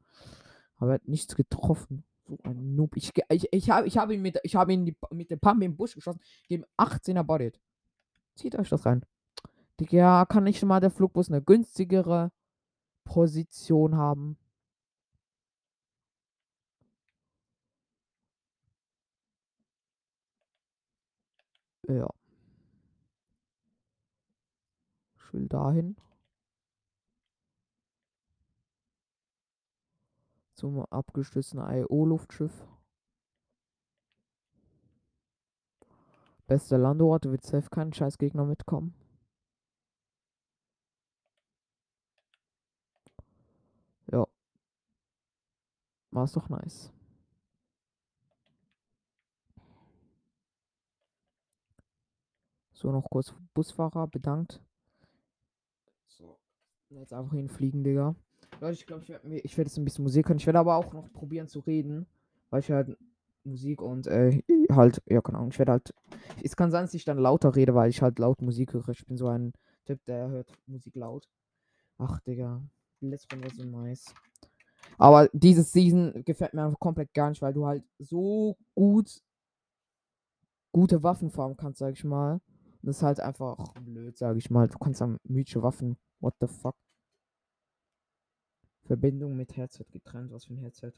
Aber 0.76 0.92
er 0.92 0.96
hat 0.96 1.08
nichts 1.08 1.36
getroffen. 1.36 2.04
So 2.28 2.38
ein 2.44 2.76
Noob. 2.76 2.98
Ich, 2.98 3.14
ich, 3.30 3.48
ich 3.50 3.70
habe 3.70 3.88
ich 3.88 3.98
hab 3.98 4.12
ihn, 4.12 4.22
mit, 4.22 4.38
ich 4.44 4.58
hab 4.58 4.70
ihn 4.70 4.86
die, 4.86 4.98
mit 5.12 5.32
dem 5.32 5.40
Pump 5.40 5.64
im 5.64 5.78
Busch 5.78 5.96
geschossen. 5.96 6.20
Dem 6.50 6.66
18er 6.78 7.24
Bodied. 7.24 7.62
Zieht 8.36 8.58
euch 8.58 8.68
das 8.68 8.86
rein. 8.86 9.06
Ja, 9.80 10.26
kann 10.26 10.44
nicht 10.44 10.64
mal 10.66 10.82
der 10.82 10.92
Flugbus 10.92 11.30
eine 11.30 11.42
günstigere 11.42 12.32
Position 13.06 13.96
haben? 13.96 14.38
Ja. 21.88 22.10
Ich 25.16 25.34
will 25.34 25.48
dahin. 25.48 25.96
Zum 30.54 30.80
abgestützten 30.86 31.60
IO-Luftschiff. 31.60 32.68
Bester 36.48 36.78
Landeort, 36.78 37.26
wird 37.26 37.44
safe 37.46 37.70
kein 37.70 37.94
Scheißgegner 37.94 38.46
mitkommen. 38.46 38.94
Ja. 44.12 44.26
War's 46.12 46.32
doch 46.34 46.50
nice. 46.50 46.92
So, 52.78 52.92
noch 52.92 53.10
kurz 53.10 53.34
Busfahrer 53.56 54.06
bedankt. 54.06 54.62
So. 56.06 56.38
Jetzt 56.92 57.12
einfach 57.12 57.34
hinfliegen, 57.34 57.84
Digga. 57.84 58.16
Leute, 58.62 58.74
ich 58.74 58.86
glaube, 58.86 59.02
ich 59.02 59.10
werde 59.10 59.28
werd 59.28 59.58
jetzt 59.58 59.78
ein 59.78 59.84
bisschen 59.84 60.04
Musik 60.04 60.30
hören. 60.30 60.38
Ich 60.38 60.46
werde 60.46 60.60
aber 60.60 60.76
auch 60.76 60.94
noch 60.94 61.12
probieren 61.12 61.48
zu 61.48 61.62
reden. 61.62 62.06
Weil 62.52 62.60
ich 62.60 62.70
halt 62.70 62.96
Musik 63.44 63.82
und 63.82 64.06
äh, 64.06 64.44
halt, 64.72 65.02
ja, 65.08 65.22
keine 65.22 65.40
Ahnung, 65.40 65.50
ich 65.50 65.58
werde 65.58 65.72
halt. 65.72 65.92
Es 66.44 66.56
kann 66.56 66.70
sein, 66.70 66.84
dass 66.84 66.94
ich 66.94 67.04
dann 67.04 67.18
lauter 67.18 67.56
rede, 67.56 67.74
weil 67.74 67.90
ich 67.90 68.04
halt 68.04 68.20
laut 68.20 68.44
Musik 68.44 68.74
höre. 68.74 68.90
Ich 68.90 69.08
bin 69.08 69.18
so 69.18 69.28
ein 69.28 69.54
Typ, 69.86 70.06
der 70.06 70.28
hört 70.30 70.54
Musik 70.68 70.94
laut. 70.96 71.28
Ach, 71.98 72.20
Digga. 72.20 72.62
Letzte 73.02 73.36
Runde 73.36 73.48
war 73.48 73.56
so 73.56 73.64
nice. 73.64 74.14
Aber 75.00 75.30
dieses 75.34 75.72
Season 75.72 76.24
gefällt 76.26 76.54
mir 76.54 76.64
einfach 76.64 76.80
komplett 76.80 77.12
gar 77.16 77.30
nicht, 77.30 77.42
weil 77.42 77.54
du 77.54 77.66
halt 77.66 77.84
so 77.98 78.56
gut 78.76 79.24
gute 80.72 81.02
Waffen 81.02 81.32
farmen 81.32 81.58
kannst, 81.58 81.80
sag 81.80 81.94
ich 81.94 82.04
mal. 82.04 82.40
Das 82.88 83.00
ist 83.00 83.04
halt 83.04 83.20
einfach 83.20 83.58
blöd, 83.82 84.18
sage 84.18 84.40
ich 84.40 84.50
mal. 84.50 84.70
Du 84.70 84.78
kannst 84.78 85.02
am 85.02 85.20
mythische 85.26 85.62
Waffen. 85.62 85.98
What 86.22 86.36
the 86.40 86.48
fuck? 86.48 86.78
Verbindung 88.86 89.36
mit 89.36 89.58
Headset 89.58 89.84
getrennt. 89.92 90.32
Was 90.32 90.46
für 90.46 90.54
ein 90.54 90.60
Headset? 90.60 90.94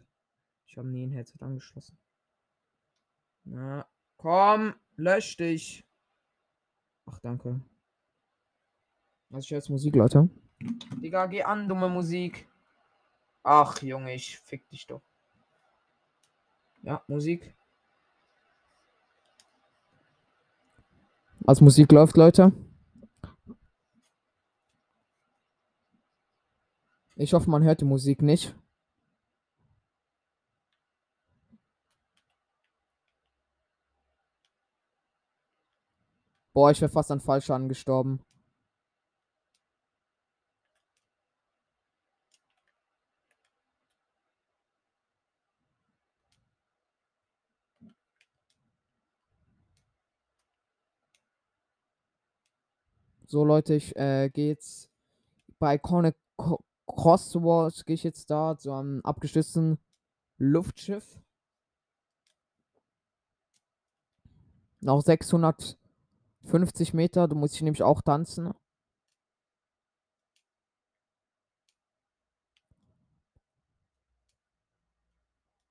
Ich 0.68 0.78
habe 0.78 0.88
nie 0.88 1.08
ein 1.08 1.12
Headset 1.12 1.38
angeschlossen. 1.40 1.98
Na, 3.44 3.88
komm, 4.18 4.76
lösch 4.98 5.36
dich. 5.38 5.84
Ach, 7.08 7.18
danke. 7.22 7.60
Also 9.32 9.46
ich 9.46 9.50
höre 9.50 9.58
jetzt 9.58 9.70
Musik, 9.72 9.96
Leute. 9.96 10.30
Digga, 11.02 11.26
geh 11.26 11.42
an, 11.42 11.68
dumme 11.68 11.90
Musik. 11.90 12.48
Ach, 13.42 13.82
Junge, 13.82 14.14
ich 14.14 14.38
fick 14.38 14.70
dich 14.70 14.86
doch. 14.86 15.02
Ja, 16.84 17.04
Musik. 17.08 17.58
Als 21.50 21.62
Musik 21.62 21.92
läuft, 21.92 22.16
Leute. 22.16 22.52
Ich 27.16 27.34
hoffe, 27.34 27.50
man 27.50 27.64
hört 27.64 27.82
die 27.82 27.86
Musik 27.86 28.22
nicht. 28.22 28.56
Boah, 36.54 36.70
ich 36.70 36.82
wäre 36.82 36.92
fast 36.92 37.10
an 37.10 37.20
Fallschaden 37.20 37.68
gestorben. 37.68 38.20
So, 53.32 53.44
Leute, 53.46 53.76
ich 53.76 53.96
äh, 53.96 54.30
gehe 54.32 54.48
jetzt 54.48 54.90
bei 55.60 55.76
Iconic 55.76 56.16
Crosswalk, 56.88 57.86
gehe 57.86 57.94
ich 57.94 58.04
jetzt 58.04 58.32
da 58.32 58.58
zu 58.58 58.72
einem 58.74 59.02
abgestützten 59.04 59.78
Luftschiff. 60.40 61.20
Noch 64.82 65.02
650 65.02 65.78
Meter, 66.96 67.28
da 67.28 67.36
muss 67.36 67.54
ich 67.54 67.62
nämlich 67.62 67.84
auch 67.84 68.02
tanzen. 68.02 68.52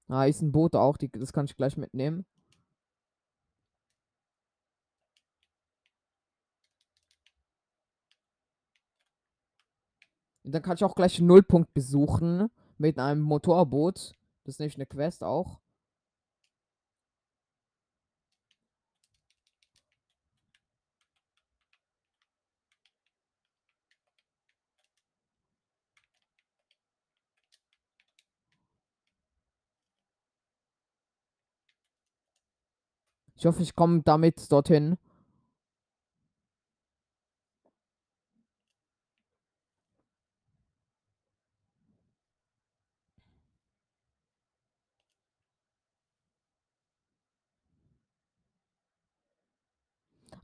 Ah, 0.08 0.24
ist 0.26 0.42
ein 0.42 0.52
Boot 0.52 0.74
auch, 0.76 0.96
die, 0.96 1.10
das 1.10 1.32
kann 1.32 1.46
ich 1.46 1.56
gleich 1.56 1.76
mitnehmen. 1.76 2.24
Dann 10.52 10.62
kann 10.62 10.76
ich 10.76 10.84
auch 10.84 10.94
gleich 10.94 11.18
einen 11.18 11.28
Nullpunkt 11.28 11.74
besuchen 11.74 12.48
mit 12.78 12.98
einem 12.98 13.22
Motorboot. 13.22 14.14
Das 14.44 14.54
ist 14.54 14.60
nämlich 14.60 14.76
eine 14.76 14.86
Quest 14.86 15.22
auch. 15.24 15.60
Ich 33.38 33.46
hoffe, 33.46 33.62
ich 33.62 33.76
komme 33.76 34.02
damit 34.02 34.50
dorthin. 34.50 34.98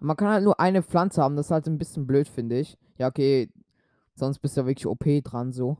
Man 0.04 0.16
kann 0.18 0.28
halt 0.28 0.44
nur 0.44 0.60
eine 0.60 0.82
Pflanze 0.82 1.22
haben, 1.22 1.34
das 1.36 1.46
ist 1.46 1.50
halt 1.50 1.66
ein 1.66 1.78
bisschen 1.78 2.06
blöd, 2.06 2.28
finde 2.28 2.58
ich. 2.58 2.76
Ja, 2.98 3.08
okay. 3.08 3.50
Sonst 4.14 4.38
bist 4.40 4.56
du 4.56 4.60
ja 4.60 4.66
wirklich 4.66 4.86
OP 4.86 5.22
dran, 5.22 5.52
so. 5.52 5.78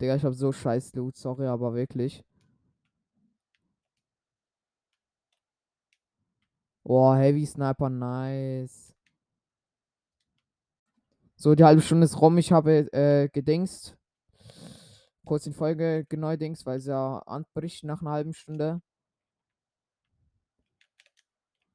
Digga, 0.00 0.16
ich 0.16 0.24
hab 0.24 0.34
so 0.34 0.52
scheiß 0.52 0.94
Loot, 0.94 1.16
sorry, 1.16 1.46
aber 1.46 1.74
wirklich. 1.74 2.22
Oh, 6.84 7.14
Heavy 7.14 7.46
Sniper, 7.46 7.88
nice. 7.88 8.94
So, 11.36 11.54
die 11.54 11.64
halbe 11.64 11.80
Stunde 11.82 12.04
ist 12.04 12.20
rum. 12.20 12.36
Ich 12.38 12.52
habe 12.52 12.92
äh, 12.92 13.28
gedingst 13.28 13.96
kurz 15.26 15.46
in 15.46 15.52
Folge 15.52 16.06
geneuerdings, 16.08 16.64
weil 16.64 16.78
es 16.78 16.86
ja 16.86 17.18
anbricht 17.26 17.84
nach 17.84 18.00
einer 18.00 18.12
halben 18.12 18.32
Stunde. 18.32 18.80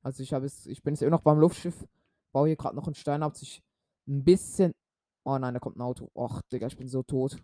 Also 0.01 0.23
ich 0.23 0.33
habe 0.33 0.47
es, 0.47 0.65
ich 0.65 0.81
bin 0.81 0.95
jetzt 0.95 1.03
immer 1.03 1.11
noch 1.11 1.21
beim 1.21 1.39
Luftschiff, 1.39 1.85
baue 2.31 2.47
hier 2.47 2.55
gerade 2.55 2.75
noch 2.75 2.87
einen 2.87 2.95
Stein 2.95 3.21
ab. 3.23 3.35
Ich 3.39 3.61
Ein 4.07 4.23
bisschen. 4.23 4.73
Oh 5.23 5.37
nein, 5.37 5.53
da 5.53 5.59
kommt 5.59 5.77
ein 5.77 5.81
Auto. 5.81 6.09
Och, 6.15 6.41
Digga, 6.51 6.67
ich 6.67 6.77
bin 6.77 6.87
so 6.87 7.03
tot. 7.03 7.37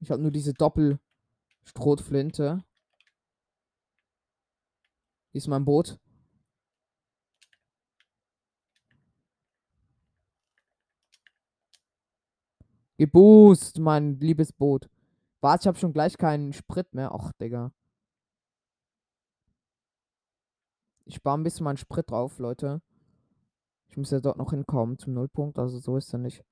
Ich 0.00 0.10
habe 0.10 0.22
nur 0.22 0.30
diese 0.30 0.54
Doppel-Strohflinte. 0.54 2.64
Hier 5.32 5.38
ist 5.38 5.48
mein 5.48 5.64
Boot. 5.64 5.98
Geboost, 12.96 13.78
mein 13.78 14.18
liebes 14.20 14.52
Boot. 14.52 14.88
Warte, 15.40 15.62
ich 15.62 15.66
habe 15.68 15.78
schon 15.78 15.92
gleich 15.92 16.18
keinen 16.18 16.52
Sprit 16.52 16.92
mehr. 16.94 17.14
Och, 17.14 17.32
Digga. 17.40 17.72
Ich 21.06 21.16
spare 21.16 21.38
ein 21.38 21.42
bisschen 21.42 21.64
meinen 21.64 21.76
Sprit 21.76 22.10
drauf, 22.10 22.38
Leute. 22.38 22.82
Ich 23.88 23.96
muss 23.96 24.10
ja 24.12 24.20
dort 24.20 24.38
noch 24.38 24.50
hinkommen 24.50 24.98
zum 24.98 25.14
Nullpunkt, 25.14 25.58
also 25.58 25.78
so 25.78 25.96
ist 25.96 26.12
er 26.12 26.18
nicht. 26.20 26.44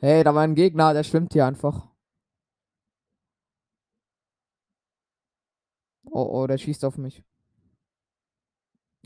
Hey, 0.00 0.22
da 0.24 0.34
war 0.34 0.42
ein 0.42 0.54
Gegner, 0.54 0.92
der 0.94 1.04
schwimmt 1.04 1.32
hier 1.32 1.46
einfach. 1.46 1.88
Oh, 6.10 6.42
oh, 6.42 6.46
der 6.46 6.58
schießt 6.58 6.84
auf 6.84 6.96
mich. 6.98 7.22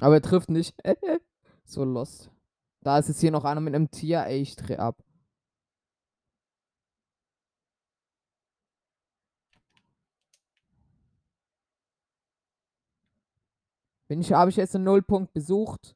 Aber 0.01 0.15
er 0.15 0.23
trifft 0.23 0.51
nicht. 0.51 0.75
so 1.65 1.85
lost. 1.85 2.31
Da 2.83 2.99
ist 2.99 3.09
jetzt 3.09 3.21
hier 3.21 3.31
noch 3.31 3.45
einer 3.45 3.61
mit 3.61 3.75
einem 3.75 3.91
Tier. 3.91 4.25
Ey, 4.25 4.41
ich 4.41 4.57
dreh 4.57 4.77
ab. 4.77 5.03
Bin 14.09 14.21
ich, 14.23 14.33
habe 14.33 14.51
ich 14.51 14.57
jetzt 14.57 14.75
einen 14.75 14.85
Nullpunkt 14.85 15.35
besucht? 15.35 15.95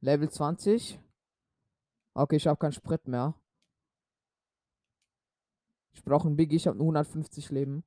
Level 0.00 0.28
20. 0.30 0.98
Okay, 2.14 2.36
ich 2.36 2.46
habe 2.46 2.58
keinen 2.58 2.72
Sprit 2.72 3.06
mehr. 3.06 3.34
Ich 5.92 6.04
brauche 6.04 6.26
einen 6.26 6.36
Biggie, 6.36 6.56
ich 6.56 6.66
habe 6.66 6.76
nur 6.78 6.86
150 6.86 7.50
Leben. 7.50 7.84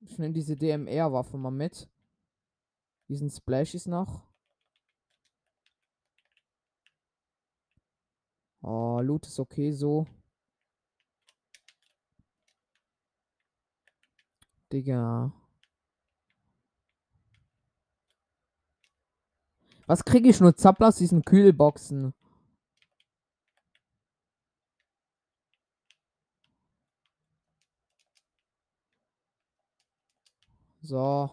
Ich 0.00 0.18
nehme 0.18 0.34
diese 0.34 0.56
DMR-Waffe 0.56 1.38
mal 1.38 1.50
mit. 1.50 1.88
Diesen 3.08 3.30
Splash 3.30 3.74
ist 3.74 3.86
noch. 3.86 4.26
Oh, 8.62 9.00
Loot 9.00 9.26
ist 9.26 9.40
okay 9.40 9.72
so. 9.72 10.06
Digga. 14.72 15.32
Was 19.86 20.04
kriege 20.04 20.28
ich 20.28 20.40
nur 20.40 20.56
Zappler 20.56 20.88
aus 20.88 20.96
diesen 20.96 21.24
Kühlboxen? 21.24 22.14
So. 30.82 31.30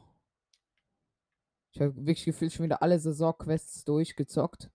Ich 1.72 1.82
habe 1.82 1.96
wirklich 1.96 2.26
gefühlt 2.26 2.52
schon 2.54 2.66
wieder 2.66 2.82
alle 2.82 3.00
Saisonquests 3.00 3.86
durchgezockt. 3.86 4.70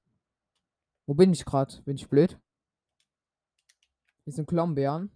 Wo 1.07 1.15
bin 1.15 1.33
ich 1.33 1.45
gerade? 1.45 1.83
Bin 1.83 1.97
ich 1.97 2.09
blöd? 2.09 2.39
Hier 4.25 4.33
sind 4.33 4.49
Klombeeren. 4.49 5.11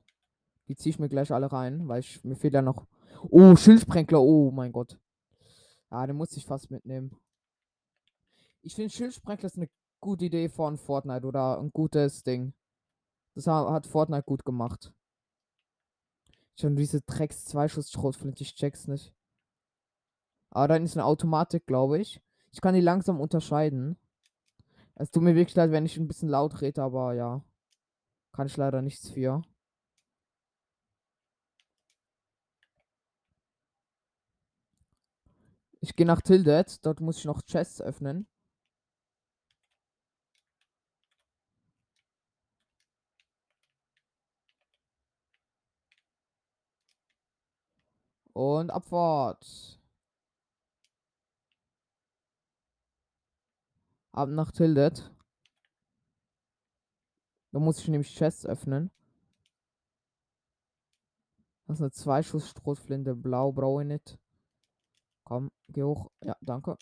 Die 0.69 0.77
ziehe 0.77 0.91
ich 0.91 0.99
mir 0.99 1.09
gleich 1.09 1.33
alle 1.33 1.51
rein, 1.51 1.89
weil 1.89 2.01
ich, 2.01 2.23
mir 2.25 2.37
fehlt 2.37 2.55
ja 2.55 2.63
noch. 2.63 2.87
Oh, 3.31 3.57
Schildsprenkler. 3.57 4.21
Oh 4.21 4.51
mein 4.51 4.73
Gott. 4.73 4.99
Ja, 5.91 6.07
den 6.07 6.17
muss 6.17 6.37
ich 6.37 6.45
fast 6.45 6.71
mitnehmen. 6.71 7.17
Ich 8.63 8.75
finde 8.75 8.91
Schildsprenkler 8.91 9.47
ist 9.47 9.57
eine 9.57 9.71
gute 10.01 10.27
Idee 10.27 10.49
von 10.49 10.77
Fortnite 10.77 11.27
oder 11.27 11.59
ein 11.59 11.71
gutes 11.71 12.23
Ding. 12.23 12.55
Das 13.35 13.47
hat 13.47 13.87
Fortnite 13.87 14.25
gut 14.25 14.45
gemacht. 14.45 14.93
Schon 16.61 16.77
diese 16.77 17.01
Drecks 17.03 17.45
Zweischuss 17.45 17.91
Schrotflinte, 17.93 18.43
ich 18.43 18.55
check's 18.55 18.89
nicht. 18.89 19.15
Aber 20.51 20.69
dann 20.69 20.85
ist 20.85 20.97
eine 20.97 21.05
Automatik, 21.05 21.67
glaube 21.67 21.99
ich. 21.99 22.21
Ich 22.53 22.61
kann 22.61 22.75
die 22.75 22.81
langsam 22.81 23.21
unterscheiden. 23.21 23.97
Es 24.97 25.11
tut 25.11 25.23
mir 25.23 25.37
wirklich 25.37 25.55
leid, 25.55 25.71
wenn 25.71 25.87
ich 25.87 25.97
ein 25.97 26.09
bisschen 26.09 26.29
laut 26.29 26.61
rede, 26.61 26.83
aber 26.83 27.15
ja. 27.15 27.45
Kann 28.33 28.47
ich 28.49 28.57
leider 28.57 28.83
nichts 28.83 29.11
für. 29.11 29.43
Ich 35.81 35.95
gehe 35.95 36.07
nach 36.07 36.23
Tildet. 36.23 36.85
Dort 36.85 37.01
muss 37.01 37.19
ich 37.19 37.25
noch 37.25 37.43
Chests 37.43 37.81
öffnen. 37.81 38.27
Und 48.39 48.71
Abfahrt. 48.71 49.81
Ab 54.13 54.29
nach 54.29 54.53
Tildet. 54.53 55.13
Da 57.51 57.59
muss 57.59 57.81
ich 57.81 57.89
nämlich 57.89 58.15
Chests 58.15 58.47
öffnen. 58.47 58.93
Das 61.67 61.79
ist 61.79 61.83
eine 61.83 61.91
Zweischuss-Strohflinte. 61.91 63.17
Blau 63.17 63.51
brauche 63.51 63.83
ich 63.83 63.89
nicht. 63.89 64.19
Komm, 65.25 65.51
geh 65.71 65.83
hoch. 65.83 66.13
Ja, 66.23 66.37
danke. 66.41 66.79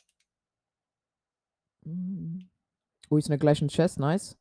Wo 3.08 3.16
ist 3.16 3.30
eine 3.30 3.38
gleiche 3.38 3.66
Chest? 3.68 3.98
Nice. 3.98 4.36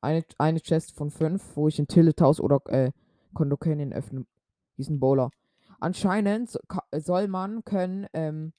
Eine, 0.00 0.24
eine 0.38 0.60
Chest 0.60 0.92
von 0.92 1.10
fünf, 1.10 1.56
wo 1.56 1.66
ich 1.66 1.80
in 1.80 1.88
Tillethaus 1.88 2.38
oder 2.38 2.60
äh, 2.66 2.92
Kondo 3.34 3.56
Canyon 3.56 3.92
öffne. 3.92 4.28
Diesen 4.76 5.00
Bowler. 5.00 5.32
Anscheinend 5.78 6.58
soll 6.92 7.28
man 7.28 7.64
können 7.64 8.06
ähm, 8.12 8.52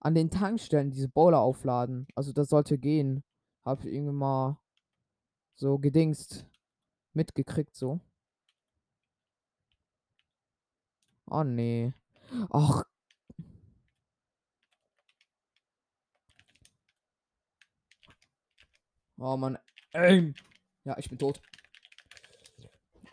an 0.00 0.14
den 0.14 0.30
Tankstellen 0.30 0.90
diese 0.90 1.08
Bowler 1.08 1.40
aufladen. 1.40 2.06
Also 2.14 2.32
das 2.32 2.48
sollte 2.48 2.78
gehen. 2.78 3.22
Hab 3.64 3.84
ich 3.84 3.92
irgendwie 3.92 4.14
mal 4.14 4.58
so 5.54 5.78
gedingst 5.78 6.46
mitgekriegt 7.12 7.76
so. 7.76 8.00
Oh 11.30 11.44
nee. 11.44 11.92
Ach. 12.50 12.84
Oh 19.18 19.36
man. 19.36 19.58
Aim. 19.92 20.34
Ja, 20.84 20.96
ich 20.98 21.08
bin 21.08 21.18
tot. 21.18 21.40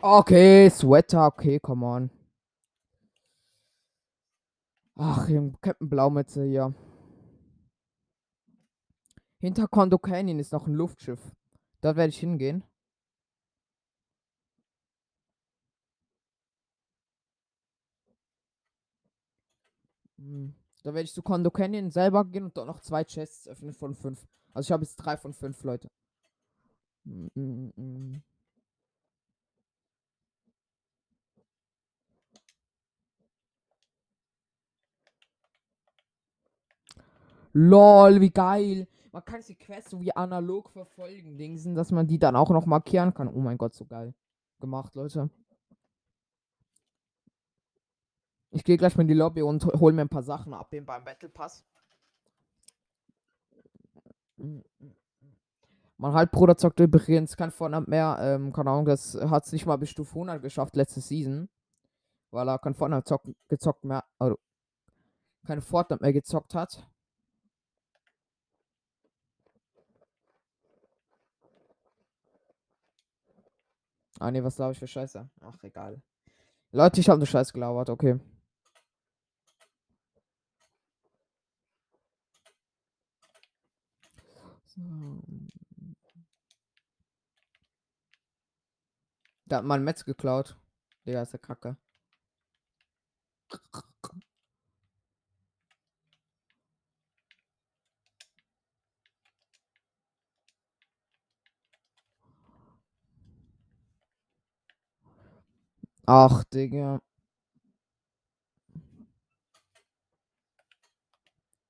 Okay, 0.00 0.68
Sweater. 0.70 1.26
Okay, 1.26 1.60
come 1.60 1.86
on. 1.86 2.10
Ach, 5.02 5.26
Captain 5.62 5.88
Blaumütze 5.88 6.44
hier. 6.44 6.74
Hinter 9.38 9.66
Kondo 9.66 9.96
Canyon 9.98 10.38
ist 10.38 10.52
noch 10.52 10.66
ein 10.66 10.74
Luftschiff. 10.74 11.32
Dort 11.80 11.96
werde 11.96 12.10
ich 12.10 12.18
hingehen. 12.18 12.62
Hm. 20.18 20.54
Da 20.82 20.92
werde 20.92 21.04
ich 21.04 21.14
zu 21.14 21.22
Kondo 21.22 21.50
Canyon 21.50 21.90
selber 21.90 22.26
gehen 22.26 22.44
und 22.44 22.56
dort 22.58 22.66
noch 22.66 22.80
zwei 22.80 23.02
Chests 23.04 23.48
öffnen 23.48 23.72
von 23.72 23.94
fünf. 23.94 24.26
Also 24.52 24.66
ich 24.66 24.72
habe 24.72 24.82
jetzt 24.84 24.96
drei 24.96 25.16
von 25.16 25.32
fünf 25.32 25.62
Leute. 25.64 25.88
Mm 27.04 27.28
-mm 27.76 28.20
Lol, 37.52 38.20
wie 38.20 38.30
geil. 38.30 38.86
Man 39.12 39.24
kann 39.24 39.42
die 39.46 39.56
Quests 39.56 39.90
so 39.90 40.00
wie 40.00 40.14
analog 40.14 40.70
verfolgen, 40.70 41.36
Dingsen, 41.36 41.74
dass 41.74 41.90
man 41.90 42.06
die 42.06 42.18
dann 42.18 42.36
auch 42.36 42.50
noch 42.50 42.66
markieren 42.66 43.12
kann. 43.12 43.28
Oh 43.28 43.40
mein 43.40 43.58
Gott, 43.58 43.74
so 43.74 43.84
geil. 43.84 44.14
Gemacht, 44.60 44.94
Leute. 44.94 45.30
Ich 48.52 48.64
gehe 48.64 48.76
gleich 48.76 48.96
mal 48.96 49.02
in 49.02 49.08
die 49.08 49.14
Lobby 49.14 49.42
und 49.42 49.64
hole 49.64 49.92
mir 49.92 50.02
ein 50.02 50.08
paar 50.08 50.22
Sachen 50.22 50.54
ab 50.54 50.70
beim 50.70 50.84
Battle 51.04 51.28
Pass. 51.28 51.64
Mein 55.96 56.12
Halbbruder 56.14 56.56
zockt 56.56 56.80
übrigens 56.80 57.36
kein 57.36 57.50
Fortnite 57.50 57.90
mehr. 57.90 58.16
Ähm, 58.20 58.52
keine 58.52 58.70
Ahnung, 58.70 58.86
das 58.86 59.14
hat 59.14 59.44
es 59.44 59.52
nicht 59.52 59.66
mal 59.66 59.76
bis 59.76 59.90
Stufe 59.90 60.14
100 60.14 60.40
geschafft 60.42 60.76
letzte 60.76 61.00
Season. 61.00 61.48
weil 62.30 62.48
er 62.48 62.58
kein 62.58 62.74
Fortnite 62.74 63.04
zock, 63.04 63.22
gezockt 63.48 63.84
mehr, 63.84 64.04
also 64.18 64.38
kein 65.46 65.60
Fortnite 65.60 66.02
mehr 66.02 66.12
gezockt 66.12 66.54
hat. 66.54 66.88
Ah 74.20 74.30
ne, 74.30 74.44
was 74.44 74.56
glaube 74.56 74.72
ich 74.72 74.78
für 74.78 74.86
Scheiße? 74.86 75.30
Ach, 75.40 75.56
egal. 75.62 76.02
Leute, 76.72 77.00
ich 77.00 77.08
habe 77.08 77.16
eine 77.16 77.26
Scheiße 77.26 77.54
gelabert, 77.54 77.88
okay. 77.88 78.20
So. 84.66 84.80
Da 89.46 89.56
hat 89.56 89.64
man 89.64 89.82
Metz 89.82 90.04
geklaut. 90.04 90.54
Digga, 91.06 91.22
ist 91.22 91.32
der 91.32 91.40
Kacke. 91.40 91.78
Ach, 106.12 106.42
Digga. 106.42 107.00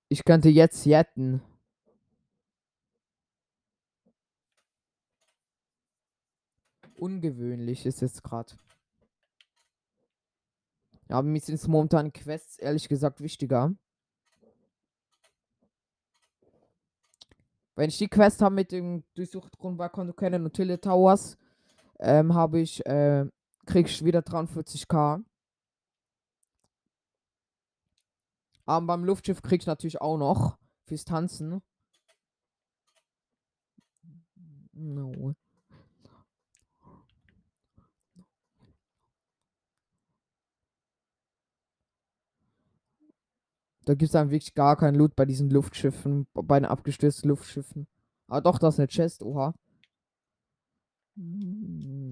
Ich 0.09 0.25
könnte 0.25 0.49
jetzt 0.49 0.87
jetten. 0.87 1.43
Ungewöhnlich 6.97 7.85
ist 7.85 8.03
es 8.03 8.23
gerade. 8.23 8.55
Ja, 11.11 11.19
aber 11.19 11.29
mir 11.29 11.41
sind 11.41 11.69
momentan 11.69 12.11
Quests 12.11 12.57
ehrlich 12.57 12.89
gesagt 12.89 13.21
wichtiger. 13.21 13.75
Wenn 17.77 17.91
ich 17.91 17.99
die 17.99 18.09
Quest 18.09 18.41
habe 18.41 18.55
mit 18.55 18.73
dem 18.73 19.05
Durchsuchtgrund 19.17 19.77
bei 19.77 19.91
Konto 19.91 20.15
kennen 20.15 20.47
und 20.47 20.55
Tille 20.55 20.81
Towers, 20.81 21.37
ähm, 21.99 22.33
habe 22.33 22.61
ich, 22.61 22.87
äh, 22.87 23.27
krieg 23.67 23.87
ich 23.87 24.05
wieder 24.05 24.23
43k. 24.23 25.23
Aber 28.67 28.87
beim 28.87 29.05
Luftschiff 29.05 29.43
krieg 29.43 29.63
ich 29.63 29.67
natürlich 29.67 30.01
auch 30.01 30.17
noch 30.17 30.59
fürs 30.87 31.05
Tanzen. 31.05 31.63
No. 34.73 35.35
Da 43.85 43.95
gibt 43.95 44.03
es 44.03 44.13
dann 44.13 44.31
wirklich 44.31 44.55
gar 44.55 44.77
keinen 44.77 44.95
Loot 44.95 45.17
bei 45.17 45.25
diesen 45.25 45.51
Luftschiffen, 45.51 46.29
bei 46.33 46.61
den 46.61 46.67
abgestürzten 46.67 47.29
Luftschiffen. 47.29 47.89
Ah 48.29 48.41
doch, 48.41 48.59
das 48.59 48.75
ist 48.75 48.79
eine 48.79 48.87
Chest, 48.87 49.23
oha. 49.25 49.53
Hm. 51.17 52.10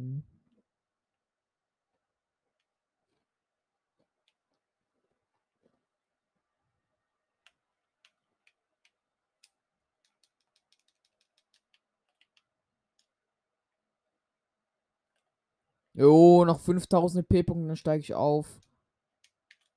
Jo, 15.99 16.45
noch 16.45 16.61
5000 16.61 17.29
P-Punkte, 17.29 17.67
dann 17.67 17.77
steige 17.77 18.01
ich 18.01 18.15
auf. 18.15 18.61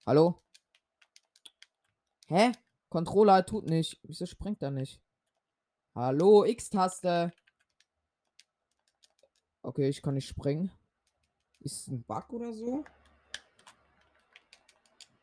Hallo? 0.05 0.39
Hä? 2.27 2.51
Controller 2.89 3.43
tut 3.43 3.65
nicht. 3.65 3.99
Wieso 4.03 4.27
springt 4.27 4.61
er 4.61 4.69
nicht? 4.69 5.01
Hallo, 5.95 6.45
X-Taste. 6.45 7.33
Okay, 9.63 9.89
ich 9.89 10.03
kann 10.03 10.13
nicht 10.13 10.27
springen. 10.27 10.71
Ist 11.59 11.87
ein 11.87 12.03
Bug 12.03 12.31
oder 12.33 12.53
so? 12.53 12.85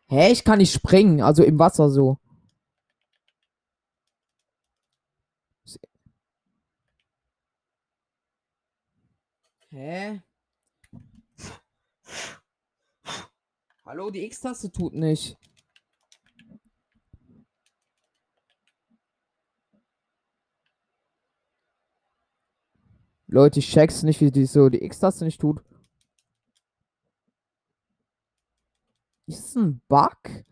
Hä, 0.09 0.33
ich 0.33 0.43
kann 0.43 0.59
nicht 0.59 0.73
springen. 0.73 1.23
Also 1.23 1.45
im 1.45 1.61
Wasser 1.61 1.91
so. 1.91 2.19
Hä? 9.71 10.23
Hallo, 13.89 14.11
die 14.11 14.23
X-Taste 14.27 14.71
tut 14.71 14.93
nicht. 14.93 15.39
Leute, 23.29 23.61
ich 23.61 23.71
check's 23.71 24.03
nicht, 24.03 24.21
wie 24.21 24.31
die 24.31 24.45
so 24.45 24.69
die 24.69 24.85
X-Taste 24.85 25.25
nicht 25.25 25.41
tut. 25.41 25.63
Ist 29.27 29.57
ein 29.57 29.81
Bug? 29.89 30.45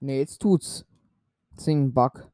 Ne, 0.00 0.18
jetzt 0.18 0.40
tut's. 0.40 0.86
Zing 1.60 1.92
Bug. 1.92 2.32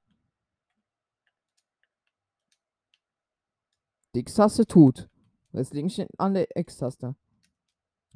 Die 4.15 4.21
X-Taste 4.21 4.65
tut. 4.67 5.09
Jetzt 5.51 5.75
liegt 5.75 5.99
ich 5.99 6.07
an 6.17 6.35
der 6.35 6.57
X-Taste. 6.57 7.17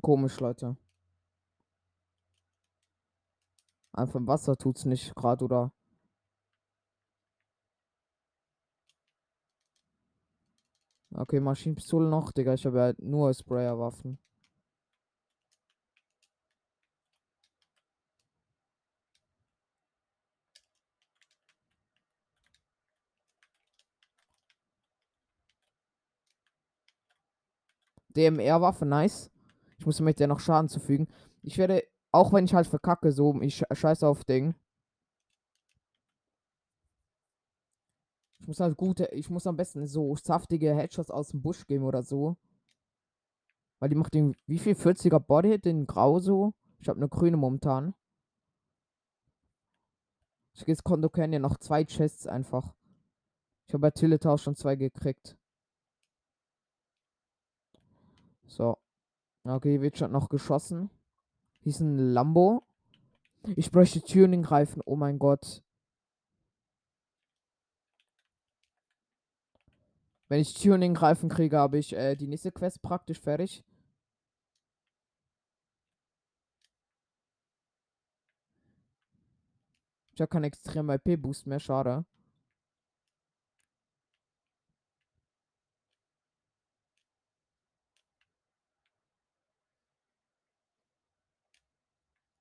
Komisch, 0.02 0.38
Leute. 0.38 0.76
Einfach 3.92 4.20
im 4.20 4.28
Wasser 4.28 4.56
tut's 4.56 4.84
nicht 4.84 5.16
gerade, 5.16 5.44
oder? 5.44 5.72
Okay, 11.12 11.40
Maschinenpistole 11.40 12.08
noch, 12.08 12.30
Digga. 12.30 12.54
Ich 12.54 12.64
habe 12.66 12.76
ja 12.76 12.82
halt 12.84 13.00
nur 13.00 13.34
Sprayerwaffen. 13.34 14.20
DMR-Waffe, 28.16 28.86
nice. 28.86 29.30
Ich 29.78 29.86
muss 29.86 30.00
mit 30.00 30.20
der 30.20 30.28
noch 30.28 30.40
Schaden 30.40 30.68
zufügen. 30.68 31.08
Ich 31.42 31.58
werde, 31.58 31.84
auch 32.12 32.32
wenn 32.32 32.44
ich 32.44 32.54
halt 32.54 32.66
verkacke, 32.66 33.12
so, 33.12 33.40
ich 33.40 33.64
scheiße 33.72 34.06
auf 34.06 34.24
Ding. 34.24 34.54
Ich 38.40 38.46
muss 38.46 38.60
halt 38.60 38.76
gute, 38.76 39.06
ich 39.12 39.30
muss 39.30 39.46
am 39.46 39.56
besten 39.56 39.86
so 39.86 40.16
saftige 40.16 40.74
Headshots 40.74 41.10
aus 41.10 41.28
dem 41.28 41.42
Busch 41.42 41.66
geben 41.66 41.84
oder 41.84 42.02
so. 42.02 42.36
Weil 43.78 43.88
die 43.88 43.96
macht 43.96 44.14
den, 44.14 44.34
wie 44.46 44.58
viel 44.58 44.74
40er 44.74 45.18
Bodyhit, 45.18 45.64
den 45.64 45.86
Grau 45.86 46.20
so? 46.20 46.52
Ich 46.78 46.88
habe 46.88 46.98
eine 46.98 47.08
grüne 47.08 47.36
momentan. 47.36 47.94
Ich 50.52 50.64
gehe 50.64 50.74
jetzt 50.74 50.84
Konto 50.84 51.08
Canyon 51.08 51.42
noch 51.42 51.56
zwei 51.58 51.84
Chests 51.84 52.26
einfach. 52.26 52.74
Ich 53.66 53.72
habe 53.72 53.82
bei 53.82 53.90
Tilletau 53.90 54.36
schon 54.36 54.56
zwei 54.56 54.76
gekriegt. 54.76 55.36
So. 58.50 58.78
Okay, 59.44 59.80
wird 59.80 59.96
schon 59.96 60.10
noch 60.10 60.28
geschossen. 60.28 60.90
Hier 61.60 61.70
ist 61.70 61.80
ein 61.80 61.96
Lambo. 61.96 62.64
Ich 63.56 63.70
bräuchte 63.70 64.02
Tuning-Reifen. 64.02 64.82
Oh 64.84 64.96
mein 64.96 65.18
Gott. 65.18 65.62
Wenn 70.28 70.40
ich 70.40 70.54
Tuning-Reifen 70.54 71.28
kriege, 71.28 71.58
habe 71.58 71.78
ich 71.78 71.92
äh, 71.94 72.16
die 72.16 72.26
nächste 72.26 72.50
Quest 72.50 72.82
praktisch 72.82 73.20
fertig. 73.20 73.64
Ich 80.12 80.20
habe 80.20 80.28
keinen 80.28 80.44
extremen 80.44 80.98
IP-Boost 80.98 81.46
mehr, 81.46 81.60
schade. 81.60 82.04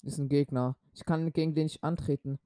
Ist 0.03 0.17
ein 0.17 0.29
Gegner. 0.29 0.75
Ich 0.93 1.05
kann 1.05 1.31
gegen 1.33 1.55
den 1.55 1.65
nicht 1.65 1.83
antreten. 1.83 2.39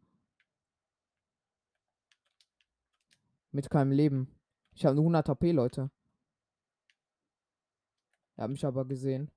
Mit 3.51 3.69
keinem 3.69 3.91
Leben. 3.91 4.27
Ich 4.73 4.85
habe 4.85 4.95
nur 4.95 5.03
100 5.03 5.29
HP, 5.29 5.51
Leute. 5.51 5.91
Er 8.35 8.45
hat 8.45 8.51
mich 8.51 8.65
aber 8.65 8.85
gesehen. 8.85 9.31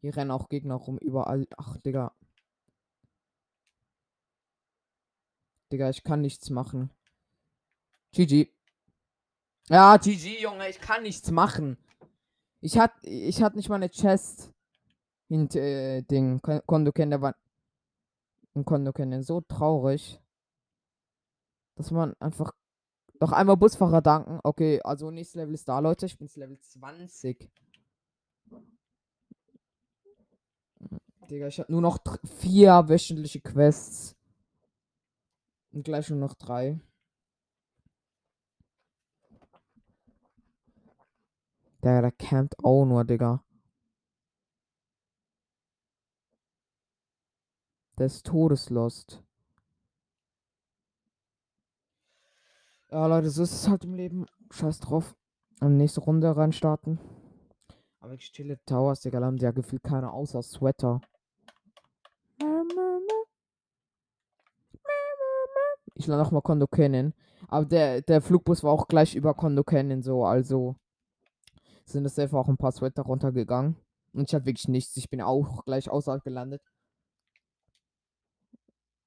Hier 0.00 0.16
rennen 0.16 0.30
auch 0.30 0.48
Gegner 0.48 0.74
rum, 0.74 0.98
überall. 0.98 1.46
Ach, 1.56 1.76
Digga. 1.78 2.14
Digga, 5.70 5.90
ich 5.90 6.02
kann 6.02 6.20
nichts 6.20 6.50
machen. 6.50 6.90
GG. 8.12 8.52
Ja, 9.68 9.96
GG, 9.98 10.42
Junge, 10.42 10.68
ich 10.68 10.80
kann 10.80 11.04
nichts 11.04 11.30
machen. 11.30 11.76
Ich 12.60 12.76
hat, 12.76 12.92
ich 13.02 13.40
hatte 13.42 13.56
nicht 13.56 13.68
mal 13.68 13.76
eine 13.76 13.90
Chest. 13.90 14.52
Hint, 15.30 15.54
äh, 15.54 16.02
Kondo 16.66 16.90
kennen, 16.90 17.10
der 17.12 17.22
war. 17.22 17.36
Kondo 18.64 18.92
kennen. 18.92 19.22
So 19.22 19.40
traurig. 19.40 20.20
Dass 21.76 21.92
man 21.92 22.14
einfach. 22.18 22.52
Noch 23.20 23.30
einmal 23.30 23.56
Busfahrer 23.56 24.02
danken. 24.02 24.40
Okay, 24.42 24.80
also 24.82 25.10
nächstes 25.10 25.36
Level 25.36 25.54
ist 25.54 25.68
da, 25.68 25.78
Leute. 25.78 26.06
Ich 26.06 26.18
bin 26.18 26.26
jetzt 26.26 26.36
Level 26.36 26.58
20. 26.58 27.48
Digga, 31.30 31.46
ich 31.46 31.60
habe 31.60 31.70
nur 31.70 31.82
noch 31.82 31.98
vier 32.38 32.88
wöchentliche 32.88 33.40
Quests. 33.40 34.16
Und 35.70 35.84
gleich 35.84 36.10
nur 36.10 36.18
noch 36.18 36.34
drei. 36.34 36.80
Der, 41.84 42.02
der 42.02 42.10
campt 42.10 42.58
auch 42.64 42.84
nur, 42.84 43.04
Digga. 43.04 43.44
Der 48.00 48.06
ist 48.06 48.24
todeslost. 48.24 49.22
Ja, 52.90 53.06
Leute, 53.06 53.28
so 53.28 53.42
ist 53.42 53.52
es 53.52 53.68
halt 53.68 53.84
im 53.84 53.92
Leben. 53.92 54.24
Scheiß 54.50 54.80
drauf. 54.80 55.14
Und 55.60 55.76
nächste 55.76 56.00
Runde 56.00 56.34
reinstarten. 56.34 56.98
Aber 58.00 58.14
ich 58.14 58.32
chille 58.32 58.58
Towers, 58.64 59.02
Digga, 59.02 59.20
haben 59.20 59.36
die 59.36 59.44
ja 59.44 59.50
gefühlt 59.50 59.82
keine 59.82 60.14
außer 60.14 60.42
Sweater. 60.42 61.02
Ich 65.92 66.06
lade 66.06 66.22
nochmal 66.22 66.40
Kondo 66.40 66.66
Canyon. 66.68 67.12
Aber 67.48 67.66
der, 67.66 68.00
der 68.00 68.22
Flugbus 68.22 68.64
war 68.64 68.72
auch 68.72 68.88
gleich 68.88 69.14
über 69.14 69.34
Kondo 69.34 69.62
Canyon 69.62 70.02
so, 70.02 70.24
also 70.24 70.74
sind 71.84 72.06
es 72.06 72.18
einfach 72.18 72.38
auch 72.38 72.48
ein 72.48 72.56
paar 72.56 72.72
Sweater 72.72 73.02
runtergegangen. 73.02 73.76
Und 74.14 74.26
ich 74.26 74.34
hatte 74.34 74.46
wirklich 74.46 74.68
nichts. 74.68 74.96
Ich 74.96 75.10
bin 75.10 75.20
auch 75.20 75.66
gleich 75.66 75.90
außerhalb 75.90 76.24
gelandet. 76.24 76.62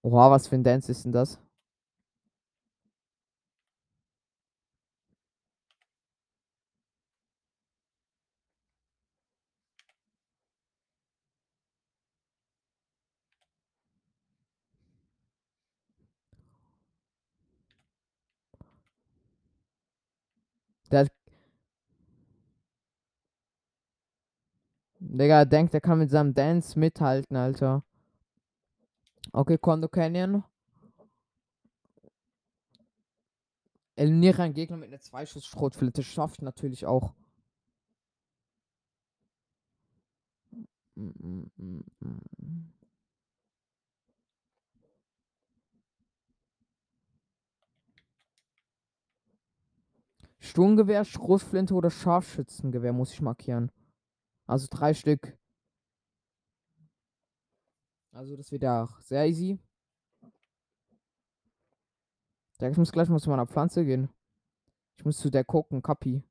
Oha, 0.03 0.29
was 0.31 0.47
für 0.47 0.55
ein 0.55 0.63
Dance 0.63 0.91
ist 0.91 1.05
denn 1.05 1.11
das? 1.13 1.39
Der 20.91 21.07
Digga, 24.99 25.45
denkt, 25.45 25.75
er 25.75 25.81
kann 25.81 25.99
mit 25.99 26.09
seinem 26.09 26.33
Dance 26.33 26.79
mithalten, 26.79 27.35
Alter. 27.37 27.83
Okay, 29.35 29.57
Kondo 29.57 29.87
Canyon. 29.87 30.43
Eliminiere 33.95 34.43
einen 34.43 34.53
Gegner 34.53 34.77
mit 34.77 34.89
einer 34.89 34.99
Zweischuss-Schrotflinte. 34.99 36.03
Schafft 36.03 36.43
natürlich 36.43 36.85
auch. 36.85 37.15
Sturmgewehr, 50.39 51.05
Schrotflinte 51.05 51.73
oder 51.73 51.89
Scharfschützengewehr 51.89 52.93
muss 52.93 53.13
ich 53.13 53.21
markieren. 53.21 53.71
Also 54.45 54.67
drei 54.69 54.93
Stück. 54.93 55.35
Also 58.13 58.37
das 58.37 58.51
wird 58.51 58.61
ja 58.63 58.83
auch 58.83 58.99
sehr 59.01 59.25
easy. 59.27 59.59
Ja, 62.61 62.69
ich 62.69 62.77
muss 62.77 62.91
gleich 62.91 63.09
mal 63.09 63.19
zu 63.19 63.29
meiner 63.29 63.47
Pflanze 63.47 63.83
gehen. 63.83 64.09
Ich 64.97 65.05
muss 65.05 65.17
zu 65.17 65.29
der 65.31 65.43
gucken, 65.43 65.81
Kapi. 65.81 66.23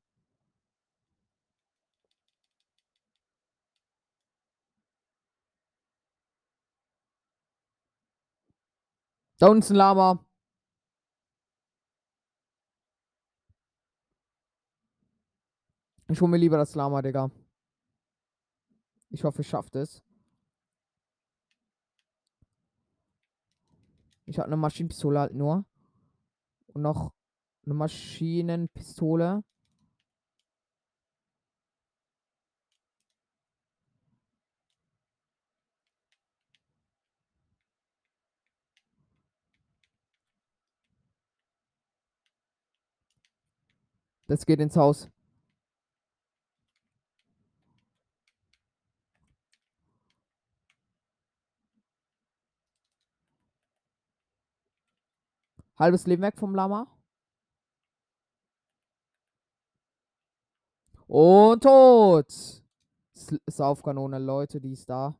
Da 9.37 9.47
unten 9.47 9.59
ist 9.61 9.71
ein 9.71 9.75
Lama. 9.75 10.25
Ich 16.07 16.21
hole 16.21 16.31
mir 16.31 16.37
lieber 16.37 16.57
das 16.57 16.75
Lama, 16.75 17.01
Digga. 17.01 17.29
Ich 19.09 19.23
hoffe, 19.23 19.41
ich 19.41 19.49
schaffe 19.49 19.79
es. 19.79 20.03
Ich 24.25 24.39
habe 24.39 24.47
eine 24.47 24.57
Maschinenpistole 24.57 25.19
halt 25.19 25.33
nur. 25.33 25.65
Und 26.67 26.81
noch 26.81 27.13
eine 27.65 27.75
Maschinenpistole. 27.75 29.43
Das 44.27 44.45
geht 44.45 44.59
ins 44.59 44.75
Haus. 44.75 45.12
Halbes 55.77 56.05
Leben 56.07 56.21
weg 56.21 56.37
vom 56.37 56.55
Lama. 56.55 56.87
Und 61.07 61.63
tot. 61.63 62.63
Saufkanone, 63.47 64.19
Leute, 64.19 64.59
die 64.59 64.71
ist 64.73 64.89
da. 64.89 65.17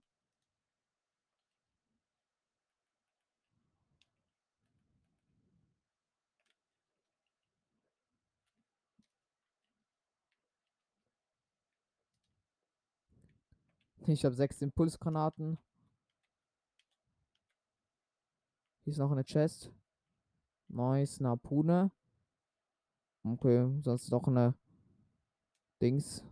Ich 14.07 14.25
habe 14.25 14.35
sechs 14.35 14.61
Impulsgranaten. 14.61 15.57
Hier 18.83 18.91
ist 18.91 18.99
noch 18.99 19.11
eine 19.11 19.23
Chest. 19.23 19.71
Nice, 20.70 21.20
eine 21.20 21.30
Harpune. 21.30 21.91
Okay, 23.24 23.70
sonst 23.82 24.11
noch 24.11 24.28
eine 24.28 24.53
Dings. 25.82 26.24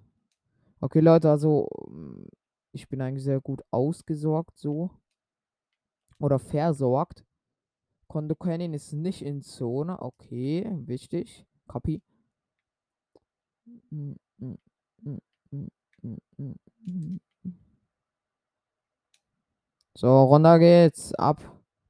Okay, 0.82 1.00
Leute, 1.00 1.30
also 1.30 1.68
mm, 1.88 2.26
ich 2.74 2.90
bin 2.90 3.02
eigentlich 3.02 3.24
sehr 3.24 3.40
gut 3.40 3.62
ausgesorgt 3.72 4.58
so. 4.58 4.92
Oder 6.20 6.40
versorgt. 6.40 7.26
Kondo 8.08 8.36
Canyon 8.36 8.74
ist 8.74 8.94
nicht 8.94 9.22
in 9.22 9.42
Zone. 9.42 10.02
Okay, 10.02 10.70
wichtig. 10.86 11.46
Copy. 11.68 12.02
So, 19.96 20.24
runter 20.24 20.60
geht's. 20.60 21.14
Ab 21.16 21.42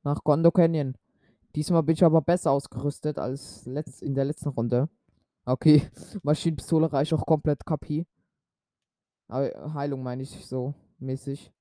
nach 0.03 0.23
Kondo 0.23 0.51
Canyon. 0.51 0.95
Diesmal 1.55 1.83
bin 1.83 1.93
ich 1.93 2.03
aber 2.03 2.21
besser 2.21 2.51
ausgerüstet 2.51 3.17
als 3.17 3.65
letzt, 3.65 4.01
in 4.01 4.15
der 4.15 4.25
letzten 4.25 4.49
Runde. 4.49 4.89
Okay, 5.45 5.81
Maschinenpistole 6.23 6.91
reicht 6.91 7.13
auch 7.13 7.25
komplett 7.25 7.65
Kapi. 7.65 8.05
Heilung 9.29 10.03
meine 10.03 10.23
ich 10.23 10.45
so 10.45 10.73
mäßig. 10.99 11.53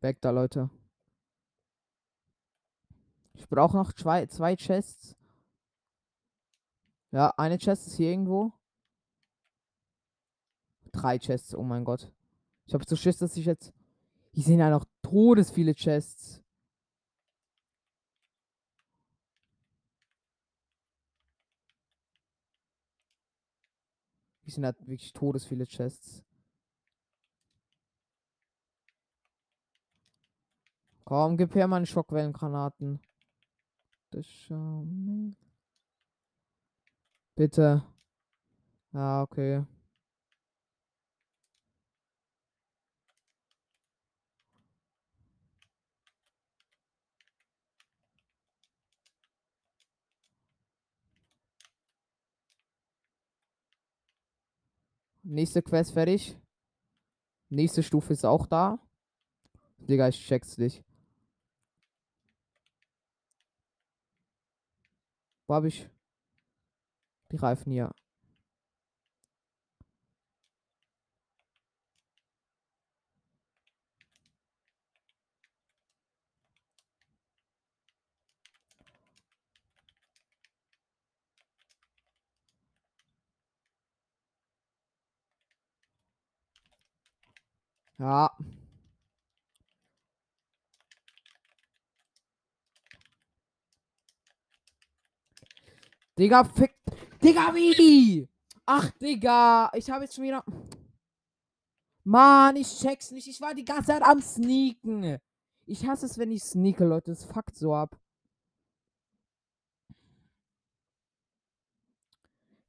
Weg 0.00 0.20
da, 0.20 0.30
Leute. 0.30 0.70
Ich 3.34 3.48
brauche 3.48 3.76
noch 3.76 3.92
zwei, 3.92 4.26
zwei 4.26 4.54
Chests. 4.54 5.16
Ja, 7.10 7.32
eine 7.36 7.58
Chest 7.58 7.88
ist 7.88 7.96
hier 7.96 8.10
irgendwo. 8.10 8.52
Drei 10.92 11.18
Chests, 11.18 11.54
oh 11.54 11.62
mein 11.62 11.84
Gott. 11.84 12.12
Ich 12.66 12.74
habe 12.74 12.84
so 12.86 12.96
Schiss, 12.96 13.18
dass 13.18 13.36
ich 13.36 13.46
jetzt. 13.46 13.72
Hier 14.32 14.44
sind 14.44 14.58
ja 14.58 14.70
noch 14.70 14.84
todes 15.02 15.50
viele 15.50 15.74
Chests. 15.74 16.42
Hier 24.42 24.54
sind 24.54 24.64
halt 24.64 24.80
wirklich 24.80 25.12
todes 25.12 25.44
viele 25.44 25.66
Chests. 25.66 26.24
Komm, 31.08 31.38
gib 31.38 31.54
her 31.54 31.66
meine 31.66 31.86
Schockwellengranaten. 31.86 33.00
Bitte. 37.34 37.82
Ja, 38.92 39.22
okay. 39.22 39.64
Nächste 55.22 55.62
Quest 55.62 55.92
fertig. 55.94 56.36
Nächste 57.48 57.82
Stufe 57.82 58.12
ist 58.12 58.26
auch 58.26 58.46
da. 58.46 58.78
Digga, 59.78 60.08
ich 60.08 60.18
check's 60.26 60.58
nicht. 60.58 60.84
Wo 65.48 65.54
hab 65.54 65.64
ich 65.64 65.88
die 67.32 67.36
Reifen 67.36 67.72
hier? 67.72 67.90
Ja. 87.98 88.30
Digga, 96.18 96.42
fick. 96.44 96.74
Digga, 97.22 97.54
wie? 97.54 98.28
Ach, 98.66 98.90
Digga. 99.00 99.70
Ich 99.74 99.88
habe 99.88 100.04
jetzt 100.04 100.16
schon 100.16 100.24
wieder. 100.24 100.44
Mann, 102.02 102.56
ich 102.56 102.68
check's 102.78 103.12
nicht. 103.12 103.28
Ich 103.28 103.40
war 103.40 103.54
die 103.54 103.64
ganze 103.64 103.92
Zeit 103.92 104.02
am 104.02 104.20
Sneaken. 104.20 105.18
Ich 105.66 105.86
hasse 105.86 106.06
es, 106.06 106.18
wenn 106.18 106.32
ich 106.32 106.42
sneake, 106.42 106.84
Leute. 106.84 107.12
Das 107.12 107.24
fuckt 107.24 107.56
so 107.56 107.74
ab. 107.74 107.96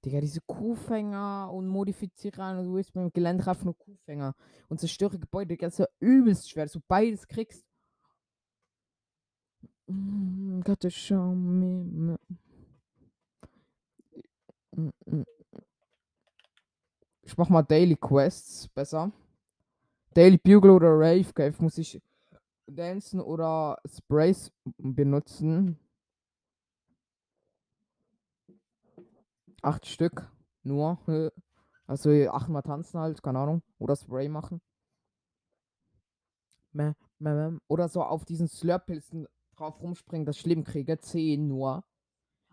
Digga, 0.06 0.22
diese 0.22 0.42
Kuhfänger 0.42 1.50
und 1.52 1.68
Modifizierer 1.68 2.60
und 2.60 2.66
du 2.66 2.74
bist 2.76 2.94
beim 2.94 3.12
Geländereifen 3.12 3.66
nur 3.66 3.78
Kuhfänger 3.78 4.36
und 4.70 4.80
zerstöre 4.80 5.18
Gebäude. 5.18 5.58
Das 5.58 5.74
ist 5.74 5.80
ja 5.80 5.88
übelst 6.00 6.50
schwer, 6.50 6.66
dass 6.66 6.74
du 6.74 6.82
beides 6.88 7.28
kriegst. 7.28 7.66
Mm, 9.88 10.62
Gotta 10.62 10.90
show 10.90 11.34
me. 11.34 12.18
Ich 17.22 17.38
mach 17.38 17.50
mal 17.50 17.64
Daily 17.64 17.96
Quests 17.96 18.68
besser. 18.70 19.12
Daily 20.14 20.38
Bugle 20.38 20.72
oder 20.72 20.90
Rave 20.92 21.32
Cave 21.34 21.56
muss 21.60 21.78
ich 21.78 22.02
dancen 22.66 23.22
oder 23.22 23.80
Sprays 23.86 24.52
benutzen. 24.78 25.80
Acht 29.62 29.86
Stück. 29.86 30.32
Nur. 30.64 30.98
Also 31.86 32.12
achtmal 32.30 32.64
tanzen 32.64 33.00
halt, 33.00 33.22
keine 33.24 33.40
Ahnung. 33.40 33.62
Oder 33.78 33.96
Spray 33.96 34.30
machen. 34.30 34.62
Oder 37.68 37.90
so 37.90 38.04
auf 38.04 38.26
diesen 38.26 38.48
Slurp-Pilzen 38.48 39.28
drauf 39.56 39.82
rumspringen, 39.82 40.26
das 40.26 40.38
schlimm 40.38 40.64
kriege. 40.64 40.98
Zehn 41.00 41.48
nur. 41.48 41.84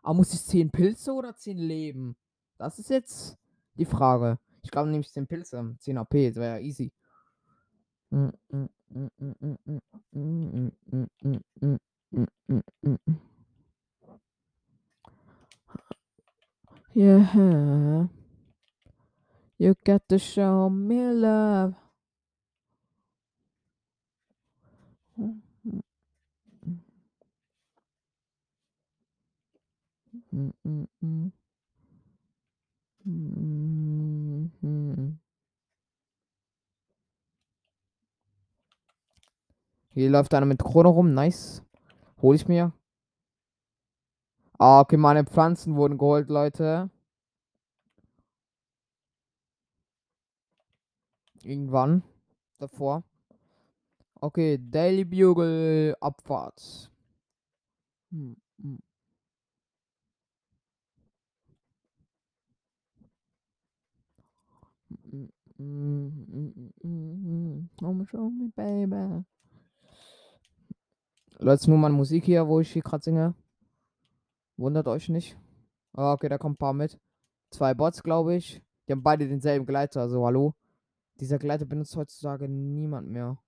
Aber 0.06 0.14
muss 0.14 0.32
ich 0.32 0.40
10 0.44 0.70
Pilze 0.70 1.12
oder 1.12 1.34
10 1.34 1.58
Leben? 1.58 2.16
Das 2.58 2.78
ist 2.78 2.90
jetzt 2.90 3.36
die 3.74 3.84
Frage. 3.84 4.38
Ich 4.62 4.70
glaube 4.70 4.88
nämlich 4.88 5.10
10 5.10 5.26
Pilze, 5.26 5.74
10 5.80 5.98
AP, 5.98 6.28
das 6.28 6.36
wäre 6.36 6.60
ja 6.60 6.64
easy. 6.64 6.92
Yeah. 16.94 18.08
You 19.58 19.74
got 19.84 20.08
to 20.08 20.20
show 20.20 20.70
me 20.70 21.12
love. 21.12 21.74
Hier 39.94 40.10
läuft 40.10 40.34
einer 40.34 40.44
mit 40.44 40.62
Krone 40.62 40.88
rum, 40.88 41.14
nice. 41.14 41.62
Hol 42.20 42.34
ich 42.34 42.46
mir. 42.48 42.74
Ah, 44.58 44.80
okay, 44.80 44.98
meine 44.98 45.24
Pflanzen 45.24 45.74
wurden 45.76 45.96
geholt, 45.96 46.28
Leute. 46.28 46.90
Irgendwann. 51.42 52.02
Davor. 52.58 53.04
Okay, 54.20 54.58
Daily 54.60 55.04
Bugle, 55.04 55.96
Abfahrt. 56.00 56.90
Hm, 58.10 58.36
hm. 58.60 58.85
Oh, 65.58 66.12
show 68.10 68.30
me, 68.30 68.50
baby. 68.54 69.24
Leute, 71.38 71.70
nur 71.70 71.78
meine 71.78 71.94
Musik 71.94 72.24
hier, 72.24 72.46
wo 72.46 72.60
ich 72.60 72.72
hier 72.72 72.82
gerade 72.82 73.02
singe. 73.02 73.34
Wundert 74.56 74.88
euch 74.88 75.08
nicht. 75.08 75.38
Ah, 75.94 76.12
okay, 76.12 76.28
da 76.28 76.38
kommen 76.38 76.54
ein 76.54 76.58
paar 76.58 76.74
mit. 76.74 76.98
Zwei 77.50 77.74
Bots, 77.74 78.02
glaube 78.02 78.34
ich. 78.34 78.62
Die 78.86 78.92
haben 78.92 79.02
beide 79.02 79.28
denselben 79.28 79.66
Gleiter, 79.66 80.02
also 80.02 80.24
hallo. 80.26 80.54
Dieser 81.20 81.38
Gleiter 81.38 81.64
benutzt 81.64 81.96
heutzutage 81.96 82.48
niemand 82.48 83.08
mehr. 83.08 83.38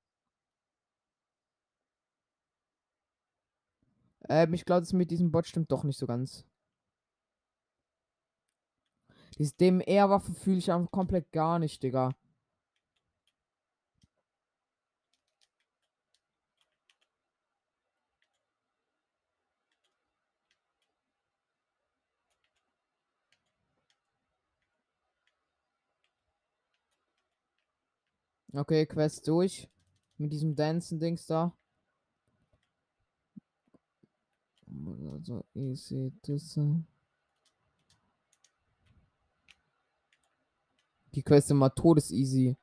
Ähm, 4.28 4.54
ich 4.54 4.64
glaube, 4.64 4.80
das 4.80 4.92
mit 4.92 5.10
diesem 5.10 5.30
Bot 5.30 5.46
stimmt 5.46 5.70
doch 5.72 5.84
nicht 5.84 5.98
so 5.98 6.06
ganz. 6.06 6.47
Diese 9.38 9.54
DMR-Waffe 9.54 10.32
fühle 10.34 10.58
ich 10.58 10.72
einfach 10.72 10.90
komplett 10.90 11.30
gar 11.32 11.58
nicht, 11.58 11.82
Digga. 11.82 12.12
Okay, 28.52 28.86
Quest 28.86 29.28
durch. 29.28 29.68
Mit 30.16 30.32
diesem 30.32 30.56
Dancen-Dings 30.56 31.26
da. 31.26 31.54
Also, 34.66 35.44
easy 35.54 36.12
das. 36.22 36.58
Die 41.18 41.24
Quest 41.24 41.50
immer 41.50 41.74
todeseasy. 41.74 42.54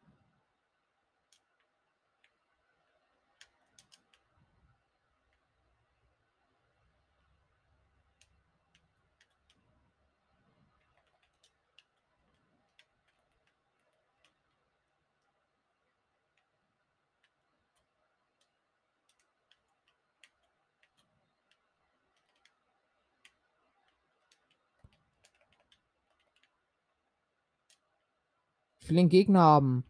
Ich 28.86 28.92
will 28.92 28.98
den 28.98 29.10
Gegner 29.10 29.40
haben. 29.40 29.84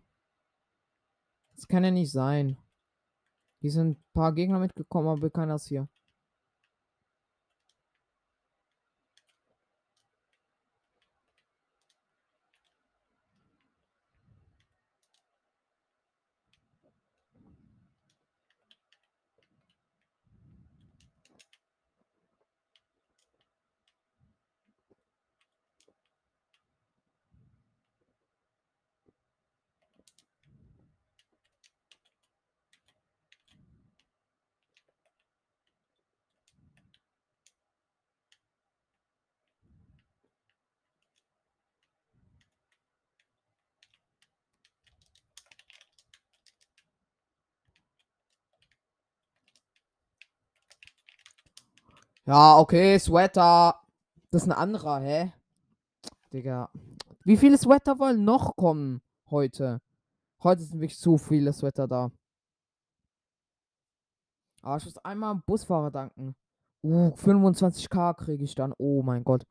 Das 1.53 1.67
kann 1.67 1.83
ja 1.83 1.91
nicht 1.91 2.13
sein. 2.13 2.57
Hier 3.59 3.69
sind 3.69 3.89
ein 3.89 4.03
paar 4.13 4.31
Gegner 4.31 4.57
mitgekommen, 4.57 5.09
aber 5.09 5.29
keiner 5.29 5.55
ist 5.55 5.67
hier. 5.67 5.89
Ja, 52.27 52.57
okay, 52.57 52.97
Sweater. 52.97 53.79
Das 54.31 54.41
ist 54.43 54.47
ein 54.49 54.57
anderer, 54.57 54.99
hä? 54.99 55.31
Digga. 56.33 56.71
Wie 57.23 57.37
viele 57.37 57.57
Sweater 57.57 57.99
wollen 57.99 58.25
noch 58.25 58.55
kommen 58.55 59.01
heute? 59.29 59.79
Heute 60.41 60.63
sind 60.63 60.79
wirklich 60.81 60.97
zu 60.97 61.17
viele 61.19 61.53
Sweater 61.53 61.87
da. 61.87 62.11
Aber 64.63 64.77
ich 64.77 64.85
muss 64.85 64.97
einmal 64.97 65.31
am 65.31 65.43
Busfahrer 65.45 65.91
danken. 65.91 66.35
Uh, 66.83 67.13
25k 67.15 68.15
kriege 68.15 68.43
ich 68.43 68.55
dann. 68.55 68.73
Oh 68.79 69.03
mein 69.03 69.23
Gott. 69.23 69.43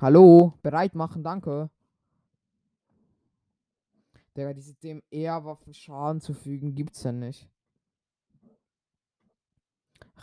Hallo, 0.00 0.54
bereit 0.62 0.94
machen, 0.94 1.22
danke. 1.22 1.70
Digga, 4.36 4.52
diese 4.52 4.74
dem 4.74 5.02
Ehrwaffen 5.10 5.72
Schaden 5.72 6.20
zufügen 6.20 6.74
gibt's 6.74 7.04
ja 7.04 7.12
nicht. 7.12 7.48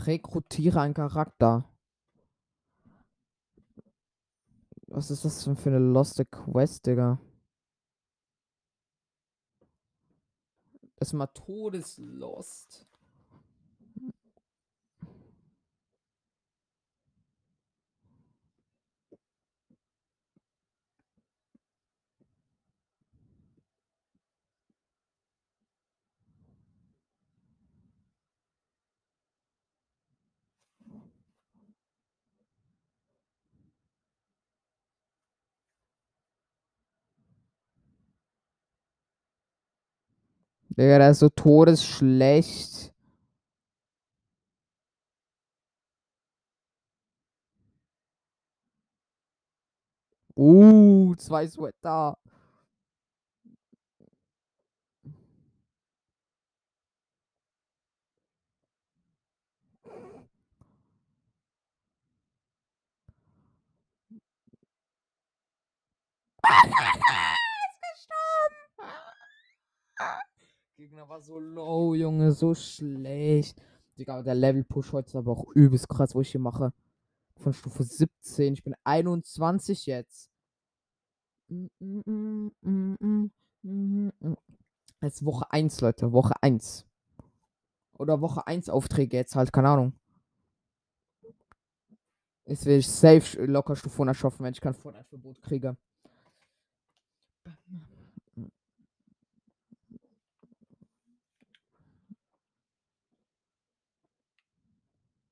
Rekrutiere 0.05 0.81
einen 0.81 0.93
Charakter. 0.93 1.65
Was 4.87 5.09
ist 5.09 5.23
das 5.23 5.43
denn 5.45 5.55
für 5.55 5.69
eine 5.69 5.79
Lost 5.79 6.21
Quest, 6.29 6.85
Digga? 6.85 7.19
Das 10.97 11.09
ist 11.09 11.13
mal 11.13 11.27
Todeslost. 11.27 12.90
Digga, 40.81 40.97
der 40.97 41.11
ist 41.11 41.19
so 41.19 41.29
todesschlecht. 41.29 42.91
Uh, 50.35 51.13
zwei 51.17 51.47
Sweater. 51.47 52.17
Gegner 70.81 71.07
war 71.07 71.21
so 71.21 71.37
low, 71.37 71.93
Junge, 71.93 72.31
so 72.31 72.55
schlecht. 72.55 73.61
Digga, 73.99 74.23
der 74.23 74.33
Level-Push 74.33 74.93
heute 74.93 75.09
ist 75.09 75.15
aber 75.15 75.31
auch 75.31 75.45
übelst 75.53 75.87
krass, 75.87 76.15
wo 76.15 76.21
ich 76.21 76.31
hier 76.31 76.41
mache. 76.41 76.73
Von 77.35 77.53
Stufe 77.53 77.83
17. 77.83 78.53
Ich 78.53 78.63
bin 78.63 78.73
21 78.83 79.85
jetzt. 79.85 80.31
Als 84.99 85.23
Woche 85.23 85.51
1, 85.51 85.81
Leute. 85.81 86.13
Woche 86.13 86.33
1. 86.41 86.87
Oder 87.99 88.19
Woche 88.21 88.47
1 88.47 88.69
Aufträge 88.69 89.17
jetzt 89.17 89.35
halt, 89.35 89.53
keine 89.53 89.69
Ahnung. 89.69 89.93
Jetzt 92.45 92.65
will 92.65 92.79
ich 92.79 92.87
safe 92.87 93.45
locker 93.45 93.75
Stufe 93.75 93.97
100 93.97 94.17
schaffen, 94.17 94.43
wenn 94.43 94.53
ich 94.53 94.61
kein 94.61 94.73
Fortnite-Verbot 94.73 95.43
kriege. 95.43 95.77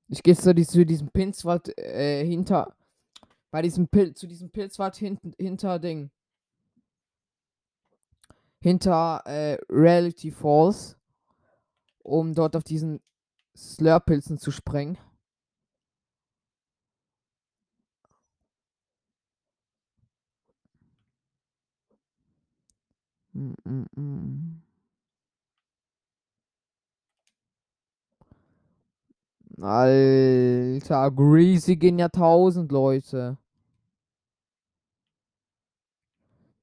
Ich 0.10 0.24
gehe 0.24 0.36
zu, 0.36 0.56
zu 0.56 0.86
diesem 0.86 1.10
Pilzwald 1.12 1.78
äh, 1.78 2.26
hinter. 2.26 2.76
Bei 3.52 3.62
diesem 3.62 3.88
Pil 3.88 4.14
zu 4.16 4.28
diesem 4.28 4.50
Pilzwald 4.50 4.96
hinten 4.96 5.34
hinter 5.38 5.78
Ding. 5.80 6.10
Hinter 8.60 9.22
äh, 9.26 9.58
Reality 9.70 10.32
Falls. 10.32 10.98
Um 12.00 12.34
dort 12.34 12.56
auf 12.56 12.64
diesen 12.64 13.02
Slurpilzen 13.56 14.40
zu 14.40 14.52
sprengen. 14.52 14.98
Mm 23.34 23.54
-mm 23.96 24.69
Alter, 29.62 31.12
Greasy 31.12 31.76
gehen 31.76 32.00
ja 32.00 32.08
tausend 32.10 32.72
Leute. 32.72 33.38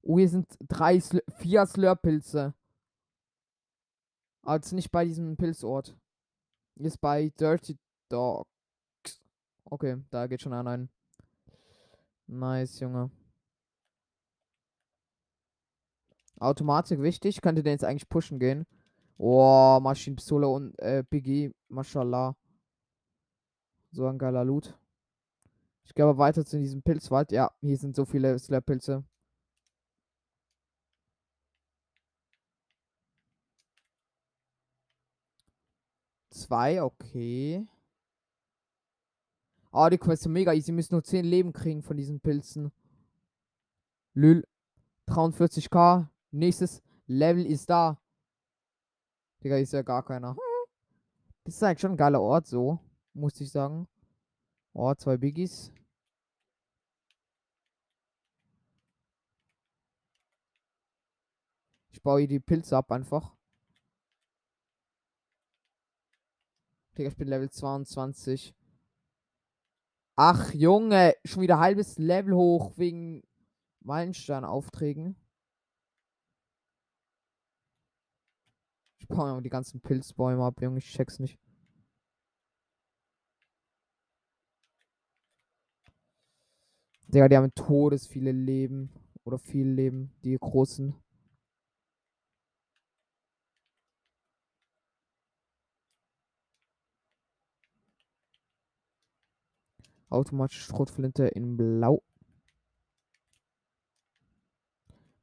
Oh, 0.02 0.18
hier 0.18 0.28
sind 0.28 0.46
drei, 0.68 0.98
Sl 1.00 1.20
vier 1.38 1.66
Slurpilze. 1.66 2.54
Aber 4.42 4.64
nicht 4.72 4.92
bei 4.92 5.04
diesem 5.04 5.36
Pilzort. 5.36 5.96
Hier 6.76 6.86
ist 6.86 7.00
bei 7.00 7.30
Dirty 7.30 7.76
Dogs. 8.08 8.48
Okay, 9.64 9.96
da 10.10 10.26
geht 10.28 10.42
schon 10.42 10.52
einer 10.52 10.70
ein. 10.70 10.88
Nice, 12.28 12.80
Junge. 12.80 13.10
Automatik 16.38 17.02
wichtig. 17.02 17.40
Könnte 17.40 17.62
den 17.62 17.72
jetzt 17.72 17.84
eigentlich 17.84 18.08
pushen 18.08 18.38
gehen. 18.38 18.66
Oh, 19.18 19.80
Maschinenpistole 19.82 20.46
und 20.46 20.78
äh, 20.78 21.02
Biggie. 21.08 21.52
Mashallah. 21.68 22.36
So 23.92 24.06
ein 24.06 24.18
geiler 24.18 24.44
Loot. 24.44 24.78
Ich 25.84 25.94
gehe 25.94 26.04
aber 26.04 26.18
weiter 26.18 26.44
zu 26.44 26.58
diesem 26.58 26.82
Pilzwald. 26.82 27.32
Ja, 27.32 27.52
hier 27.60 27.76
sind 27.76 27.96
so 27.96 28.04
viele 28.04 28.38
Slap-Pilze. 28.38 29.04
Zwei, 36.30 36.82
okay. 36.82 37.66
Ah, 39.70 39.86
oh, 39.86 39.88
die 39.88 39.98
Quest 39.98 40.22
ist 40.22 40.28
mega 40.28 40.52
easy. 40.52 40.66
Sie 40.66 40.72
müssen 40.72 40.94
nur 40.94 41.04
10 41.04 41.24
Leben 41.24 41.52
kriegen 41.52 41.82
von 41.82 41.96
diesen 41.96 42.20
Pilzen. 42.20 42.72
Lül. 44.14 44.44
43k. 45.08 46.08
Nächstes 46.32 46.82
Level 47.06 47.46
ist 47.46 47.70
da. 47.70 48.00
Digga, 49.42 49.56
ist 49.58 49.72
ja 49.72 49.82
gar 49.82 50.04
keiner. 50.04 50.36
Das 51.44 51.54
ist 51.54 51.62
eigentlich 51.62 51.80
schon 51.80 51.92
ein 51.92 51.96
geiler 51.96 52.20
Ort 52.20 52.46
so 52.46 52.80
muss 53.16 53.40
ich 53.40 53.50
sagen. 53.50 53.88
Oh, 54.72 54.94
zwei 54.94 55.16
Biggies. 55.16 55.72
baue 62.06 62.20
hier 62.20 62.28
die 62.28 62.40
Pilze 62.40 62.76
ab 62.76 62.92
einfach. 62.92 63.34
Digga, 66.96 67.08
ich 67.08 67.16
bin 67.16 67.26
Level 67.26 67.50
22. 67.50 68.54
Ach, 70.14 70.54
Junge, 70.54 71.16
schon 71.24 71.42
wieder 71.42 71.58
halbes 71.58 71.98
Level 71.98 72.32
hoch 72.34 72.78
wegen 72.78 73.24
Meilenstein-Aufträgen. 73.80 75.16
Ich 78.98 79.08
baue 79.08 79.42
die 79.42 79.50
ganzen 79.50 79.80
Pilzbäume 79.80 80.44
ab, 80.44 80.62
Junge, 80.62 80.78
ich 80.78 80.92
check's 80.92 81.18
nicht. 81.18 81.40
Digga, 87.08 87.28
die 87.28 87.36
haben 87.36 87.54
todes 87.54 88.06
viele 88.06 88.32
Leben. 88.32 88.90
Oder 89.24 89.38
viel 89.38 89.68
Leben, 89.68 90.12
die 90.22 90.36
großen. 90.38 90.94
Automatische 100.08 100.62
Schrotflinte 100.62 101.26
in 101.26 101.56
Blau. 101.56 102.02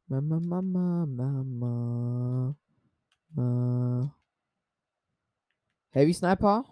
Mama, 0.07 0.39
Mama, 0.41 1.05
Mama. 1.05 2.55
Mama. 3.29 4.15
Heavy 5.91 6.13
Sniper. 6.13 6.65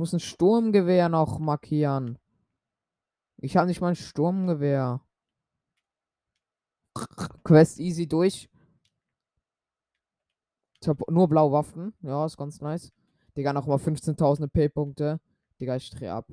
Muss 0.00 0.14
ein 0.14 0.20
Sturmgewehr 0.20 1.10
noch 1.10 1.38
markieren. 1.38 2.18
Ich 3.36 3.58
habe 3.58 3.66
nicht 3.66 3.82
mal 3.82 3.88
ein 3.88 3.96
Sturmgewehr. 3.96 5.02
Quest 7.44 7.78
easy 7.78 8.08
durch. 8.08 8.48
Ich 10.80 10.88
habe 10.88 11.04
nur 11.12 11.28
blaue 11.28 11.52
Waffen. 11.52 11.92
Ja, 12.00 12.24
ist 12.24 12.38
ganz 12.38 12.62
nice. 12.62 12.90
Digga, 13.36 13.52
nochmal 13.52 13.76
15.000 13.76 14.48
P-Punkte. 14.48 15.20
Digga, 15.60 15.76
ich 15.76 15.90
dreh 15.90 16.08
ab. 16.08 16.26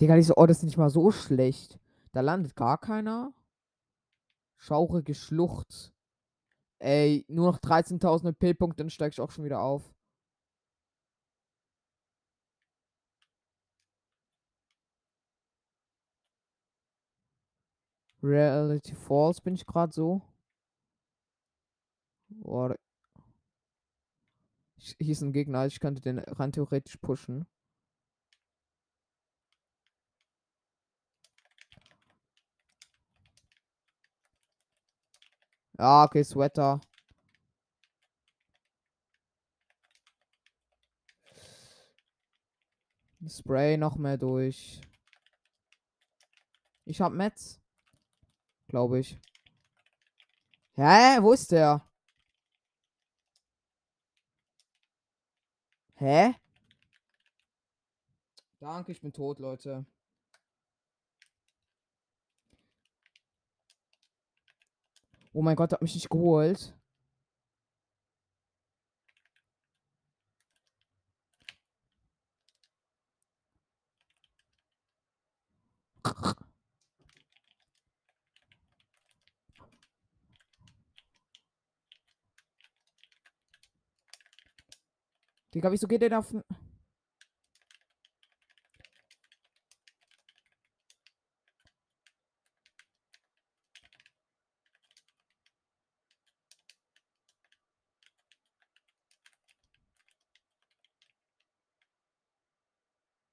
Digga, 0.00 0.16
diese 0.16 0.36
Orte 0.36 0.54
sind 0.54 0.66
nicht 0.66 0.76
mal 0.76 0.90
so 0.90 1.10
schlecht. 1.10 1.78
Da 2.12 2.20
landet 2.20 2.54
gar 2.56 2.78
keiner. 2.78 3.32
Schaurige 4.58 5.14
Schlucht. 5.14 5.92
Ey, 6.78 7.24
nur 7.28 7.46
noch 7.46 7.58
13.000 7.58 8.32
P-Punkte, 8.32 8.82
dann 8.82 8.90
steig 8.90 9.12
ich 9.12 9.20
auch 9.20 9.30
schon 9.30 9.44
wieder 9.44 9.60
auf. 9.62 9.94
Reality 18.22 18.94
Falls 18.94 19.40
bin 19.40 19.54
ich 19.54 19.66
gerade 19.66 19.92
so. 19.92 20.22
Boah. 22.28 22.76
Hier 24.78 25.12
ist 25.12 25.22
ein 25.22 25.32
Gegner, 25.32 25.66
ich 25.66 25.80
könnte 25.80 26.00
den 26.02 26.18
rein 26.18 26.52
theoretisch 26.52 26.96
pushen. 26.98 27.46
Ja, 35.78 36.04
okay, 36.04 36.24
Sweater. 36.24 36.80
Spray 43.28 43.76
noch 43.76 43.96
mehr 43.96 44.16
durch. 44.16 44.80
Ich 46.84 47.00
hab 47.00 47.12
Metz. 47.12 47.60
Glaube 48.68 49.00
ich. 49.00 49.18
Hä? 50.76 51.18
Wo 51.20 51.32
ist 51.32 51.52
der? 51.52 51.86
Hä? 55.96 56.34
Danke, 58.60 58.92
ich 58.92 59.00
bin 59.00 59.12
tot, 59.12 59.38
Leute. 59.38 59.84
Oh 65.36 65.42
mein 65.42 65.54
Gott, 65.54 65.70
hat 65.72 65.82
mich 65.82 65.94
nicht 65.94 66.08
geholt. 66.08 66.74
Digga, 85.52 85.70
wieso 85.70 85.86
geht 85.86 86.00
der 86.00 86.08
da 86.10 86.18
auf... 86.20 86.34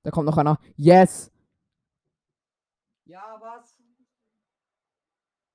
Da 0.03 0.11
kommt 0.11 0.25
noch 0.25 0.37
einer. 0.37 0.59
Yes! 0.75 1.31
Ja, 3.05 3.37
was? 3.41 3.77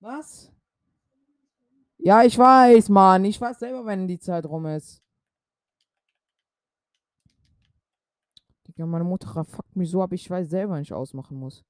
Was? 0.00 0.52
Ja, 1.98 2.22
ich 2.22 2.38
weiß, 2.38 2.88
Mann. 2.88 3.24
Ich 3.24 3.40
weiß 3.40 3.58
selber, 3.58 3.84
wenn 3.84 4.06
die 4.06 4.18
Zeit 4.18 4.46
rum 4.46 4.66
ist. 4.66 5.02
Digga, 8.66 8.86
meine 8.86 9.04
Mutter 9.04 9.44
fuckt 9.44 9.76
mich 9.76 9.90
so 9.90 10.02
ab, 10.02 10.12
ich 10.12 10.28
weiß 10.30 10.48
selber, 10.48 10.74
wenn 10.74 10.82
ich 10.82 10.92
ausmachen 10.92 11.38
muss. 11.38 11.64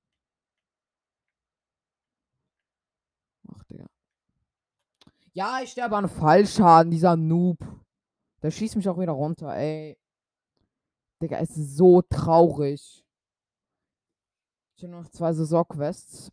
Ach, 3.51 3.64
Digga. 3.64 3.87
Ja, 5.33 5.61
ich 5.62 5.70
sterbe 5.70 5.97
an 5.97 6.09
Fallschaden, 6.09 6.91
dieser 6.91 7.16
Noob. 7.16 7.59
Der 8.43 8.51
schießt 8.51 8.76
mich 8.76 8.89
auch 8.89 8.99
wieder 8.99 9.12
runter, 9.12 9.57
ey. 9.57 9.99
Digga, 11.21 11.39
es 11.39 11.57
ist 11.57 11.77
so 11.77 12.03
traurig. 12.03 13.05
Ich 14.77 14.85
habe 14.85 14.93
noch 14.93 15.09
zwei 15.09 15.33
Saisonquests. 15.33 16.31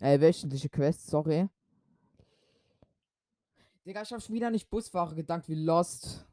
Äh, 0.00 0.20
wöchentliche 0.20 0.68
Quests, 0.68 1.06
sorry. 1.06 1.48
Digga, 3.84 4.02
ich 4.02 4.12
hab 4.12 4.22
schon 4.22 4.34
wieder 4.34 4.50
nicht 4.50 4.70
Busfahrer 4.70 5.14
gedankt 5.14 5.48
wie 5.48 5.54
Lost. 5.54 6.26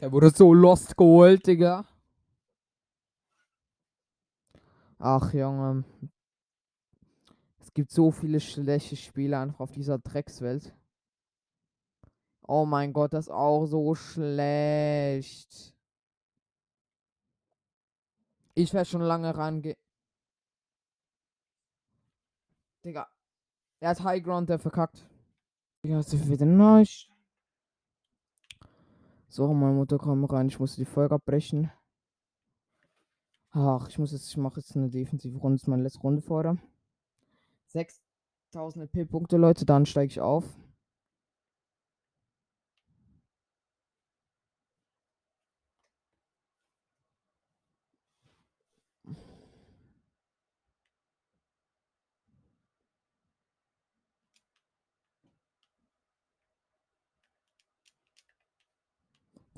Der 0.00 0.10
wurde 0.10 0.30
so 0.30 0.54
Lost 0.54 0.96
geholt, 0.96 1.46
Digga. 1.46 1.86
Ach, 4.98 5.32
Junge. 5.32 5.84
Es 7.60 7.72
gibt 7.74 7.90
so 7.90 8.10
viele 8.10 8.40
schlechte 8.40 8.96
Spiele 8.96 9.38
einfach 9.38 9.60
auf 9.60 9.72
dieser 9.72 9.98
Dreckswelt. 9.98 10.74
Oh 12.50 12.64
mein 12.64 12.94
Gott, 12.94 13.12
das 13.12 13.26
ist 13.26 13.30
auch 13.30 13.66
so 13.66 13.94
schlecht. 13.94 15.74
Ich 18.54 18.72
werde 18.72 18.88
schon 18.88 19.02
lange 19.02 19.36
rangehen. 19.36 19.76
Digga. 22.82 23.06
Er 23.80 23.90
hat 23.90 24.02
High 24.02 24.22
Ground, 24.22 24.48
der 24.48 24.58
verkackt. 24.58 25.06
Ja, 25.82 26.00
ist 26.00 26.28
wieder 26.28 26.46
neu. 26.46 26.84
So, 29.28 29.52
meine 29.52 29.74
Mutter 29.74 29.98
kommt 29.98 30.32
rein. 30.32 30.48
Ich 30.48 30.58
muss 30.58 30.76
die 30.76 30.86
Folge 30.86 31.16
abbrechen. 31.16 31.70
Ach, 33.50 33.88
ich 33.88 33.98
muss 33.98 34.12
jetzt, 34.12 34.30
ich 34.30 34.38
mache 34.38 34.60
jetzt 34.60 34.74
eine 34.74 34.88
defensive 34.88 35.36
Runde. 35.36 35.56
Das 35.56 35.64
ist 35.64 35.68
meine 35.68 35.82
letzte 35.82 36.00
Runde 36.00 36.22
vor. 36.22 36.56
6000 37.66 38.94
EP-Punkte, 38.94 39.36
Leute, 39.36 39.66
dann 39.66 39.84
steige 39.84 40.10
ich 40.10 40.20
auf. 40.22 40.56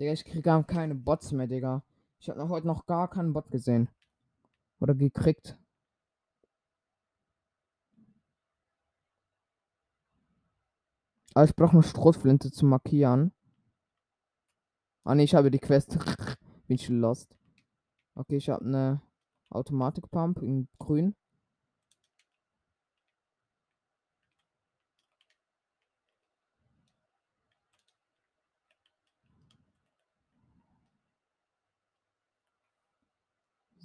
Digga, 0.00 0.12
ich 0.14 0.24
krieg 0.24 0.42
gar 0.42 0.64
keine 0.64 0.94
Bots 0.94 1.30
mehr, 1.30 1.46
Digga. 1.46 1.82
Ich 2.20 2.30
habe 2.30 2.48
heute 2.48 2.66
noch 2.66 2.86
gar 2.86 3.10
keinen 3.10 3.34
Bot 3.34 3.50
gesehen. 3.50 3.90
Oder 4.80 4.94
gekriegt. 4.94 5.58
Aber 11.34 11.44
ich 11.44 11.54
brauche 11.54 11.72
eine 11.72 11.82
Strohflinte 11.82 12.50
zu 12.50 12.64
markieren. 12.64 13.32
Ah 15.04 15.14
ne, 15.14 15.22
ich 15.22 15.34
habe 15.34 15.50
die 15.50 15.58
Quest. 15.58 15.98
Bin 16.66 16.76
ich 16.76 16.88
lost. 16.88 17.36
Okay, 18.14 18.38
ich 18.38 18.48
habe 18.48 18.64
eine 18.64 19.02
Automatikpump 19.50 20.40
in 20.40 20.68
grün. 20.78 21.14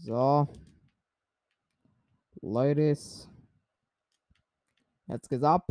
So. 0.05 0.47
Ladies. 2.39 3.27
Jetzt 5.07 5.27
geht's 5.29 5.43
ab. 5.43 5.65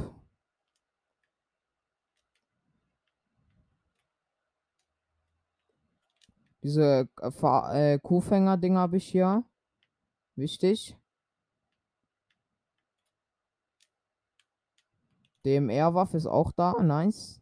Diese 6.65 7.09
äh, 7.21 7.93
äh, 7.93 7.99
Kuhfänger-Dinger 8.01 8.81
habe 8.81 8.97
ich 8.97 9.07
hier. 9.07 9.45
Wichtig. 10.35 10.97
DMR-Waffe 15.45 16.17
ist 16.17 16.27
auch 16.27 16.51
da. 16.51 16.83
Nice. 16.83 17.41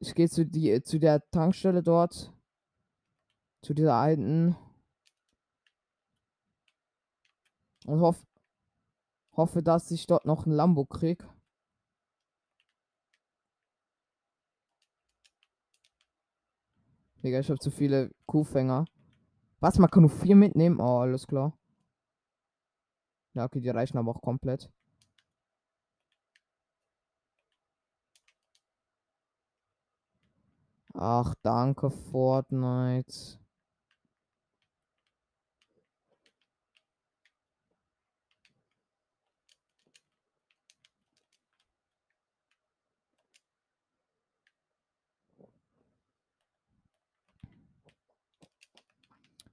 Ich 0.00 0.16
gehe 0.16 0.28
zu, 0.28 0.44
die, 0.44 0.82
zu 0.82 0.98
der 0.98 1.30
Tankstelle 1.30 1.84
dort. 1.84 2.32
Zu 3.62 3.74
dieser 3.74 3.94
alten. 3.94 4.56
Und 7.86 8.00
hoff, 8.00 8.22
hoffe, 9.36 9.62
dass 9.62 9.90
ich 9.90 10.06
dort 10.06 10.24
noch 10.24 10.46
ein 10.46 10.52
Lambo 10.52 10.84
krieg. 10.84 11.26
Digga, 17.22 17.40
ich 17.40 17.50
habe 17.50 17.58
zu 17.58 17.70
viele 17.70 18.10
Kuhfänger. 18.26 18.86
Was, 19.60 19.78
man 19.78 19.90
kann 19.90 20.02
nur 20.02 20.10
vier 20.10 20.36
mitnehmen? 20.36 20.80
Oh, 20.80 21.00
alles 21.00 21.26
klar. 21.26 21.52
Ja, 23.34 23.44
okay, 23.44 23.60
die 23.60 23.68
reichen 23.68 23.98
aber 23.98 24.12
auch 24.12 24.22
komplett. 24.22 24.70
Ach, 30.94 31.34
danke, 31.42 31.90
Fortnite. 31.90 33.39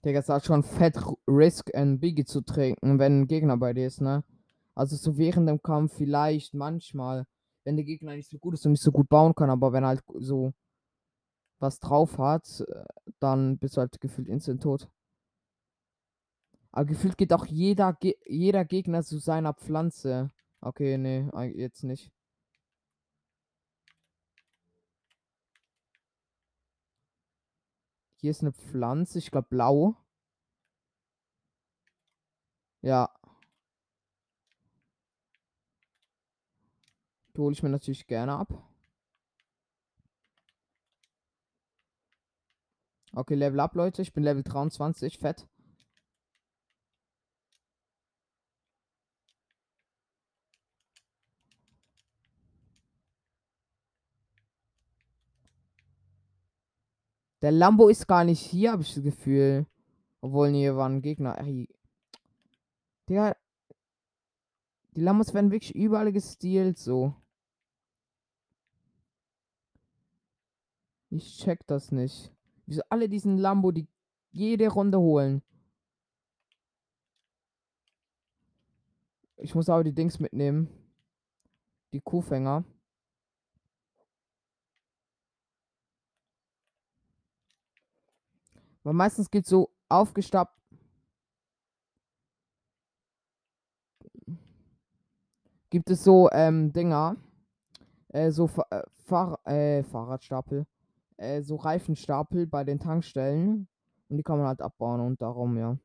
Digga, 0.05 0.19
es 0.19 0.29
hat 0.29 0.45
schon 0.45 0.63
fett 0.63 0.97
Risk, 1.27 1.73
ein 1.75 1.99
Biggie 1.99 2.25
zu 2.25 2.41
trinken, 2.41 2.99
wenn 2.99 3.21
ein 3.21 3.27
Gegner 3.27 3.57
bei 3.57 3.73
dir 3.73 3.87
ist, 3.87 4.01
ne? 4.01 4.23
Also 4.75 4.95
so 4.95 5.17
während 5.17 5.49
dem 5.49 5.61
Kampf 5.61 5.93
vielleicht 5.95 6.53
manchmal, 6.53 7.25
wenn 7.63 7.77
der 7.77 7.85
Gegner 7.85 8.15
nicht 8.15 8.29
so 8.29 8.37
gut 8.37 8.53
ist 8.53 8.65
und 8.65 8.73
nicht 8.73 8.83
so 8.83 8.91
gut 8.91 9.09
bauen 9.09 9.33
kann, 9.35 9.49
aber 9.49 9.73
wenn 9.73 9.83
er 9.83 9.89
halt 9.89 10.03
so 10.19 10.53
was 11.59 11.79
drauf 11.79 12.17
hat, 12.19 12.63
äh, 12.67 12.83
dann 13.19 13.57
bist 13.57 13.77
du 13.77 13.81
halt 13.81 13.99
gefühlt 13.99 14.27
instant 14.27 14.61
tot. 14.63 14.87
Aber 16.71 16.85
gefühlt 16.85 17.17
geht 17.17 17.33
auch 17.33 17.45
jeder, 17.47 17.97
jeder 18.27 18.65
Gegner 18.65 19.03
zu 19.03 19.17
seiner 19.17 19.53
Pflanze. 19.53 20.31
Okay, 20.61 20.97
nee, 20.97 21.27
jetzt 21.55 21.83
nicht. 21.83 22.11
Hier 28.17 28.31
ist 28.31 28.41
eine 28.41 28.51
Pflanze, 28.51 29.19
ich 29.19 29.31
glaube 29.31 29.47
blau. 29.49 29.95
Ja. 32.81 33.11
Die 37.35 37.39
hole 37.41 37.53
ich 37.53 37.61
mir 37.61 37.69
natürlich 37.69 38.07
gerne 38.07 38.33
ab. 38.33 38.51
Okay, 43.13 43.35
Level 43.35 43.59
up, 43.59 43.75
Leute. 43.75 44.01
Ich 44.01 44.13
bin 44.13 44.23
Level 44.23 44.43
23, 44.43 45.19
fett. 45.19 45.47
Der 57.47 57.53
Lambo 57.53 57.87
ist 57.87 58.09
gar 58.09 58.25
nicht 58.25 58.41
hier, 58.41 58.73
habe 58.73 58.81
ich 58.81 58.93
das 58.93 59.01
Gefühl. 59.01 59.65
Obwohl, 60.19 60.51
nee, 60.51 60.63
hier 60.63 60.75
waren 60.75 61.01
Gegner. 61.01 61.39
Ey. 61.39 61.69
Digga. 63.07 63.37
Die 64.91 64.99
Lambos 64.99 65.33
werden 65.33 65.49
wirklich 65.49 65.73
überall 65.73 66.11
gestealt, 66.11 66.77
so. 66.77 67.15
Ich 71.09 71.37
check 71.37 71.65
das 71.67 71.93
nicht. 71.93 72.35
Wieso 72.65 72.81
alle 72.89 73.07
diesen 73.07 73.37
Lambo, 73.37 73.71
die 73.71 73.87
jede 74.31 74.67
Runde 74.67 74.99
holen. 74.99 75.41
Ich 79.37 79.55
muss 79.55 79.69
aber 79.69 79.85
die 79.85 79.95
Dings 79.95 80.19
mitnehmen. 80.19 80.67
Die 81.93 82.01
Kuhfänger. 82.01 82.65
Weil 88.87 88.93
meistens 88.93 89.29
gibt 89.29 89.45
so 89.47 89.69
aufgestapelt. 89.89 90.55
Gibt 95.69 95.89
es 95.89 96.05
so 96.05 96.29
ähm, 96.31 96.71
Dinger. 96.71 97.17
Äh, 98.07 98.31
so 98.31 98.47
Fa 98.47 98.65
äh, 98.69 98.83
Fahr 99.03 99.45
äh, 99.45 99.83
Fahrradstapel. 99.83 100.65
Äh, 101.17 101.41
so 101.41 101.57
Reifenstapel 101.57 102.47
bei 102.47 102.63
den 102.63 102.79
Tankstellen. 102.79 103.67
Und 104.07 104.15
die 104.15 104.23
kann 104.23 104.37
man 104.37 104.47
halt 104.47 104.61
abbauen 104.61 105.01
und 105.01 105.21
darum, 105.21 105.57
ja. 105.57 105.77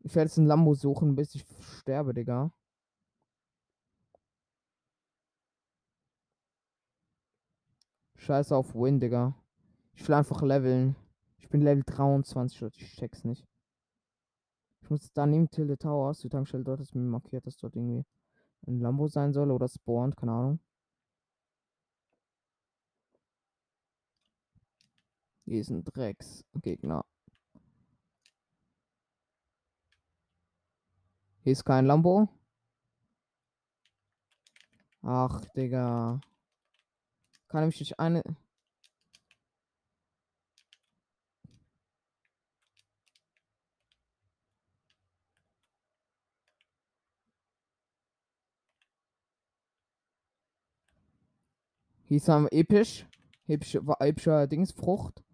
Ich 0.00 0.14
werde 0.14 0.28
jetzt 0.28 0.38
ein 0.38 0.46
Lambo 0.46 0.72
suchen, 0.72 1.14
bis 1.14 1.34
ich 1.34 1.44
sterbe, 1.60 2.14
Digga. 2.14 2.50
Scheiße 8.16 8.56
auf 8.56 8.74
Win, 8.74 8.98
Digga. 8.98 9.34
Ich 9.94 10.08
will 10.08 10.14
einfach 10.14 10.40
leveln. 10.40 10.96
Bin 11.52 11.60
Level 11.60 11.84
23, 11.84 12.60
Leute. 12.62 12.80
Ich 12.80 12.96
check's 12.96 13.24
nicht. 13.24 13.46
Ich 14.80 14.88
muss 14.88 15.12
da 15.12 15.26
neben 15.26 15.50
Tilde 15.50 15.76
Towers, 15.76 16.20
die 16.20 16.30
Tankstelle 16.30 16.64
dort 16.64 16.80
ist 16.80 16.94
mir 16.94 17.02
markiert, 17.02 17.46
dass 17.46 17.58
dort 17.58 17.76
irgendwie 17.76 18.06
ein 18.66 18.80
Lambo 18.80 19.06
sein 19.06 19.34
soll 19.34 19.50
oder 19.50 19.68
spawnt, 19.68 20.16
keine 20.16 20.32
Ahnung. 20.32 20.60
Hier 25.44 25.60
ist 25.60 25.68
ein 25.68 25.84
Drecksgegner. 25.84 27.04
Hier 31.42 31.52
ist 31.52 31.64
kein 31.64 31.84
Lambo. 31.84 32.30
Ach, 35.02 35.44
Digga. 35.54 36.18
Kann 37.48 37.68
ich 37.68 37.76
durch 37.76 38.00
eine. 38.00 38.22
Ist 52.12 52.28
ein 52.28 52.46
episch. 52.48 53.06
Hübsche, 53.46 53.82
epischer 54.00 54.46
Dingsfrucht. 54.46 55.24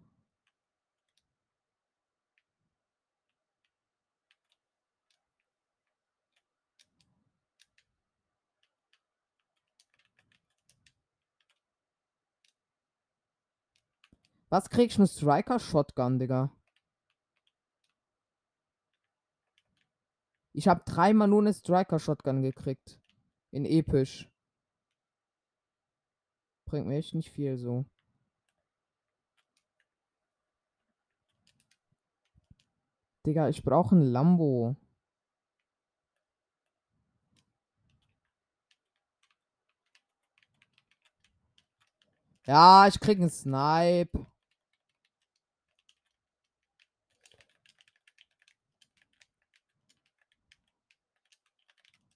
Was 14.47 14.69
krieg 14.69 14.89
ich 14.89 14.97
eine 14.97 15.07
Striker 15.07 15.59
Shotgun, 15.59 16.17
Digga? 16.17 16.49
Ich 20.53 20.69
habe 20.69 20.83
dreimal 20.85 21.27
nur 21.27 21.41
eine 21.41 21.53
Striker 21.53 21.99
Shotgun 21.99 22.41
gekriegt. 22.41 23.01
In 23.51 23.65
episch 23.65 24.29
bringt 26.69 26.87
mir 26.87 26.97
echt 26.97 27.15
nicht 27.15 27.31
viel 27.31 27.57
so. 27.57 27.85
Digga, 33.25 33.49
ich 33.49 33.63
brauche 33.63 33.95
ein 33.95 34.01
Lambo. 34.01 34.75
Ja, 42.45 42.87
ich 42.87 42.99
krieg 42.99 43.19
einen 43.19 43.29
Snipe. 43.29 44.25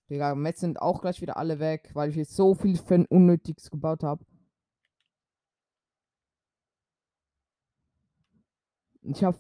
Digga, 0.09 0.35
Mets 0.35 0.61
sind 0.61 0.81
auch 0.81 1.01
gleich 1.01 1.21
wieder 1.21 1.37
alle 1.37 1.59
weg, 1.59 1.89
weil 1.93 2.09
ich 2.09 2.15
jetzt 2.15 2.35
so 2.35 2.53
viel 2.55 2.77
für 2.77 2.95
ein 2.95 3.05
Unnötiges 3.07 3.69
gebaut 3.71 4.03
habe. 4.03 4.25
Ich 9.03 9.23
habe 9.23 9.37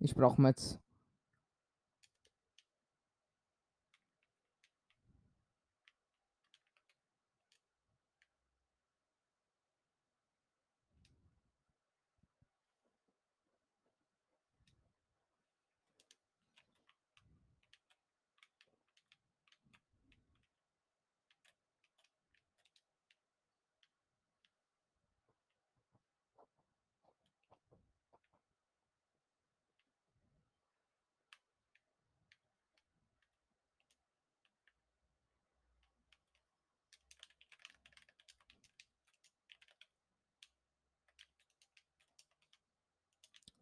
Ich 0.00 0.14
brauche 0.14 0.40
Metz. 0.40 0.78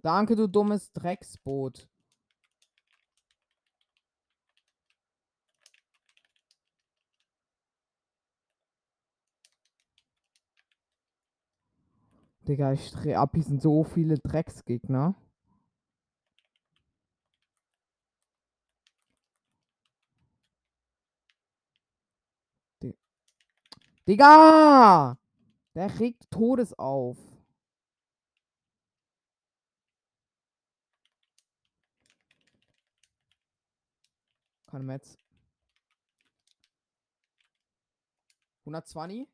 Danke, 0.09 0.36
du 0.36 0.46
dummes 0.48 0.90
Drecksboot. 0.94 1.86
Digga, 12.46 12.72
ich 12.72 12.90
drehe 12.92 13.18
ab, 13.18 13.32
hier 13.34 13.42
sind 13.42 13.61
so 13.61 13.84
viele 13.84 14.16
Drecksgegner. 14.16 15.14
Di- 22.82 22.96
Digga! 24.06 25.18
Der 25.74 26.00
regt 26.00 26.30
Todes 26.30 26.78
auf. 26.78 27.18
Keine 34.71 34.85
Metz. 34.85 35.16
120? 38.61 39.27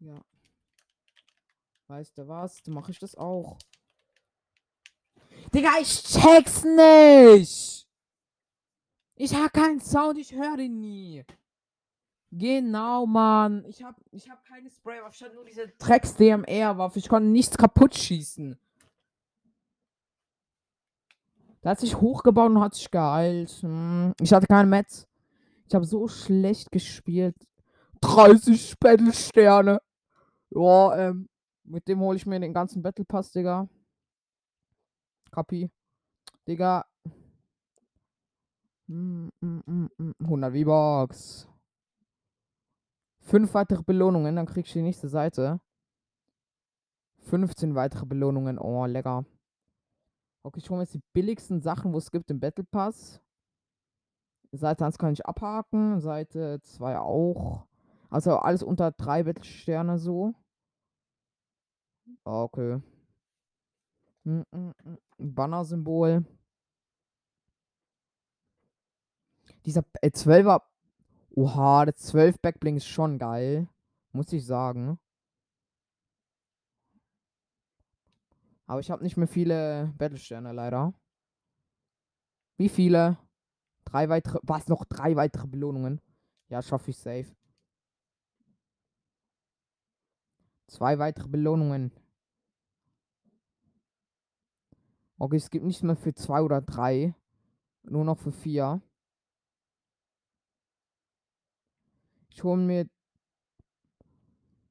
Ja. 0.00 0.20
Weißt 1.86 2.18
du 2.18 2.26
was? 2.26 2.62
Dann 2.62 2.74
mache 2.74 2.90
ich 2.90 2.98
das 2.98 3.14
auch. 3.14 3.58
Digga, 5.54 5.78
ich 5.80 6.02
check's 6.02 6.64
nicht! 6.64 7.88
Ich 9.14 9.34
hab 9.34 9.52
keinen 9.52 9.80
Sound, 9.80 10.18
ich 10.18 10.32
höre 10.32 10.56
den 10.56 10.80
nie. 10.80 11.24
Genau, 12.32 13.06
Mann. 13.06 13.64
Ich 13.66 13.82
hab, 13.82 13.96
ich 14.12 14.30
hab 14.30 14.44
keine 14.44 14.70
Spraywaffe, 14.70 15.14
ich 15.16 15.22
hatte 15.22 15.34
nur 15.34 15.44
diese 15.44 15.66
Drecks-DMR-Waffe. 15.78 16.98
Ich 16.98 17.08
konnte 17.08 17.28
nichts 17.28 17.56
kaputt 17.58 17.94
schießen. 17.96 18.56
Der 21.62 21.72
hat 21.72 21.80
sich 21.80 22.00
hochgebaut 22.00 22.50
und 22.50 22.60
hat 22.60 22.74
sich 22.74 22.90
geheilt. 22.90 23.50
Hm, 23.62 24.14
Ich 24.20 24.32
hatte 24.32 24.46
keine 24.46 24.68
Metz. 24.68 25.06
Ich 25.68 25.74
habe 25.74 25.84
so 25.84 26.08
schlecht 26.08 26.70
gespielt. 26.70 27.36
30 28.00 28.78
Battle-Sterne. 28.78 29.80
Ja, 30.50 30.96
ähm, 31.10 31.28
mit 31.64 31.86
dem 31.88 32.00
hole 32.00 32.16
ich 32.16 32.26
mir 32.26 32.40
den 32.40 32.54
ganzen 32.54 32.82
Battle 32.82 33.04
Pass, 33.04 33.30
Digga. 33.32 33.68
Kapi. 35.30 35.70
Digga. 36.48 36.84
Mm, 38.88 39.28
mm, 39.40 39.62
mm, 39.66 39.88
mm, 39.98 40.12
100 40.20 40.52
V-Bucks. 40.52 41.46
Fünf 43.30 43.54
weitere 43.54 43.84
Belohnungen, 43.84 44.34
dann 44.34 44.46
krieg 44.46 44.66
ich 44.66 44.72
die 44.72 44.82
nächste 44.82 45.08
Seite. 45.08 45.60
15 47.20 47.76
weitere 47.76 48.04
Belohnungen. 48.04 48.58
Oh, 48.58 48.84
lecker. 48.86 49.24
Okay, 50.42 50.58
ich 50.58 50.68
hole 50.68 50.78
mir 50.78 50.82
jetzt 50.82 50.94
die 50.94 51.02
billigsten 51.12 51.60
Sachen, 51.60 51.92
wo 51.92 51.98
es 51.98 52.10
gibt 52.10 52.28
im 52.32 52.40
Battle 52.40 52.64
Pass. 52.64 53.20
Seite 54.50 54.84
1 54.84 54.98
kann 54.98 55.12
ich 55.12 55.24
abhaken, 55.24 56.00
Seite 56.00 56.60
2 56.60 56.98
auch. 56.98 57.68
Also 58.08 58.36
alles 58.36 58.64
unter 58.64 58.90
3 58.90 59.22
Battle-Sterne 59.22 59.96
so. 60.00 60.34
Okay. 62.24 62.82
Mm, 64.24 64.40
mm, 64.50 64.72
mm. 64.82 64.98
Banner-Symbol. 65.18 66.24
Dieser 69.64 69.84
äh, 70.02 70.08
12er. 70.08 70.62
Oha, 71.40 71.86
der 71.86 71.94
12 71.94 72.38
Backbling 72.40 72.76
ist 72.76 72.86
schon 72.86 73.18
geil. 73.18 73.66
Muss 74.12 74.30
ich 74.30 74.44
sagen. 74.44 74.98
Aber 78.66 78.80
ich 78.80 78.90
habe 78.90 79.02
nicht 79.02 79.16
mehr 79.16 79.26
viele 79.26 79.90
Battle-Sterne 79.96 80.52
leider. 80.52 80.92
Wie 82.58 82.68
viele? 82.68 83.16
Drei 83.86 84.10
weitere. 84.10 84.38
Was 84.42 84.68
noch? 84.68 84.84
Drei 84.84 85.16
weitere 85.16 85.46
Belohnungen. 85.46 86.02
Ja, 86.50 86.60
schaffe 86.60 86.90
ich 86.90 86.98
safe. 86.98 87.34
Zwei 90.66 90.98
weitere 90.98 91.28
Belohnungen. 91.28 91.90
Okay, 95.16 95.36
es 95.36 95.48
gibt 95.48 95.64
nicht 95.64 95.82
mehr 95.82 95.96
für 95.96 96.12
zwei 96.12 96.42
oder 96.42 96.60
drei. 96.60 97.14
Nur 97.84 98.04
noch 98.04 98.18
für 98.18 98.30
vier. 98.30 98.82
Ich 102.40 102.44
hole 102.44 102.56
mir 102.56 102.88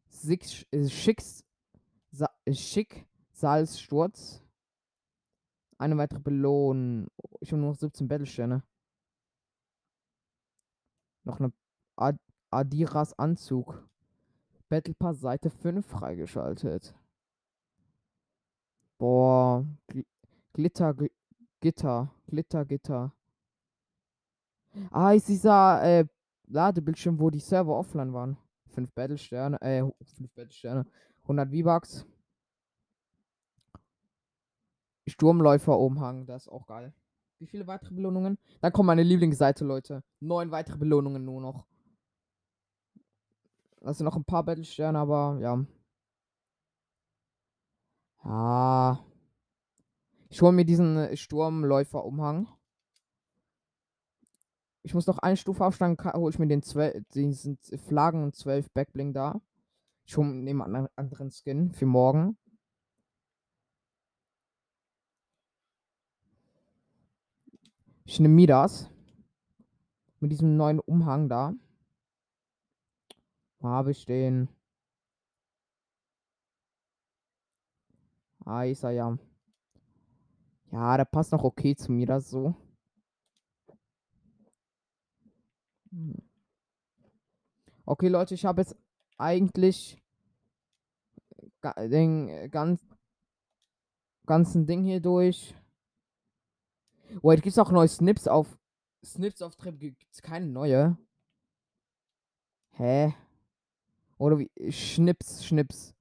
Six, 0.08 0.66
äh, 0.72 0.90
Schicks, 0.90 1.46
Sa 2.10 2.28
äh, 2.44 2.52
Schicksalssturz. 2.56 4.42
Eine 5.78 5.96
weitere 5.96 6.20
Belohnung. 6.20 7.12
Ich 7.42 7.52
habe 7.52 7.62
nur 7.62 7.70
noch 7.70 7.78
17 7.78 8.08
Battlesterne. 8.08 8.64
Noch 11.26 11.40
eine 11.40 11.54
Ad 11.96 12.18
Adiras 12.50 13.14
Anzug. 13.20 13.88
Battle 14.68 14.96
Pass 14.96 15.20
Seite 15.20 15.52
5 15.52 15.86
freigeschaltet. 15.86 16.96
Boah. 18.98 19.64
Gl 19.86 20.08
Glitter, 20.54 20.96
Gl 20.96 21.12
Gitter. 21.60 22.12
Glitter, 22.26 22.66
Gitter. 22.66 23.14
Ah, 24.90 25.14
ist 25.14 25.28
dieser 25.28 25.84
äh, 25.84 26.08
Ladebildschirm, 26.50 27.20
wo 27.20 27.30
die 27.30 27.40
Server 27.40 27.78
offline 27.78 28.14
waren. 28.14 28.38
5 28.68 28.92
Battlesterne, 28.94 29.62
äh, 29.62 29.84
5 30.04 30.34
Battlesterne. 30.34 30.86
100 31.24 31.50
V-Bucks. 31.50 32.06
Sturmläufer-Umhang, 35.08 36.26
das 36.26 36.44
ist 36.44 36.50
auch 36.50 36.68
geil. 36.68 36.94
Wie 37.40 37.48
viele 37.48 37.68
weitere 37.68 37.94
Belohnungen? 37.94 38.38
Dann 38.62 38.74
kommt 38.74 38.88
meine 38.88 39.04
Lieblingsseite, 39.04 39.66
Leute. 39.66 40.04
Neun 40.20 40.52
weitere 40.52 40.78
Belohnungen 40.78 41.24
nur 41.24 41.42
noch. 41.42 41.66
Das 43.82 43.98
sind 43.98 44.06
noch 44.06 44.16
ein 44.16 44.26
paar 44.26 44.44
Battlesterne, 44.44 45.00
aber 45.00 45.40
ja. 45.42 45.66
Ja. 48.26 49.06
Ich 50.30 50.42
hole 50.42 50.52
mir 50.52 50.66
diesen 50.66 50.98
äh, 50.98 51.16
Sturmläufer-Umhang. 51.16 52.48
Ich 54.84 54.94
muss 54.94 55.08
noch 55.08 55.20
eine 55.20 55.38
Stufe 55.38 55.66
aufsteigen, 55.66 55.98
hole 56.14 56.30
ich 56.32 56.40
mir 56.40 56.48
den 56.48 56.64
12, 56.64 57.04
diesen 57.14 57.58
Flaggen 57.88 58.24
und 58.24 58.36
12 58.36 58.72
Backbling 58.72 59.14
da. 59.14 59.42
Ich 60.06 60.18
hole 60.18 60.28
nehme 60.28 60.66
einen 60.66 60.88
anderen 60.96 61.32
Skin 61.32 61.74
für 61.74 61.86
morgen. 61.86 62.38
Ich 68.06 68.20
nehme 68.20 68.34
Midas. 68.34 68.90
Mit 70.20 70.32
diesem 70.32 70.58
neuen 70.58 70.80
Umhang 70.80 71.30
da. 71.30 71.54
Habe 73.62 73.92
ich 73.92 74.06
den. 74.06 74.50
Ah, 78.46 78.64
ist 78.64 78.84
er 78.84 78.92
ja. 78.92 79.18
Ja, 80.72 80.98
der 80.98 81.06
passt 81.06 81.32
noch 81.32 81.44
okay 81.44 81.76
zu 81.76 81.92
mir, 81.92 82.08
das 82.08 82.30
so. 82.30 82.48
Hm. 82.48 82.70
Okay, 87.86 88.08
Leute, 88.08 88.36
ich 88.36 88.46
habe 88.46 88.62
jetzt 88.62 88.76
eigentlich 89.18 90.02
den 91.78 92.52
ganz, 92.52 92.82
ganzen 94.26 94.66
Ding 94.68 94.84
hier 94.84 95.00
durch. 95.00 95.56
Wait, 97.22 97.42
gibt 97.42 97.54
es 97.54 97.60
auch 97.60 97.72
neue 97.72 97.88
Snips 97.88 98.28
auf. 98.28 98.58
Snips 99.04 99.42
auf 99.42 99.56
Trip 99.56 99.80
gibt 99.80 100.04
es 100.12 100.22
keine 100.22 100.46
neue. 100.46 100.98
Hä? 102.74 103.16
Oder 104.18 104.38
wie? 104.38 104.72
Schnips, 104.72 105.46
Schnips. 105.46 105.96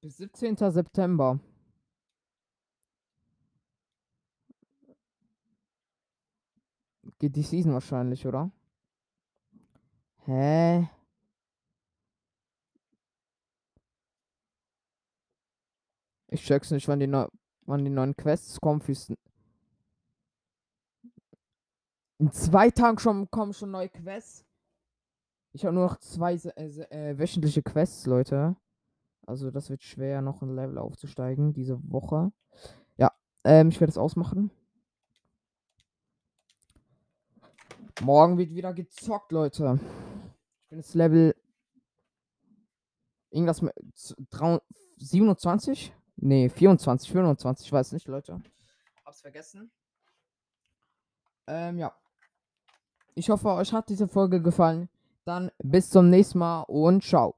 Bis 0.00 0.16
17. 0.18 0.56
September. 0.56 1.38
Geht 7.24 7.36
die 7.36 7.42
Season 7.42 7.72
wahrscheinlich, 7.72 8.26
oder? 8.26 8.50
Hä? 10.26 10.90
Ich 16.28 16.44
check's 16.44 16.70
nicht, 16.70 16.86
wann 16.86 17.00
die, 17.00 17.06
neu 17.06 17.26
wann 17.64 17.82
die 17.82 17.90
neuen 17.90 18.14
Quests 18.14 18.60
kommen 18.60 18.82
fürs. 18.82 19.10
In 22.18 22.30
zwei 22.30 22.70
Tagen 22.70 22.98
schon 22.98 23.30
kommen 23.30 23.54
schon 23.54 23.70
neue 23.70 23.88
Quests. 23.88 24.44
Ich 25.54 25.64
habe 25.64 25.74
nur 25.74 25.86
noch 25.86 25.96
zwei 26.00 26.34
äh, 26.34 26.82
äh, 26.90 27.18
wöchentliche 27.18 27.62
Quests, 27.62 28.04
Leute. 28.04 28.54
Also 29.26 29.50
das 29.50 29.70
wird 29.70 29.82
schwer, 29.82 30.20
noch 30.20 30.42
ein 30.42 30.54
Level 30.54 30.76
aufzusteigen 30.76 31.54
diese 31.54 31.80
Woche. 31.90 32.32
Ja, 32.98 33.12
ähm, 33.44 33.70
ich 33.70 33.80
werde 33.80 33.92
es 33.92 33.96
ausmachen. 33.96 34.50
Morgen 38.00 38.38
wird 38.38 38.50
wieder 38.50 38.74
gezockt, 38.74 39.30
Leute. 39.32 39.78
Ich 40.62 40.68
bin 40.68 40.78
jetzt 40.78 40.94
Level. 40.94 41.34
Irgendwas 43.30 43.62
mit 43.62 43.74
27? 44.96 45.94
Nee, 46.16 46.48
24, 46.48 47.10
25, 47.10 47.66
ich 47.66 47.72
weiß 47.72 47.92
nicht, 47.92 48.06
Leute. 48.06 48.40
Hab's 49.04 49.20
vergessen. 49.20 49.70
Ähm, 51.46 51.78
ja. 51.78 51.94
Ich 53.14 53.30
hoffe, 53.30 53.48
euch 53.48 53.72
hat 53.72 53.88
diese 53.88 54.08
Folge 54.08 54.40
gefallen. 54.40 54.88
Dann 55.24 55.50
bis 55.62 55.90
zum 55.90 56.10
nächsten 56.10 56.38
Mal 56.38 56.62
und 56.62 57.02
ciao. 57.02 57.36